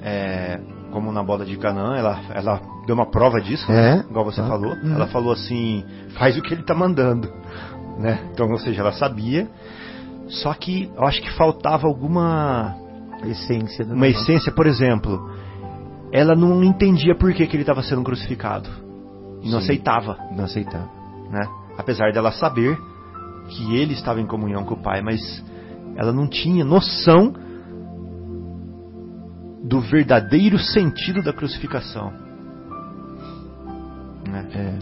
É, 0.03 0.61
como 0.93 1.11
na 1.13 1.23
bola 1.23 1.45
de 1.45 1.57
Canaã, 1.57 1.97
ela, 1.97 2.21
ela 2.33 2.61
deu 2.87 2.95
uma 2.95 3.11
prova 3.11 3.41
disso, 3.41 3.71
né, 3.71 4.05
É. 4.07 4.11
igual 4.11 4.25
você 4.25 4.41
Ah. 4.41 4.47
falou. 4.47 4.73
Uhum. 4.73 4.95
Ela 4.95 5.07
falou 5.09 5.33
assim: 5.33 5.85
faz 6.19 6.37
o 6.39 6.43
que 6.43 6.55
ele 6.55 6.61
está 6.61 6.75
mandando, 6.75 7.29
né? 7.99 8.21
Então, 8.33 8.49
ou 8.51 8.59
seja, 8.59 8.81
ela 8.83 8.93
sabia. 8.93 9.49
Só 10.29 10.53
que 10.55 10.91
eu 10.97 11.05
acho 11.05 11.21
que 11.23 11.31
faltava 11.33 11.87
alguma 11.87 12.75
essência 13.25 13.85
do 13.85 13.95
uma 13.95 14.07
negócio. 14.07 14.23
essência, 14.25 14.53
por 14.53 14.67
exemplo, 14.67 15.31
ela 16.13 16.35
não 16.35 16.63
entendia 16.65 17.15
por 17.17 17.33
que, 17.33 17.47
que 17.47 17.57
ele 17.57 17.63
estava 17.63 17.83
sendo 17.83 18.03
crucificado 18.03 18.69
e 19.43 19.51
não 19.51 19.59
Sim. 19.61 19.65
aceitava, 19.67 20.17
Não 20.37 20.45
aceitar. 20.45 20.89
né? 21.31 21.47
Apesar 21.79 22.13
dela 22.13 22.33
saber 22.33 22.77
que 23.49 23.77
ele 23.77 23.93
estava 23.95 24.21
em 24.21 24.27
comunhão 24.27 24.65
com 24.65 24.75
o 24.75 24.83
Pai, 24.83 25.01
mas 25.03 25.21
ela 25.97 26.13
não 26.13 26.29
tinha 26.29 26.65
noção 26.65 27.33
do 29.65 29.81
verdadeiro 29.81 30.59
sentido 30.59 31.23
da 31.23 31.33
crucificação, 31.33 32.13
né? 34.29 34.47
É, 34.55 34.79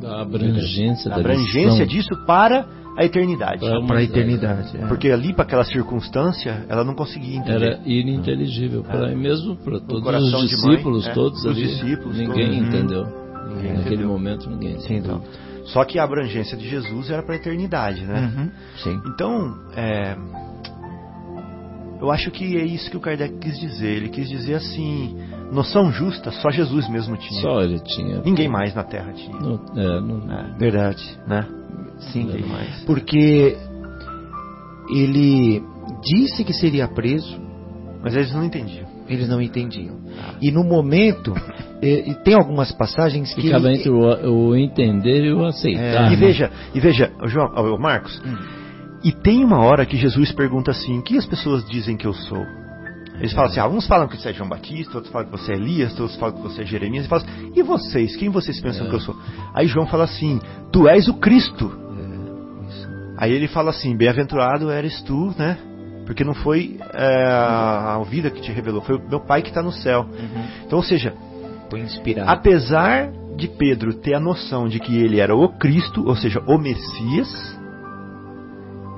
Da 0.00 0.22
abrangência 0.22 1.10
A 1.10 1.14
da 1.14 1.20
abrangência 1.20 1.86
disso 1.86 2.14
para 2.26 2.66
a 2.96 3.04
eternidade. 3.04 3.60
Para 3.86 3.98
a 3.98 4.02
eternidade. 4.02 4.76
é. 4.76 4.86
Porque 4.86 5.10
ali, 5.10 5.32
para 5.32 5.44
aquela 5.44 5.64
circunstância, 5.64 6.64
ela 6.68 6.84
não 6.84 6.94
conseguia 6.94 7.36
entender. 7.38 7.64
Era 7.74 7.80
ininteligível 7.84 8.82
para 8.82 9.14
mesmo 9.14 9.56
para 9.56 9.80
todos 9.80 10.06
os 10.22 10.26
de 10.30 10.32
mãe, 10.32 10.46
discípulos 10.46 11.06
é, 11.06 11.12
todos 11.12 11.40
os 11.44 11.46
ali. 11.50 11.62
discípulos, 11.66 12.16
ninguém 12.18 12.50
todos. 12.50 12.68
entendeu. 12.68 13.04
Ninguém 13.04 13.72
Naquele 13.72 13.94
entendeu. 13.94 14.08
momento 14.08 14.50
ninguém 14.50 14.74
entendeu. 14.76 15.18
dúvida. 15.18 15.53
Só 15.66 15.84
que 15.84 15.98
a 15.98 16.04
abrangência 16.04 16.56
de 16.56 16.68
Jesus 16.68 17.10
era 17.10 17.22
para 17.22 17.34
a 17.34 17.36
eternidade, 17.36 18.04
né? 18.04 18.20
Uhum. 18.36 18.50
Sim. 18.82 19.00
Então, 19.06 19.56
é, 19.74 20.16
eu 22.00 22.10
acho 22.10 22.30
que 22.30 22.56
é 22.58 22.64
isso 22.64 22.90
que 22.90 22.96
o 22.96 23.00
Kardec 23.00 23.38
quis 23.38 23.58
dizer. 23.58 23.96
Ele 23.96 24.08
quis 24.10 24.28
dizer 24.28 24.54
assim: 24.54 25.16
noção 25.50 25.90
justa 25.90 26.30
só 26.30 26.50
Jesus 26.50 26.88
mesmo 26.88 27.16
tinha. 27.16 27.40
Só 27.40 27.62
ele 27.62 27.80
tinha. 27.80 28.20
Ninguém 28.22 28.48
mais 28.48 28.74
na 28.74 28.84
Terra 28.84 29.12
tinha. 29.12 29.38
Não, 29.38 29.54
é, 29.76 30.00
não, 30.00 30.30
É, 30.32 30.58
Verdade. 30.58 31.18
né? 31.26 31.46
Sim. 32.12 32.24
Ninguém 32.24 32.46
mais. 32.46 32.84
Porque 32.84 33.56
ele 34.90 35.62
disse 36.02 36.44
que 36.44 36.52
seria 36.52 36.86
preso, 36.88 37.40
Mas 38.02 38.14
eles 38.14 38.32
não 38.34 38.44
entendiam. 38.44 38.86
Eles 39.08 39.28
não 39.28 39.40
entendiam. 39.40 39.98
E 40.40 40.50
no 40.50 40.64
momento, 40.64 41.34
e 41.82 42.14
tem 42.24 42.34
algumas 42.34 42.72
passagens 42.72 43.32
que. 43.34 43.42
Ficava 43.42 43.68
ele- 43.68 43.78
entre 43.78 43.90
o, 43.90 44.50
o 44.50 44.56
entender 44.56 45.24
e 45.24 45.32
o 45.32 45.44
aceitar. 45.44 46.06
e 46.08 46.10
né? 46.10 46.16
veja, 46.16 46.50
e 46.74 46.80
veja, 46.80 47.12
João, 47.26 47.78
Marcos, 47.78 48.20
Hum. 48.24 48.36
e 49.04 49.12
tem 49.12 49.44
uma 49.44 49.58
hora 49.64 49.84
que 49.86 49.96
Jesus 49.96 50.32
pergunta 50.32 50.70
assim: 50.70 50.98
o 50.98 51.02
que 51.02 51.16
as 51.18 51.26
pessoas 51.26 51.64
dizem 51.68 51.96
que 51.96 52.06
eu 52.06 52.12
sou? 52.14 52.44
Eles 53.16 53.32
falam 53.32 53.48
assim, 53.48 53.60
ah, 53.60 53.68
uns 53.68 53.86
falam 53.86 54.08
que 54.08 54.16
você 54.16 54.30
é 54.30 54.32
João 54.32 54.48
Batista, 54.48 54.96
outros 54.96 55.12
falam 55.12 55.28
que 55.28 55.32
você 55.38 55.52
é 55.52 55.54
Elias, 55.54 55.92
outros 56.00 56.18
falam 56.18 56.34
que 56.34 56.42
você 56.42 56.62
é 56.62 56.66
Jeremias, 56.66 57.06
e 57.06 57.08
falam 57.08 57.24
assim, 57.24 57.52
e 57.54 57.62
vocês, 57.62 58.16
quem 58.16 58.28
vocês 58.28 58.60
pensam 58.60 58.86
É. 58.86 58.88
que 58.90 58.94
eu 58.96 59.00
sou? 59.00 59.14
Aí 59.54 59.68
João 59.68 59.86
fala 59.86 60.02
assim, 60.02 60.40
tu 60.72 60.88
és 60.88 61.06
o 61.06 61.14
Cristo. 61.14 61.70
É. 61.96 63.24
Aí 63.24 63.32
ele 63.32 63.46
fala 63.46 63.70
assim, 63.70 63.96
bem-aventurado 63.96 64.68
eres 64.68 65.00
tu, 65.02 65.32
né? 65.38 65.56
Porque 66.06 66.22
não 66.24 66.34
foi 66.34 66.78
é, 66.92 67.24
a 67.26 68.02
vida 68.08 68.30
que 68.30 68.40
te 68.40 68.52
revelou, 68.52 68.82
foi 68.82 68.96
o 68.96 69.08
meu 69.08 69.20
pai 69.20 69.42
que 69.42 69.48
está 69.48 69.62
no 69.62 69.72
céu. 69.72 70.02
Uhum. 70.02 70.44
Então, 70.66 70.78
ou 70.78 70.84
seja, 70.84 71.14
Foi 71.70 71.80
inspirado. 71.80 72.30
apesar 72.30 73.10
de 73.36 73.48
Pedro 73.48 73.94
ter 73.94 74.14
a 74.14 74.20
noção 74.20 74.68
de 74.68 74.78
que 74.78 74.96
ele 74.96 75.18
era 75.18 75.34
o 75.34 75.48
Cristo, 75.58 76.06
ou 76.06 76.14
seja, 76.14 76.40
o 76.46 76.58
Messias, 76.58 77.58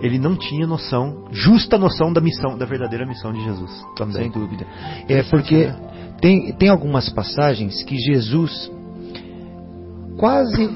ele 0.01 0.19
não 0.19 0.37
tinha 0.37 0.67
noção, 0.67 1.27
justa 1.31 1.79
noção 1.79 2.13
da 2.13 2.21
missão, 2.21 2.59
da 2.59 2.67
verdadeira 2.67 3.07
missão 3.07 3.33
de 3.33 3.43
Jesus. 3.43 3.71
Sem 3.71 3.95
Também. 3.95 4.31
dúvida. 4.31 4.67
É 5.09 5.23
porque 5.23 5.73
tem, 6.21 6.53
tem 6.53 6.69
algumas 6.69 7.09
passagens 7.09 7.83
que 7.85 7.97
Jesus 7.97 8.71
quase 10.19 10.69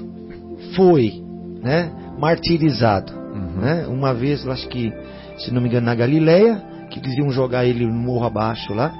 foi 0.74 1.22
né, 1.62 1.92
martirizado. 2.18 3.12
Uhum. 3.12 3.60
Né? 3.60 3.86
Uma 3.86 4.14
vez, 4.14 4.44
eu 4.44 4.52
acho 4.52 4.68
que, 4.68 4.92
se 5.40 5.52
não 5.52 5.60
me 5.60 5.68
engano, 5.68 5.86
na 5.86 5.94
Galileia, 5.94 6.62
que 6.90 6.98
eles 6.98 7.16
iam 7.18 7.30
jogar 7.30 7.64
ele 7.64 7.86
no 7.86 7.92
morro 7.94 8.26
abaixo 8.26 8.72
lá, 8.74 8.92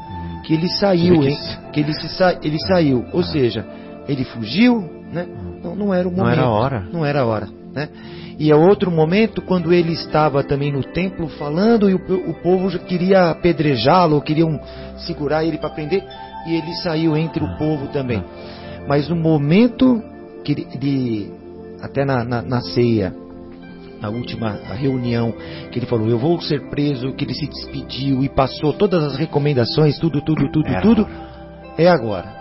que 0.44 0.54
ele 0.54 0.68
saiu, 0.68 1.22
hein? 1.22 1.36
Que 1.72 1.80
ele, 1.80 1.92
se 1.92 2.08
sa... 2.08 2.36
ele 2.42 2.58
saiu. 2.66 3.04
Ou 3.12 3.22
seja, 3.22 3.64
ele 4.08 4.24
fugiu, 4.24 4.80
né? 5.12 5.26
Não, 5.62 5.74
não 5.74 5.94
era 5.94 6.08
o 6.08 6.10
Não 6.10 6.18
momento. 6.18 6.38
era 6.38 6.46
a 6.46 6.50
hora. 6.50 6.84
Não 6.92 7.04
era 7.04 7.20
a 7.20 7.26
hora, 7.26 7.48
né? 7.74 7.88
E 8.38 8.50
é 8.50 8.56
outro 8.56 8.90
momento 8.90 9.42
quando 9.42 9.70
ele 9.72 9.92
estava 9.92 10.42
também 10.42 10.72
no 10.72 10.82
templo 10.82 11.28
falando 11.28 11.90
e 11.90 11.94
o, 11.94 12.30
o 12.30 12.34
povo 12.42 12.70
queria 12.78 13.30
apedrejá-lo, 13.30 14.22
queriam 14.22 14.58
segurar 14.96 15.44
ele 15.44 15.58
para 15.58 15.68
prender 15.68 16.02
e 16.46 16.54
ele 16.54 16.72
saiu 16.76 17.14
entre 17.16 17.44
o 17.44 17.58
povo 17.58 17.88
também. 17.88 18.24
Mas 18.88 19.08
no 19.10 19.16
momento 19.16 20.02
que 20.42 20.52
ele- 20.52 21.30
até 21.82 22.02
na, 22.04 22.24
na, 22.24 22.40
na 22.40 22.60
ceia, 22.62 23.14
na 24.00 24.08
última 24.08 24.52
reunião, 24.74 25.32
que 25.70 25.78
ele 25.78 25.86
falou, 25.86 26.08
eu 26.08 26.18
vou 26.18 26.40
ser 26.40 26.68
preso, 26.70 27.12
que 27.12 27.24
ele 27.24 27.34
se 27.34 27.46
despediu 27.46 28.22
e 28.24 28.28
passou 28.28 28.72
todas 28.72 29.02
as 29.04 29.16
recomendações, 29.16 29.98
tudo, 29.98 30.20
tudo, 30.22 30.50
tudo, 30.50 30.68
É 30.68 30.80
tudo, 30.80 31.06
é 31.76 31.88
agora. 31.88 32.38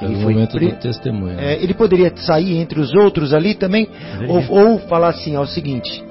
O 0.00 0.04
Ele 0.04 0.14
foi 0.22 0.32
momento 0.34 0.52
pre- 0.52 0.68
do 0.72 0.76
testemunho. 0.76 1.40
é, 1.40 1.54
ele 1.60 1.74
poderia 1.74 2.14
sair 2.16 2.56
entre 2.58 2.78
os 2.78 2.94
outros 2.94 3.32
ali 3.34 3.54
também, 3.54 3.88
ou, 4.28 4.64
ou 4.72 4.78
falar 4.80 5.08
assim, 5.08 5.36
ó, 5.36 5.42
o 5.42 5.46
seguinte, 5.46 6.04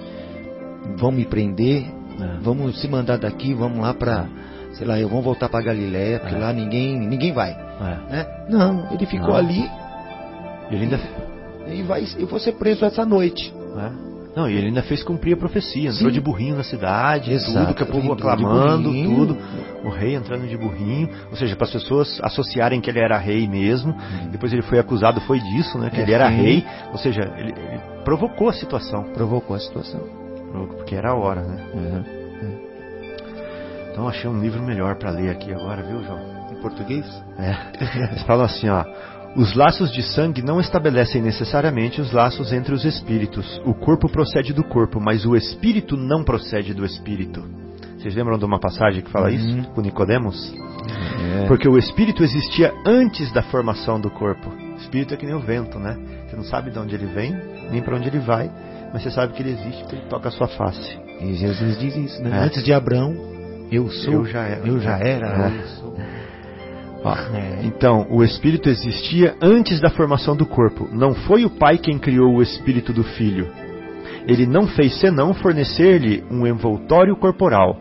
vão 0.98 1.12
me 1.12 1.24
prender, 1.26 1.86
É. 2.20 2.38
vamos 2.42 2.82
se 2.82 2.88
mandar 2.88 3.18
daqui, 3.18 3.54
vamos 3.54 3.80
lá 3.80 3.94
pra, 3.94 4.26
sei 4.74 4.86
lá, 4.86 5.00
eu 5.00 5.08
vou 5.08 5.22
voltar 5.22 5.48
pra 5.48 5.62
Galiléia, 5.62 6.20
porque 6.20 6.36
É. 6.36 6.40
lá 6.40 6.52
ninguém, 6.52 7.00
ninguém 7.00 7.32
vai, 7.32 7.52
É. 7.52 8.12
né? 8.12 8.26
Não, 8.50 8.92
ele 8.92 9.06
ficou 9.06 9.30
Não. 9.30 9.36
ali 9.36 9.70
E 10.70 10.76
ele 10.76 10.84
ainda, 10.84 11.00
e 11.68 11.82
vai, 11.84 12.04
eu 12.18 12.28
vou 12.28 12.40
ser 12.40 12.54
preso 12.54 12.84
essa 12.84 13.06
noite. 13.06 13.54
Não, 14.38 14.48
e 14.48 14.56
ele 14.56 14.68
ainda 14.68 14.84
fez 14.84 15.02
cumprir 15.02 15.34
a 15.34 15.38
profecia, 15.38 15.90
entrou 15.90 16.10
Sim. 16.10 16.12
de 16.12 16.22
burrinho 16.22 16.56
na 16.56 16.64
cidade, 16.64 17.32
Exato, 17.34 17.66
tudo, 17.66 17.74
que 17.74 17.82
o 17.82 17.86
povo 17.88 18.14
aclamando, 18.14 18.94
tudo. 18.94 19.36
O 19.84 19.90
rei 19.90 20.14
entrando 20.14 20.48
de 20.48 20.56
burrinho, 20.56 21.10
ou 21.32 21.36
seja, 21.36 21.56
para 21.56 21.66
as 21.66 21.74
pessoas 21.74 22.20
associarem 22.22 22.80
que 22.80 22.88
ele 22.88 23.00
era 23.00 23.18
rei 23.18 23.48
mesmo. 23.48 23.96
Depois 24.30 24.54
ele 24.54 24.62
foi 24.62 24.78
acusado, 24.78 25.20
foi 25.22 25.40
disso, 25.40 25.80
né? 25.80 25.90
Que 25.90 26.02
É, 26.02 26.04
ele 26.04 26.14
era 26.14 26.30
sim. 26.30 26.36
rei, 26.36 26.66
ou 26.92 27.00
seja, 27.00 27.24
ele, 27.36 27.50
ele 27.50 27.80
provocou 28.06 28.48
a 28.50 28.54
situação, 28.54 29.06
Provocou 29.12 29.56
a 29.56 29.60
situação. 29.60 30.02
porque 30.78 30.94
era 30.94 31.10
a 31.10 31.16
hora, 31.16 31.42
né? 31.42 31.64
Uhum. 31.74 32.04
Então 33.92 34.08
achei 34.08 34.30
um 34.30 34.40
livro 34.40 34.62
melhor 34.62 34.98
para 34.98 35.10
ler 35.10 35.32
aqui 35.32 35.52
agora, 35.52 35.82
viu, 35.82 36.04
João? 36.04 36.20
Em 36.52 36.62
português? 36.62 37.06
É. 37.40 37.56
Eles 38.12 38.22
falam 38.22 38.46
assim, 38.46 38.70
ó. 38.70 38.86
Os 39.36 39.54
laços 39.56 39.92
de 39.92 40.02
sangue 40.02 40.42
não 40.42 40.60
estabelecem 40.60 41.22
necessariamente 41.22 42.02
os 42.02 42.12
laços 42.12 42.52
entre 42.52 42.74
os 42.74 42.84
espíritos. 42.86 43.62
O 43.66 43.74
corpo 43.74 44.10
procede 44.10 44.52
do 44.52 44.64
corpo, 44.64 45.00
mas 45.00 45.26
o 45.26 45.36
espírito 45.36 45.96
não 45.96 46.24
procede 46.24 46.74
do 46.74 46.84
espírito. 46.86 47.44
Vocês 47.98 48.16
lembram 48.16 48.38
de 48.38 48.46
uma 48.46 48.60
passagem 48.60 49.02
que 49.04 49.12
fala 49.12 49.28
Uhum. 49.30 49.36
isso? 49.36 49.70
Com 49.72 49.82
Nicodemos? 49.82 50.54
É. 51.44 51.48
Porque 51.48 51.68
o 51.68 51.78
espírito 51.78 52.24
existia 52.24 52.74
antes 52.86 53.32
da 53.32 53.44
formação 53.44 54.00
do 54.00 54.10
corpo. 54.10 54.50
O 54.50 54.78
espírito 54.78 55.14
é 55.14 55.18
que 55.18 55.26
nem 55.26 55.36
o 55.36 55.40
vento, 55.40 55.78
né? 55.78 55.98
Você 56.28 56.36
não 56.36 56.44
sabe 56.44 56.72
de 56.72 56.80
onde 56.80 56.96
ele 56.96 57.06
vem, 57.08 57.36
nem 57.72 57.82
para 57.82 57.96
onde 57.96 58.08
ele 58.08 58.20
vai, 58.20 58.50
mas 58.94 59.04
você 59.04 59.12
sabe 59.12 59.34
que 59.34 59.42
ele 59.44 59.52
existe 59.52 59.82
porque 59.84 59.96
ele 59.98 60.06
toca 60.10 60.30
a 60.30 60.32
sua 60.32 60.48
face. 60.48 60.98
E 61.22 61.34
Jesus 61.34 61.78
diz 61.80 61.96
isso, 61.96 62.24
né? 62.24 62.30
É. 62.32 62.44
Antes 62.44 62.64
de 62.64 62.72
Abraão, 62.74 63.16
eu 63.72 63.90
sou. 63.90 64.14
Eu 64.14 64.26
já 64.26 64.44
era. 64.44 64.68
Eu 64.68 64.80
já 64.80 64.98
era. 65.00 65.28
É. 65.50 65.62
eu 65.62 65.68
sou. 65.68 65.98
É. 67.16 67.66
Então, 67.66 68.08
o 68.10 68.24
espírito 68.24 68.70
existia 68.70 69.36
antes 69.42 69.80
da 69.80 69.90
formação 69.90 70.36
do 70.36 70.46
corpo. 70.46 70.88
Não 70.92 71.14
foi 71.14 71.46
o 71.46 71.50
pai 71.50 71.78
quem 71.78 71.98
criou 71.98 72.36
o 72.36 72.42
espírito 72.42 72.92
do 72.92 73.04
filho. 73.04 73.48
Ele 74.28 74.46
não 74.46 74.68
fez 74.68 75.00
senão 75.00 75.34
fornecer-lhe 75.34 76.24
um 76.30 76.46
envoltório 76.46 77.16
corporal, 77.16 77.78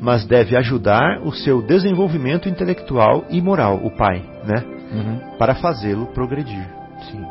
mas 0.00 0.24
deve 0.24 0.56
ajudar 0.56 1.20
o 1.22 1.32
seu 1.32 1.62
desenvolvimento 1.62 2.48
intelectual 2.48 3.24
e 3.30 3.40
moral, 3.40 3.80
o 3.84 3.90
pai, 3.90 4.24
né? 4.44 4.64
Uhum. 4.92 5.36
Para 5.38 5.54
fazê-lo 5.54 6.06
progredir. 6.06 6.66
Sim. 7.10 7.24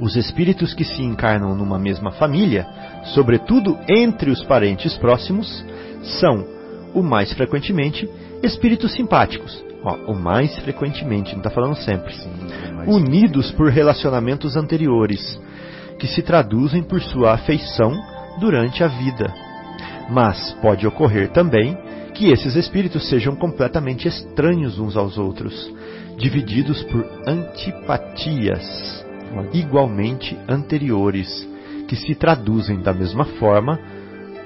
Os 0.00 0.14
espíritos 0.14 0.74
que 0.74 0.84
se 0.84 1.02
encarnam 1.02 1.56
numa 1.56 1.78
mesma 1.78 2.12
família, 2.12 2.66
sobretudo 3.14 3.76
entre 3.88 4.30
os 4.30 4.44
parentes 4.44 4.96
próximos, 4.96 5.64
são, 6.02 6.44
o 6.94 7.02
mais 7.02 7.32
frequentemente, 7.32 8.08
espíritos 8.42 8.92
simpáticos. 8.94 9.67
Ó, 9.82 10.12
o 10.12 10.14
mais 10.14 10.56
frequentemente, 10.58 11.32
não 11.32 11.38
está 11.38 11.50
falando 11.50 11.76
sempre. 11.76 12.14
Unidos 12.86 13.50
por 13.52 13.70
relacionamentos 13.70 14.56
anteriores, 14.56 15.40
que 15.98 16.06
se 16.06 16.22
traduzem 16.22 16.82
por 16.82 17.00
sua 17.00 17.34
afeição 17.34 17.92
durante 18.40 18.82
a 18.82 18.88
vida. 18.88 19.32
Mas 20.10 20.52
pode 20.62 20.86
ocorrer 20.86 21.30
também 21.30 21.76
que 22.14 22.30
esses 22.30 22.56
espíritos 22.56 23.08
sejam 23.08 23.36
completamente 23.36 24.08
estranhos 24.08 24.78
uns 24.78 24.96
aos 24.96 25.18
outros, 25.18 25.72
divididos 26.16 26.82
por 26.84 27.04
antipatias 27.26 29.06
igualmente 29.52 30.36
anteriores, 30.48 31.46
que 31.86 31.96
se 31.96 32.14
traduzem 32.14 32.80
da 32.80 32.92
mesma 32.92 33.24
forma 33.24 33.78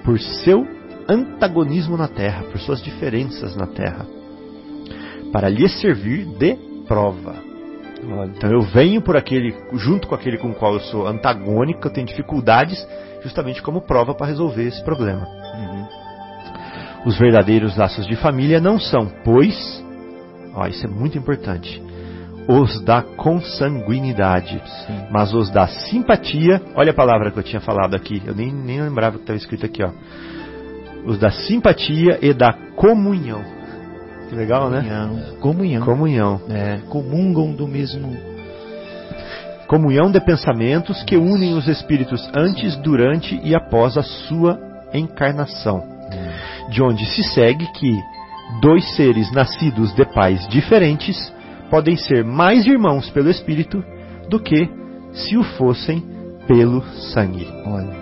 por 0.04 0.18
seu 0.18 0.66
antagonismo 1.08 1.96
na 1.96 2.08
terra, 2.08 2.44
por 2.44 2.58
suas 2.60 2.82
diferenças 2.82 3.56
na 3.56 3.66
terra, 3.66 4.06
para 5.32 5.48
lhe 5.48 5.68
servir 5.68 6.26
de 6.26 6.56
prova. 6.86 7.34
Então 8.36 8.50
eu 8.50 8.60
venho 8.62 9.00
por 9.00 9.16
aquele, 9.16 9.54
junto 9.74 10.08
com 10.08 10.14
aquele 10.14 10.36
com 10.36 10.50
o 10.50 10.54
qual 10.54 10.74
eu 10.74 10.80
sou 10.80 11.06
antagônico, 11.06 11.86
eu 11.86 11.92
tenho 11.92 12.06
dificuldades, 12.06 12.86
justamente 13.22 13.62
como 13.62 13.80
prova 13.80 14.14
para 14.14 14.26
resolver 14.26 14.64
esse 14.64 14.82
problema. 14.84 15.26
Uhum. 15.26 15.86
Os 17.06 17.18
verdadeiros 17.18 17.76
laços 17.76 18.06
de 18.06 18.16
família 18.16 18.60
não 18.60 18.78
são, 18.78 19.10
pois, 19.24 19.84
ó, 20.54 20.66
isso 20.66 20.84
é 20.84 20.88
muito 20.88 21.16
importante, 21.16 21.80
os 22.48 22.80
da 22.82 23.02
consanguinidade, 23.02 24.60
Sim. 24.86 25.06
mas 25.10 25.32
os 25.32 25.48
da 25.50 25.68
simpatia. 25.68 26.60
Olha 26.74 26.90
a 26.90 26.94
palavra 26.94 27.30
que 27.30 27.38
eu 27.38 27.42
tinha 27.42 27.60
falado 27.60 27.94
aqui, 27.94 28.20
eu 28.26 28.34
nem, 28.34 28.52
nem 28.52 28.82
lembrava 28.82 29.16
que 29.16 29.22
estava 29.22 29.36
escrito 29.36 29.64
aqui, 29.64 29.82
ó. 29.82 29.90
Os 31.06 31.18
da 31.18 31.30
simpatia 31.30 32.18
e 32.20 32.32
da 32.32 32.52
comunhão. 32.74 33.61
Que 34.32 34.36
legal, 34.38 34.70
né? 34.70 34.80
comunhão, 34.80 35.14
né? 35.14 35.36
Comunhão. 35.40 35.84
Comunhão. 35.84 36.40
É, 36.48 36.78
comungam 36.88 37.52
do 37.52 37.68
mesmo. 37.68 38.16
Comunhão 39.66 40.10
de 40.10 40.18
pensamentos 40.20 41.02
que 41.02 41.18
unem 41.18 41.52
os 41.52 41.68
espíritos 41.68 42.30
antes, 42.34 42.74
durante 42.78 43.38
e 43.44 43.54
após 43.54 43.98
a 43.98 44.02
sua 44.02 44.58
encarnação. 44.94 45.82
De 46.70 46.82
onde 46.82 47.04
se 47.04 47.22
segue 47.22 47.66
que 47.72 48.00
dois 48.62 48.96
seres 48.96 49.30
nascidos 49.32 49.94
de 49.94 50.04
pais 50.06 50.48
diferentes 50.48 51.30
podem 51.68 51.94
ser 51.96 52.24
mais 52.24 52.64
irmãos 52.64 53.10
pelo 53.10 53.28
espírito 53.28 53.84
do 54.30 54.40
que 54.40 54.66
se 55.12 55.36
o 55.36 55.42
fossem 55.42 56.02
pelo 56.46 56.82
sangue. 57.12 57.46
Olha, 57.66 57.94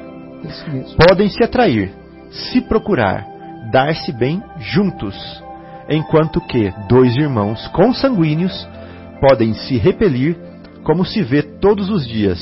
podem 1.08 1.28
se 1.28 1.42
atrair, 1.42 1.92
se 2.30 2.60
procurar, 2.60 3.26
dar-se 3.72 4.12
bem 4.12 4.40
juntos, 4.60 5.16
enquanto 5.90 6.40
que 6.40 6.72
dois 6.88 7.16
irmãos 7.16 7.66
consanguíneos 7.68 8.68
podem 9.20 9.52
se 9.52 9.76
repelir 9.76 10.36
como 10.84 11.04
se 11.04 11.22
vê 11.22 11.42
todos 11.42 11.90
os 11.90 12.06
dias. 12.06 12.38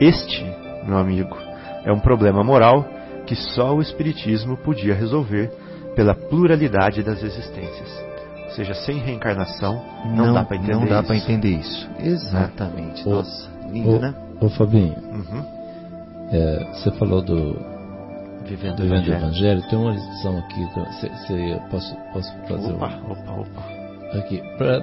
Este, 0.00 0.44
meu 0.86 0.96
amigo, 0.96 1.36
é 1.84 1.92
um 1.92 2.00
problema 2.00 2.42
moral 2.42 2.88
que 3.26 3.34
só 3.34 3.74
o 3.74 3.82
Espiritismo 3.82 4.56
podia 4.56 4.94
resolver 4.94 5.50
pela 5.94 6.14
pluralidade 6.14 7.02
das 7.02 7.22
existências 7.22 8.04
seja, 8.54 8.74
sem 8.74 8.98
reencarnação, 8.98 9.82
não, 10.04 10.26
não 10.26 10.34
dá 10.34 10.44
para 10.44 10.56
entender 10.56 10.74
Não 10.74 10.86
dá 10.86 11.02
para 11.02 11.16
entender 11.16 11.48
isso. 11.48 11.88
Exatamente. 11.98 13.06
Né? 13.06 13.14
Nossa, 13.14 13.50
lindo, 13.70 13.90
ô, 13.90 13.98
né? 13.98 14.14
Ô 14.40 14.48
Fabinho, 14.48 14.94
uhum. 14.96 15.44
é, 16.30 16.66
você 16.72 16.90
falou 16.92 17.22
do 17.22 17.73
Vivendo, 18.44 18.76
do 18.76 18.82
Vivendo 18.82 19.08
Evangelho. 19.08 19.16
Evangelho. 19.16 19.62
Tem 19.68 19.78
uma 19.78 19.92
lição 19.92 20.38
aqui, 20.38 20.66
cê, 21.00 21.10
cê, 21.26 21.60
posso, 21.70 21.96
posso 22.12 22.32
fazer 22.48 22.72
opa, 22.72 22.88
um... 22.88 23.12
opa, 23.12 23.32
opa. 23.32 23.84
Aqui, 24.18 24.40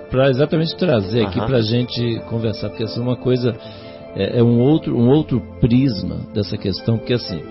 para 0.09 0.29
exatamente 0.29 0.75
trazer 0.75 1.25
aqui 1.25 1.39
para 1.39 1.57
a 1.57 1.61
gente 1.61 2.19
conversar, 2.27 2.69
porque 2.69 2.83
assim, 2.83 2.99
uma 2.99 3.15
coisa 3.15 3.55
é, 4.15 4.39
é, 4.39 4.43
um, 4.43 4.59
outro, 4.59 4.97
um 4.97 5.09
outro 5.09 5.39
prisma 5.61 6.17
dessa 6.33 6.57
questão, 6.57 6.97
porque 6.97 7.13
assim, 7.13 7.41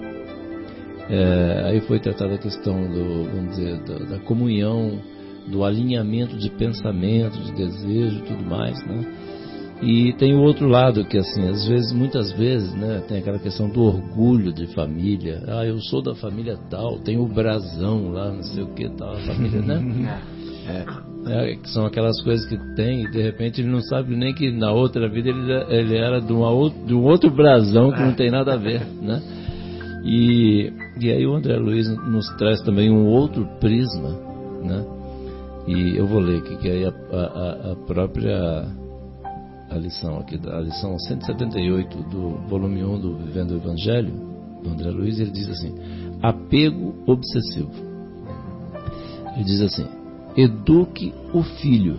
é, 1.09 1.63
aí 1.65 1.81
foi 1.81 1.99
tratada 1.99 2.35
a 2.35 2.39
questão 2.39 2.75
do, 2.83 3.25
vamos 3.25 3.57
dizer, 3.57 3.79
da, 3.79 4.17
da 4.17 4.19
comunhão 4.19 5.01
do 5.47 5.65
alinhamento 5.65 6.37
de 6.37 6.51
pensamento, 6.51 7.39
de 7.39 7.53
desejo 7.53 8.19
e 8.19 8.23
tudo 8.23 8.45
mais, 8.45 8.79
né? 8.87 9.05
E 9.83 10.13
tem 10.15 10.35
o 10.35 10.43
outro 10.43 10.69
lado 10.69 11.05
que 11.07 11.17
assim, 11.17 11.49
às 11.49 11.67
vezes, 11.67 11.91
muitas 11.93 12.33
vezes, 12.33 12.71
né, 12.75 13.03
tem 13.09 13.19
aquela 13.19 13.39
questão 13.39 13.69
do 13.69 13.83
orgulho 13.83 14.53
de 14.53 14.67
família. 14.75 15.43
Ah, 15.49 15.65
eu 15.65 15.81
sou 15.81 16.03
da 16.03 16.15
família 16.15 16.59
tal, 16.69 16.99
tenho 16.99 17.23
o 17.23 17.29
brasão 17.29 18.13
lá, 18.13 18.31
não 18.31 18.43
sei 18.43 18.63
o 18.63 18.75
que 18.75 18.89
tal, 18.91 19.15
a 19.15 19.21
família, 19.21 19.63
né? 19.63 20.21
É, 21.27 21.53
é, 21.53 21.57
que 21.57 21.69
são 21.71 21.85
aquelas 21.85 22.23
coisas 22.23 22.47
que 22.47 22.57
tem 22.77 23.03
e 23.03 23.11
de 23.11 23.21
repente 23.21 23.61
ele 23.61 23.71
não 23.71 23.81
sabe 23.81 24.15
nem 24.15 24.33
que 24.33 24.53
na 24.53 24.71
outra 24.71 25.09
vida 25.09 25.31
ele, 25.31 25.53
ele 25.69 25.97
era 25.97 26.21
de, 26.21 26.33
uma, 26.33 26.71
de 26.87 26.95
um 26.95 27.03
outro 27.03 27.31
brasão 27.31 27.91
que 27.91 28.01
não 28.01 28.15
tem 28.15 28.31
nada 28.31 28.55
a 28.55 28.57
ver, 28.57 28.87
né? 29.03 29.21
E, 30.05 30.73
e 31.01 31.11
aí 31.11 31.27
o 31.27 31.35
André 31.35 31.57
Luiz 31.57 31.89
nos 31.89 32.29
traz 32.37 32.63
também 32.63 32.91
um 32.91 33.07
outro 33.07 33.49
prisma, 33.59 34.11
né? 34.63 34.85
E 35.67 35.97
eu 35.97 36.07
vou 36.07 36.21
ler 36.21 36.39
aqui, 36.39 36.57
que 36.57 36.69
aí 36.69 36.85
a, 36.85 36.89
a, 36.89 37.73
a 37.73 37.77
própria 37.87 38.67
a 39.71 39.77
lição 39.77 40.19
aqui, 40.19 40.39
a 40.49 40.61
lição 40.61 40.99
178 40.99 42.03
do 42.05 42.31
volume 42.49 42.85
1 42.85 43.01
do 43.01 43.17
Vivendo 43.19 43.53
o 43.53 43.57
Evangelho, 43.57 44.13
do 44.63 44.71
André 44.71 44.91
Luiz, 44.91 45.19
ele 45.19 45.31
diz 45.31 45.49
assim: 45.49 45.75
apego 46.23 46.95
obsessivo. 47.07 47.71
Ele 49.35 49.45
diz 49.45 49.61
assim: 49.61 49.87
eduque 50.37 51.15
o 51.33 51.43
filho, 51.43 51.99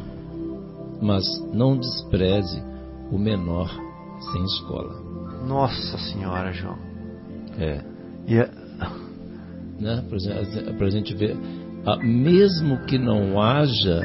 mas 1.01 1.23
não 1.53 1.77
despreze 1.77 2.61
o 3.11 3.17
menor 3.17 3.69
sem 4.31 4.43
escola. 4.43 5.01
Nossa 5.47 5.97
Senhora, 5.97 6.51
João. 6.51 6.77
É. 7.57 7.83
E 8.27 8.37
a... 8.37 8.49
né, 9.79 10.03
para 10.77 10.87
a 10.87 10.91
gente 10.91 11.15
ver 11.15 11.35
mesmo 12.03 12.85
que 12.85 12.97
não 12.97 13.41
haja, 13.41 14.01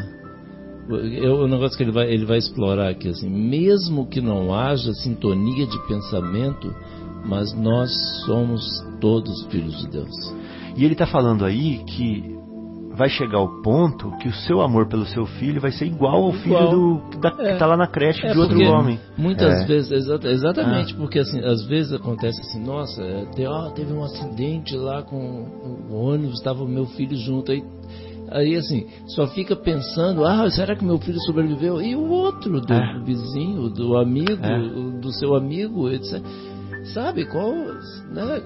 é 0.88 1.28
o 1.28 1.48
negócio 1.48 1.76
que 1.76 1.82
ele 1.82 1.92
vai, 1.92 2.10
ele 2.10 2.24
vai 2.24 2.38
explorar 2.38 2.90
aqui, 2.90 3.08
assim, 3.08 3.28
mesmo 3.28 4.06
que 4.06 4.20
não 4.20 4.54
haja 4.54 4.92
sintonia 4.94 5.66
de 5.66 5.78
pensamento, 5.86 6.72
mas 7.24 7.52
nós 7.54 7.90
somos 8.24 8.62
todos 9.00 9.46
filhos 9.46 9.76
de 9.80 9.88
Deus. 9.88 10.34
E 10.76 10.84
ele 10.84 10.92
está 10.92 11.06
falando 11.06 11.44
aí 11.44 11.78
que 11.84 12.36
vai 12.96 13.10
chegar 13.10 13.40
o 13.40 13.60
ponto 13.62 14.10
que 14.18 14.28
o 14.28 14.32
seu 14.32 14.62
amor 14.62 14.88
pelo 14.88 15.04
seu 15.04 15.26
filho 15.26 15.60
vai 15.60 15.70
ser 15.70 15.84
igual 15.84 16.24
ao 16.24 16.32
filho 16.32 16.56
igual. 16.56 16.70
do, 16.70 17.20
da, 17.20 17.28
é. 17.28 17.32
que 17.32 17.42
está 17.52 17.66
lá 17.66 17.76
na 17.76 17.86
creche 17.86 18.26
é 18.26 18.32
de 18.32 18.38
outro 18.38 18.58
homem. 18.62 18.98
Muitas 19.18 19.62
é. 19.62 19.66
vezes, 19.66 19.90
exata, 19.90 20.28
exatamente, 20.28 20.94
ah. 20.94 20.96
porque 20.96 21.18
assim, 21.18 21.40
às 21.40 21.62
vezes 21.66 21.92
acontece 21.92 22.40
assim, 22.40 22.64
nossa, 22.64 23.02
é, 23.02 23.26
te, 23.26 23.46
oh, 23.46 23.70
teve 23.70 23.92
um 23.92 24.02
acidente 24.02 24.74
lá 24.76 25.02
com 25.02 25.16
o 25.90 25.94
ônibus, 25.94 26.38
estava 26.38 26.64
o 26.64 26.68
meu 26.68 26.86
filho 26.86 27.16
junto, 27.18 27.52
aí, 27.52 27.62
aí 28.30 28.56
assim, 28.56 28.86
só 29.06 29.26
fica 29.28 29.54
pensando, 29.56 30.24
ah, 30.24 30.48
será 30.50 30.76
que 30.76 30.84
meu 30.84 30.98
filho 30.98 31.20
sobreviveu? 31.20 31.80
E 31.80 31.94
o 31.94 32.08
outro, 32.08 32.60
do 32.60 32.72
é. 32.72 33.00
vizinho, 33.04 33.68
do 33.68 33.96
amigo, 33.96 34.44
é. 34.44 35.00
do 35.00 35.12
seu 35.12 35.34
amigo, 35.34 35.90
etc. 35.90 36.22
Sabe 36.92 37.24
qual, 37.26 37.52
né, 37.52 38.42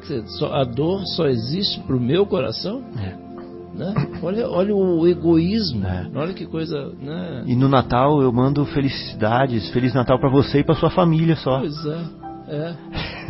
a 0.53 0.64
dor 0.64 1.03
só 1.16 1.26
existe 1.26 1.81
para 1.81 1.97
o 1.97 2.01
meu 2.01 2.24
coração? 2.26 2.83
É. 2.99 3.31
Né? 3.76 3.95
Olha, 4.22 4.49
olha 4.49 4.74
o 4.74 5.07
egoísmo. 5.07 5.87
É. 5.87 6.11
Olha 6.14 6.35
que 6.35 6.47
coisa. 6.47 6.93
Né? 7.01 7.45
E 7.47 7.55
no 7.55 7.68
Natal 7.68 8.20
eu 8.20 8.33
mando 8.33 8.64
felicidades, 8.66 9.70
Feliz 9.70 9.95
Natal 9.95 10.18
para 10.18 10.31
você 10.31 10.59
e 10.59 10.64
para 10.64 10.74
sua 10.74 10.91
família 10.91 11.37
só. 11.37 11.61
Pois 11.61 11.87
é. 11.87 12.30
É, 12.51 12.74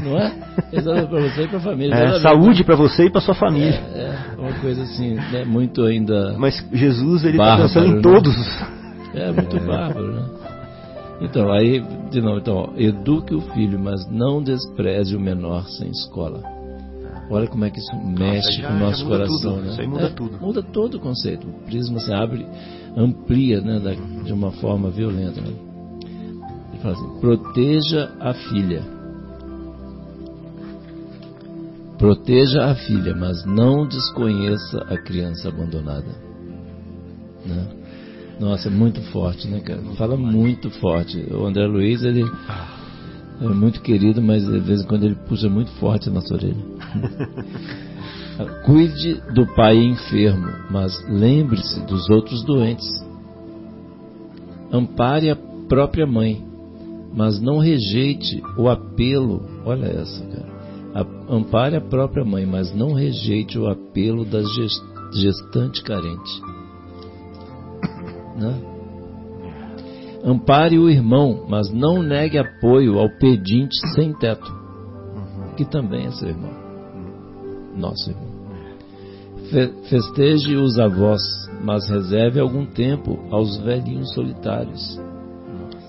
não 0.03 0.19
é? 0.19 0.33
Exatamente 0.73 1.09
para 1.09 1.21
você 1.21 1.43
e 1.43 1.49
para 1.49 1.59
a 1.59 1.61
família. 1.61 1.95
É, 1.95 2.21
saúde 2.21 2.65
para 2.65 2.77
você 2.77 3.05
e 3.05 3.11
para 3.11 3.21
sua 3.21 3.35
família. 3.35 3.83
É, 3.95 3.99
é, 3.99 4.41
uma 4.41 4.53
coisa 4.61 4.83
assim, 4.83 5.15
né, 5.15 5.45
muito 5.45 5.83
ainda. 5.83 6.35
Mas 6.39 6.67
Jesus 6.73 7.25
ele 7.25 7.37
está 7.37 7.59
pensando 7.59 7.87
em 7.87 7.97
né? 7.97 8.03
todos. 8.03 8.35
É 9.15 9.31
muito 9.31 9.57
é. 9.57 9.61
bárbaro, 9.61 10.13
né? 10.13 10.25
Então 11.21 11.53
aí 11.53 11.85
de 12.11 12.21
novo, 12.21 12.39
então, 12.39 12.57
ó, 12.57 12.71
eduque 12.77 13.35
o 13.35 13.41
filho, 13.41 13.79
mas 13.79 14.09
não 14.11 14.43
despreze 14.43 15.15
o 15.15 15.21
menor 15.21 15.65
sem 15.69 15.91
escola. 15.91 16.43
Olha 17.31 17.47
como 17.47 17.65
é 17.65 17.71
que 17.71 17.79
isso 17.79 17.95
mexe 17.97 18.49
Nossa, 18.49 18.53
já, 18.53 18.69
com 18.69 18.75
o 18.75 18.79
nosso 18.79 19.07
coração. 19.07 19.53
Tudo. 19.53 19.63
Né? 19.63 19.71
Isso 19.71 19.81
aí 19.81 19.87
muda 19.87 20.07
é, 20.07 20.09
tudo. 20.09 20.41
Muda 20.41 20.63
todo 20.63 20.95
o 20.95 21.01
conceito. 21.01 21.47
O 21.47 21.53
prisma 21.65 22.01
se 22.01 22.13
abre, 22.13 22.45
amplia 22.97 23.61
né, 23.61 23.79
da, 23.79 23.95
de 23.95 24.33
uma 24.33 24.51
forma 24.51 24.91
violenta. 24.91 25.41
Né? 25.41 25.53
Ele 26.73 26.83
fala 26.83 26.95
assim: 26.95 27.21
proteja 27.21 28.11
a 28.19 28.35
filha. 28.35 29.00
Proteja 32.01 32.65
a 32.65 32.75
filha, 32.75 33.15
mas 33.15 33.45
não 33.45 33.87
desconheça 33.87 34.79
a 34.89 34.97
criança 34.97 35.51
abandonada. 35.51 36.09
Né? 37.45 37.67
Nossa, 38.41 38.69
é 38.69 38.71
muito 38.71 39.03
forte, 39.13 39.47
né, 39.47 39.61
cara? 39.61 39.83
Fala 39.99 40.17
muito 40.17 40.71
forte. 40.71 41.19
O 41.31 41.45
André 41.45 41.67
Luiz, 41.67 42.03
ele 42.03 42.25
é 43.43 43.49
muito 43.49 43.83
querido, 43.83 44.23
mas 44.23 44.43
de 44.43 44.61
vez 44.61 44.81
em 44.81 44.87
quando 44.87 45.05
ele 45.05 45.15
puxa 45.29 45.51
muito 45.51 45.71
forte 45.73 46.09
a 46.09 46.13
nossa 46.13 46.33
orelha. 46.33 46.65
Cuide 48.65 49.21
do 49.35 49.47
pai 49.55 49.77
enfermo, 49.77 50.49
mas 50.71 51.07
lembre-se 51.07 51.81
dos 51.81 52.09
outros 52.09 52.43
doentes. 52.45 52.89
Ampare 54.73 55.29
a 55.29 55.37
própria 55.69 56.07
mãe, 56.07 56.43
mas 57.15 57.39
não 57.43 57.59
rejeite 57.59 58.43
o 58.57 58.71
apelo. 58.71 59.45
Olha 59.67 59.85
essa, 59.85 60.25
cara. 60.29 60.50
Ampare 61.29 61.77
a 61.77 61.81
própria 61.81 62.25
mãe, 62.25 62.45
mas 62.45 62.75
não 62.75 62.93
rejeite 62.93 63.59
o 63.59 63.69
apelo 63.69 64.25
da 64.25 64.41
gestante 65.13 65.83
carente. 65.83 66.43
Né? 68.37 68.61
Ampare 70.25 70.79
o 70.79 70.89
irmão, 70.91 71.47
mas 71.49 71.73
não 71.73 72.03
negue 72.03 72.39
apoio 72.39 72.99
ao 72.99 73.09
pedinte 73.19 73.75
sem 73.95 74.13
teto, 74.15 74.53
que 75.57 75.65
também 75.65 76.07
é 76.07 76.11
seu 76.11 76.29
irmão. 76.29 76.53
Nosso 77.77 78.11
irmão. 78.11 78.31
Fe- 79.51 79.73
Festeje 79.89 80.57
os 80.57 80.79
avós, 80.79 81.23
mas 81.63 81.89
reserve 81.89 82.39
algum 82.41 82.67
tempo 82.67 83.19
aos 83.31 83.57
velhinhos 83.59 84.13
solitários. 84.13 85.01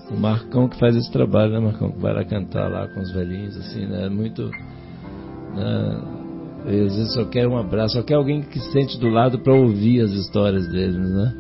O 0.10 0.18
Marcão 0.18 0.68
que 0.68 0.78
faz 0.78 0.96
esse 0.96 1.12
trabalho, 1.12 1.54
né, 1.54 1.60
Marcão? 1.60 1.92
Que 1.92 2.00
vai 2.00 2.14
lá 2.14 2.24
cantar 2.24 2.70
lá 2.70 2.88
com 2.88 3.00
os 3.02 3.12
velhinhos, 3.12 3.56
assim, 3.58 3.86
né? 3.86 4.10
Muito. 4.10 4.50
Né? 5.56 6.02
Às 6.64 6.96
vezes 6.96 7.14
só 7.14 7.26
quer 7.26 7.48
um 7.48 7.58
abraço, 7.58 7.96
só 7.96 8.04
quer 8.04 8.14
alguém 8.16 8.42
que 8.42 8.60
sente 8.60 9.00
do 9.00 9.10
lado 9.10 9.40
para 9.40 9.54
ouvir 9.54 10.02
as 10.02 10.12
histórias 10.12 10.68
deles, 10.68 10.96
né? 11.10 11.34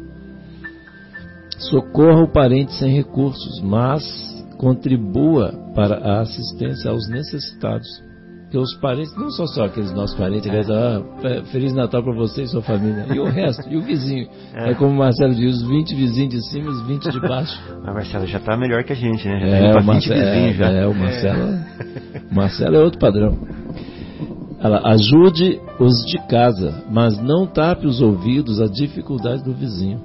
Socorra 1.70 2.24
o 2.24 2.28
parente 2.28 2.74
sem 2.74 2.91
recursos, 2.91 3.62
mas 3.62 4.03
contribua 4.57 5.53
para 5.76 5.95
a 5.97 6.22
assistência 6.22 6.89
aos 6.89 7.07
necessitados. 7.07 7.88
Porque 8.43 8.57
os 8.57 8.76
parentes, 8.82 9.16
não 9.16 9.30
são 9.30 9.47
só 9.47 9.64
aqueles 9.66 9.93
nossos 9.93 10.18
parentes, 10.18 10.49
que 10.51 10.57
ah, 10.74 11.01
fe- 11.22 11.41
Feliz 11.51 11.74
Natal 11.74 12.03
para 12.03 12.14
você 12.14 12.41
e 12.43 12.47
sua 12.47 12.62
família. 12.62 13.05
E 13.14 13.18
o 13.18 13.24
resto, 13.24 13.64
e 13.70 13.78
o 13.78 13.82
vizinho. 13.82 14.28
É, 14.53 14.74
como 14.74 14.91
o 14.91 14.97
Marcelo 14.97 15.34
diz, 15.34 15.55
os 15.55 15.70
20 15.70 15.95
vizinhos 15.95 16.34
de 16.34 16.49
cima 16.49 16.66
e 16.66 16.70
os 16.70 16.82
20 16.86 17.12
de 17.12 17.20
baixo. 17.22 17.57
A 17.86 17.93
Marcela 17.93 18.26
já 18.28 18.39
tá 18.39 18.57
melhor 18.57 18.84
que 18.84 18.91
a 18.91 18.95
gente, 18.95 19.26
né? 19.26 19.39
Já 19.39 19.47
É, 19.55 19.70
o 19.70 19.72
pra 19.72 19.80
20 19.82 19.86
Marcelo, 19.88 20.20
vizinhos 20.20 20.57
já. 20.57 20.70
é, 20.70 20.86
o 20.86 20.93
Marcelo, 20.93 21.59
o 22.30 22.36
Marcelo 22.36 22.76
é 22.76 22.80
outro 22.80 22.99
padrão. 22.99 23.38
Ela 24.62 24.82
ajude 24.91 25.59
os 25.80 26.05
de 26.05 26.20
casa, 26.28 26.84
mas 26.91 27.18
não 27.18 27.47
tape 27.47 27.88
os 27.88 27.99
ouvidos 27.99 28.62
à 28.62 28.68
dificuldade 28.68 29.43
do 29.43 29.53
vizinho. 29.53 29.99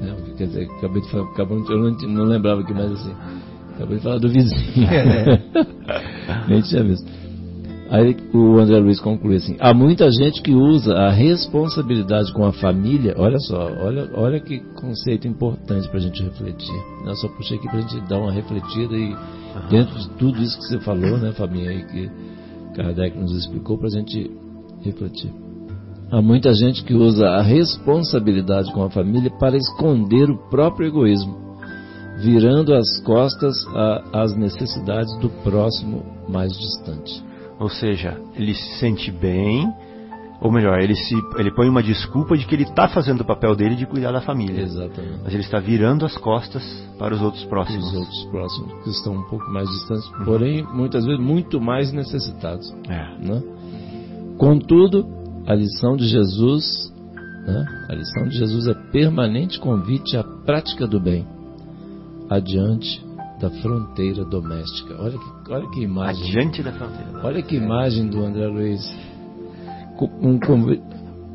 Não, 0.00 0.34
quer 0.36 0.46
dizer, 0.46 0.70
acabei 0.78 1.02
de 1.02 1.10
falar, 1.10 1.24
acabou, 1.24 1.58
eu 1.70 1.78
não, 1.78 1.90
não 2.08 2.24
lembrava 2.24 2.62
aqui 2.62 2.72
mais 2.72 2.90
assim. 2.92 3.12
Acabei 3.74 3.98
de 3.98 4.02
falar 4.02 4.18
do 4.18 4.28
vizinho. 4.28 4.88
Nem 6.48 6.62
tinha 6.62 6.82
visto. 6.82 7.22
Aí 7.90 8.16
o 8.32 8.58
André 8.58 8.78
Luiz 8.78 8.98
conclui 8.98 9.36
assim: 9.36 9.54
há 9.60 9.74
muita 9.74 10.10
gente 10.10 10.40
que 10.40 10.54
usa 10.54 10.94
a 10.94 11.10
responsabilidade 11.10 12.32
com 12.32 12.42
a 12.46 12.52
família. 12.52 13.14
Olha 13.18 13.38
só, 13.38 13.70
olha, 13.82 14.08
olha 14.14 14.40
que 14.40 14.60
conceito 14.80 15.28
importante 15.28 15.86
para 15.88 15.98
a 15.98 16.00
gente 16.00 16.22
refletir. 16.22 16.74
Eu 17.04 17.14
só 17.16 17.28
puxei 17.28 17.58
aqui 17.58 17.68
para 17.68 17.80
a 17.80 17.82
gente 17.82 18.00
dar 18.08 18.18
uma 18.18 18.32
refletida 18.32 18.96
e 18.96 19.14
dentro 19.68 19.98
de 19.98 20.08
tudo 20.12 20.42
isso 20.42 20.56
que 20.56 20.64
você 20.64 20.80
falou, 20.80 21.18
né, 21.18 21.32
Fabinho, 21.32 21.68
aí 21.68 21.84
que 21.84 22.10
Kardec 22.74 23.16
nos 23.18 23.32
explicou 23.32 23.78
para 23.78 23.88
a 23.88 23.90
gente 23.90 24.30
refletir. 24.82 25.32
Há 26.10 26.20
muita 26.20 26.52
gente 26.52 26.84
que 26.84 26.92
usa 26.92 27.26
a 27.26 27.42
responsabilidade 27.42 28.70
com 28.72 28.82
a 28.82 28.90
família 28.90 29.30
para 29.38 29.56
esconder 29.56 30.28
o 30.30 30.36
próprio 30.50 30.88
egoísmo, 30.88 31.56
virando 32.18 32.74
as 32.74 33.00
costas 33.00 33.54
às 34.12 34.36
necessidades 34.36 35.16
do 35.20 35.30
próximo 35.42 36.04
mais 36.28 36.52
distante. 36.52 37.24
Ou 37.58 37.70
seja, 37.70 38.20
ele 38.36 38.52
se 38.52 38.78
sente 38.78 39.10
bem, 39.10 39.66
ou 40.42 40.50
melhor, 40.50 40.80
ele, 40.80 40.96
se, 40.96 41.14
ele 41.38 41.52
põe 41.52 41.68
uma 41.68 41.82
desculpa 41.82 42.36
de 42.36 42.44
que 42.44 42.54
ele 42.54 42.64
está 42.64 42.88
fazendo 42.88 43.20
o 43.20 43.24
papel 43.24 43.54
dele 43.54 43.76
de 43.76 43.86
cuidar 43.86 44.10
da 44.10 44.20
família. 44.20 44.60
Exatamente. 44.60 45.20
Mas 45.22 45.32
ele 45.32 45.42
está 45.42 45.60
virando 45.60 46.04
as 46.04 46.16
costas 46.16 46.64
para 46.98 47.14
os 47.14 47.22
outros 47.22 47.44
próximos. 47.44 47.86
Os 47.86 47.94
outros 47.94 48.24
próximos 48.24 48.82
que 48.82 48.90
estão 48.90 49.14
um 49.14 49.22
pouco 49.28 49.48
mais 49.52 49.68
distantes, 49.70 50.10
porém 50.24 50.64
muitas 50.64 51.04
vezes 51.04 51.20
muito 51.20 51.60
mais 51.60 51.92
necessitados. 51.92 52.68
É. 52.88 53.24
né? 53.24 53.40
Contudo, 54.36 55.06
a 55.46 55.54
lição 55.54 55.96
de 55.96 56.08
Jesus, 56.08 56.92
né? 57.46 57.64
a 57.88 57.94
lição 57.94 58.24
de 58.24 58.36
Jesus 58.36 58.66
é 58.66 58.74
permanente 58.90 59.60
convite 59.60 60.16
à 60.16 60.24
prática 60.24 60.88
do 60.88 60.98
bem, 60.98 61.24
adiante 62.28 63.00
da 63.40 63.48
fronteira 63.48 64.24
doméstica. 64.24 64.96
Olha 64.98 65.18
que, 65.18 65.52
olha 65.52 65.70
que 65.70 65.82
imagem. 65.82 66.30
Adiante 66.30 66.62
da 66.64 66.72
fronteira. 66.72 67.20
Olha 67.22 67.42
que 67.42 67.54
imagem 67.54 68.08
do 68.08 68.24
André 68.24 68.48
Luiz. 68.48 69.11
Um 70.20 70.38
convi- 70.38 70.82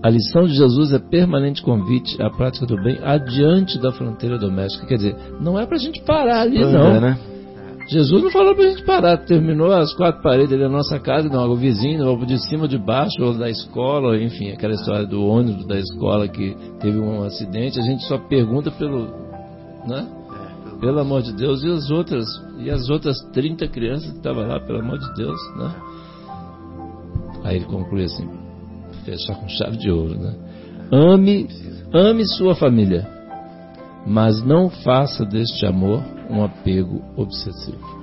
a 0.04 0.10
lição 0.10 0.44
de 0.46 0.54
Jesus 0.54 0.92
é 0.92 1.00
permanente 1.00 1.62
convite 1.62 2.22
à 2.22 2.30
prática 2.30 2.66
do 2.66 2.76
bem 2.82 3.00
adiante 3.04 3.80
da 3.80 3.92
fronteira 3.92 4.38
doméstica. 4.38 4.86
Quer 4.86 4.96
dizer, 4.98 5.16
não 5.42 5.60
é 5.60 5.66
pra 5.66 5.78
gente 5.78 6.02
parar 6.04 6.42
ali, 6.42 6.60
Pois 6.60 6.74
não. 6.74 6.88
é, 6.88 7.00
né? 7.00 7.20
Jesus 7.90 8.22
não 8.22 8.30
falou 8.32 8.54
pra 8.54 8.68
gente 8.70 8.84
parar, 8.84 9.18
terminou 9.20 9.72
as 9.72 9.94
quatro 9.96 10.22
paredes 10.22 10.52
ali 10.52 10.62
da 10.62 10.68
nossa 10.70 11.00
casa, 11.00 11.30
não, 11.30 11.50
o 11.50 11.56
vizinho, 11.56 12.06
ou 12.06 12.18
de 12.26 12.38
cima, 12.50 12.68
de 12.68 12.78
baixo, 12.78 13.16
ou 13.24 13.34
da 13.34 13.50
escola, 13.50 14.22
enfim, 14.22 14.52
aquela 14.52 14.74
história 14.74 15.06
do 15.08 15.24
ônibus 15.26 15.66
da 15.66 15.80
escola 15.80 16.28
que 16.28 16.54
teve 16.82 17.00
um 17.00 17.24
acidente, 17.24 17.80
a 17.80 17.84
gente 17.84 18.04
só 18.06 18.18
pergunta 18.18 18.70
pelo, 18.72 19.06
né? 19.88 20.06
Pelo 20.82 21.00
amor 21.00 21.22
de 21.22 21.32
Deus, 21.34 21.64
e 21.64 21.68
as 21.70 21.90
outras, 21.90 22.26
e 22.60 22.70
as 22.70 22.90
outras 22.90 23.18
30 23.32 23.68
crianças 23.70 24.12
que 24.12 24.18
estavam 24.18 24.46
lá, 24.46 24.60
pelo 24.60 24.80
amor 24.80 25.00
de 25.00 25.14
Deus, 25.16 25.40
né? 25.58 25.74
Aí 27.46 27.56
ele 27.56 27.66
conclui 27.66 28.04
assim, 28.04 28.28
fechar 29.12 29.36
com 29.36 29.48
chave 29.48 29.78
de 29.78 29.90
ouro, 29.90 30.20
né? 30.20 30.36
Ame, 30.92 31.48
ame 31.94 32.26
sua 32.28 32.56
família, 32.56 33.08
mas 34.06 34.42
não 34.44 34.70
faça 34.70 35.26
deste 35.26 35.66
amor 35.66 36.04
um 36.30 36.44
apego 36.44 37.02
obsessivo. 37.16 37.98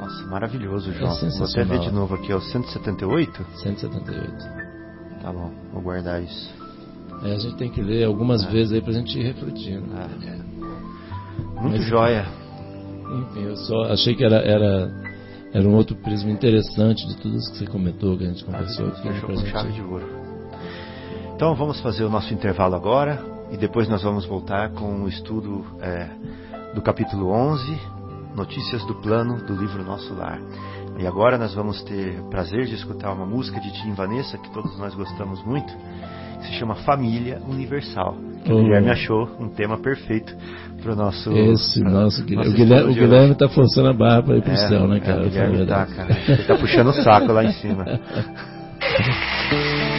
Nossa, 0.00 0.26
maravilhoso, 0.26 0.92
João. 0.92 1.14
Vou 1.14 1.46
até 1.46 1.60
É 1.60 1.64
ver 1.64 1.78
de 1.80 1.90
novo 1.92 2.14
aqui, 2.14 2.32
é 2.32 2.36
o 2.36 2.40
178? 2.40 3.44
178. 3.62 4.32
Tá 5.22 5.32
bom, 5.32 5.50
vou 5.72 5.82
guardar 5.82 6.22
isso. 6.22 6.50
É, 7.22 7.32
a 7.32 7.38
gente 7.38 7.56
tem 7.56 7.70
que 7.70 7.80
ler 7.80 8.04
algumas 8.04 8.44
vezes 8.44 8.72
aí 8.72 8.82
pra 8.82 8.92
gente 8.92 9.18
ir 9.18 9.22
refletindo. 9.22 9.84
Ah, 9.94 10.08
Muito 11.62 11.78
Mas- 11.78 11.84
joia. 11.86 12.26
Enfim, 13.20 13.42
eu 13.44 13.56
só 13.56 13.82
achei 13.92 14.14
que 14.14 14.24
era, 14.24 14.36
era, 14.36 14.90
era 15.54 15.68
um 15.68 15.76
outro 15.76 15.94
prisma 15.94 16.32
interessante 16.32 17.06
de 17.06 17.16
tudo 17.16 17.36
isso 17.36 17.52
que 17.52 17.58
você 17.58 17.66
comentou, 17.66 18.18
que 18.18 18.24
a 18.24 18.26
gente 18.26 18.44
conversou 18.44 18.88
aqui. 18.88 19.02
Fechou 19.02 19.28
com 19.28 19.46
chave 19.46 19.72
de 19.72 19.80
ouro. 19.82 20.04
Então 21.36 21.54
vamos 21.54 21.80
fazer 21.80 22.02
o 22.02 22.10
nosso 22.10 22.34
intervalo 22.34 22.74
agora 22.74 23.24
e 23.52 23.56
depois 23.56 23.88
nós 23.88 24.02
vamos 24.02 24.26
voltar 24.26 24.72
com 24.72 25.04
o 25.04 25.08
estudo 25.08 25.64
é, 25.80 26.10
do 26.74 26.82
capítulo 26.82 27.30
11, 27.30 27.80
Notícias 28.34 28.84
do 28.84 28.96
Plano 28.96 29.46
do 29.46 29.54
livro 29.54 29.84
Nosso 29.84 30.12
Lar. 30.12 30.40
E 30.98 31.06
agora 31.06 31.38
nós 31.38 31.54
vamos 31.54 31.80
ter 31.84 32.20
prazer 32.30 32.66
de 32.66 32.74
escutar 32.74 33.12
uma 33.12 33.24
música 33.24 33.60
de 33.60 33.72
Tim 33.80 33.92
Vanessa 33.92 34.36
que 34.36 34.50
todos 34.50 34.76
nós 34.76 34.92
gostamos 34.96 35.40
muito, 35.44 35.72
que 36.40 36.46
se 36.48 36.52
chama 36.54 36.74
Família 36.74 37.40
Universal. 37.46 38.16
O. 38.46 38.62
Guilherme 38.62 38.90
achou 38.90 39.28
um 39.40 39.48
tema 39.48 39.78
perfeito 39.78 40.34
para 40.82 40.92
o 40.92 40.96
nosso. 40.96 41.32
Esse 41.32 41.80
pra- 41.80 41.90
nosso 41.90 42.22
Guilherme. 42.24 42.50
O 42.50 42.54
Guilherme, 42.54 42.90
o 42.90 42.94
tá 43.34 43.48
forçando 43.48 43.88
a 43.88 43.92
barra 43.92 44.22
pra 44.22 44.36
ir 44.36 44.42
pro 44.42 44.52
É, 44.52 44.56
céu, 44.68 44.86
né, 44.86 44.98
é, 44.98 45.00
cara? 45.00 45.22
o 45.22 45.30
Guilherme 45.30 45.62
a 45.62 45.66
tá, 45.66 45.86
cara. 45.86 46.16
Ele 46.28 46.44
tá 46.44 46.54
puxando 46.56 46.88
o 46.88 46.92
saco 46.92 47.32
lá 47.32 47.44
em 47.44 47.52
cima. 47.52 47.84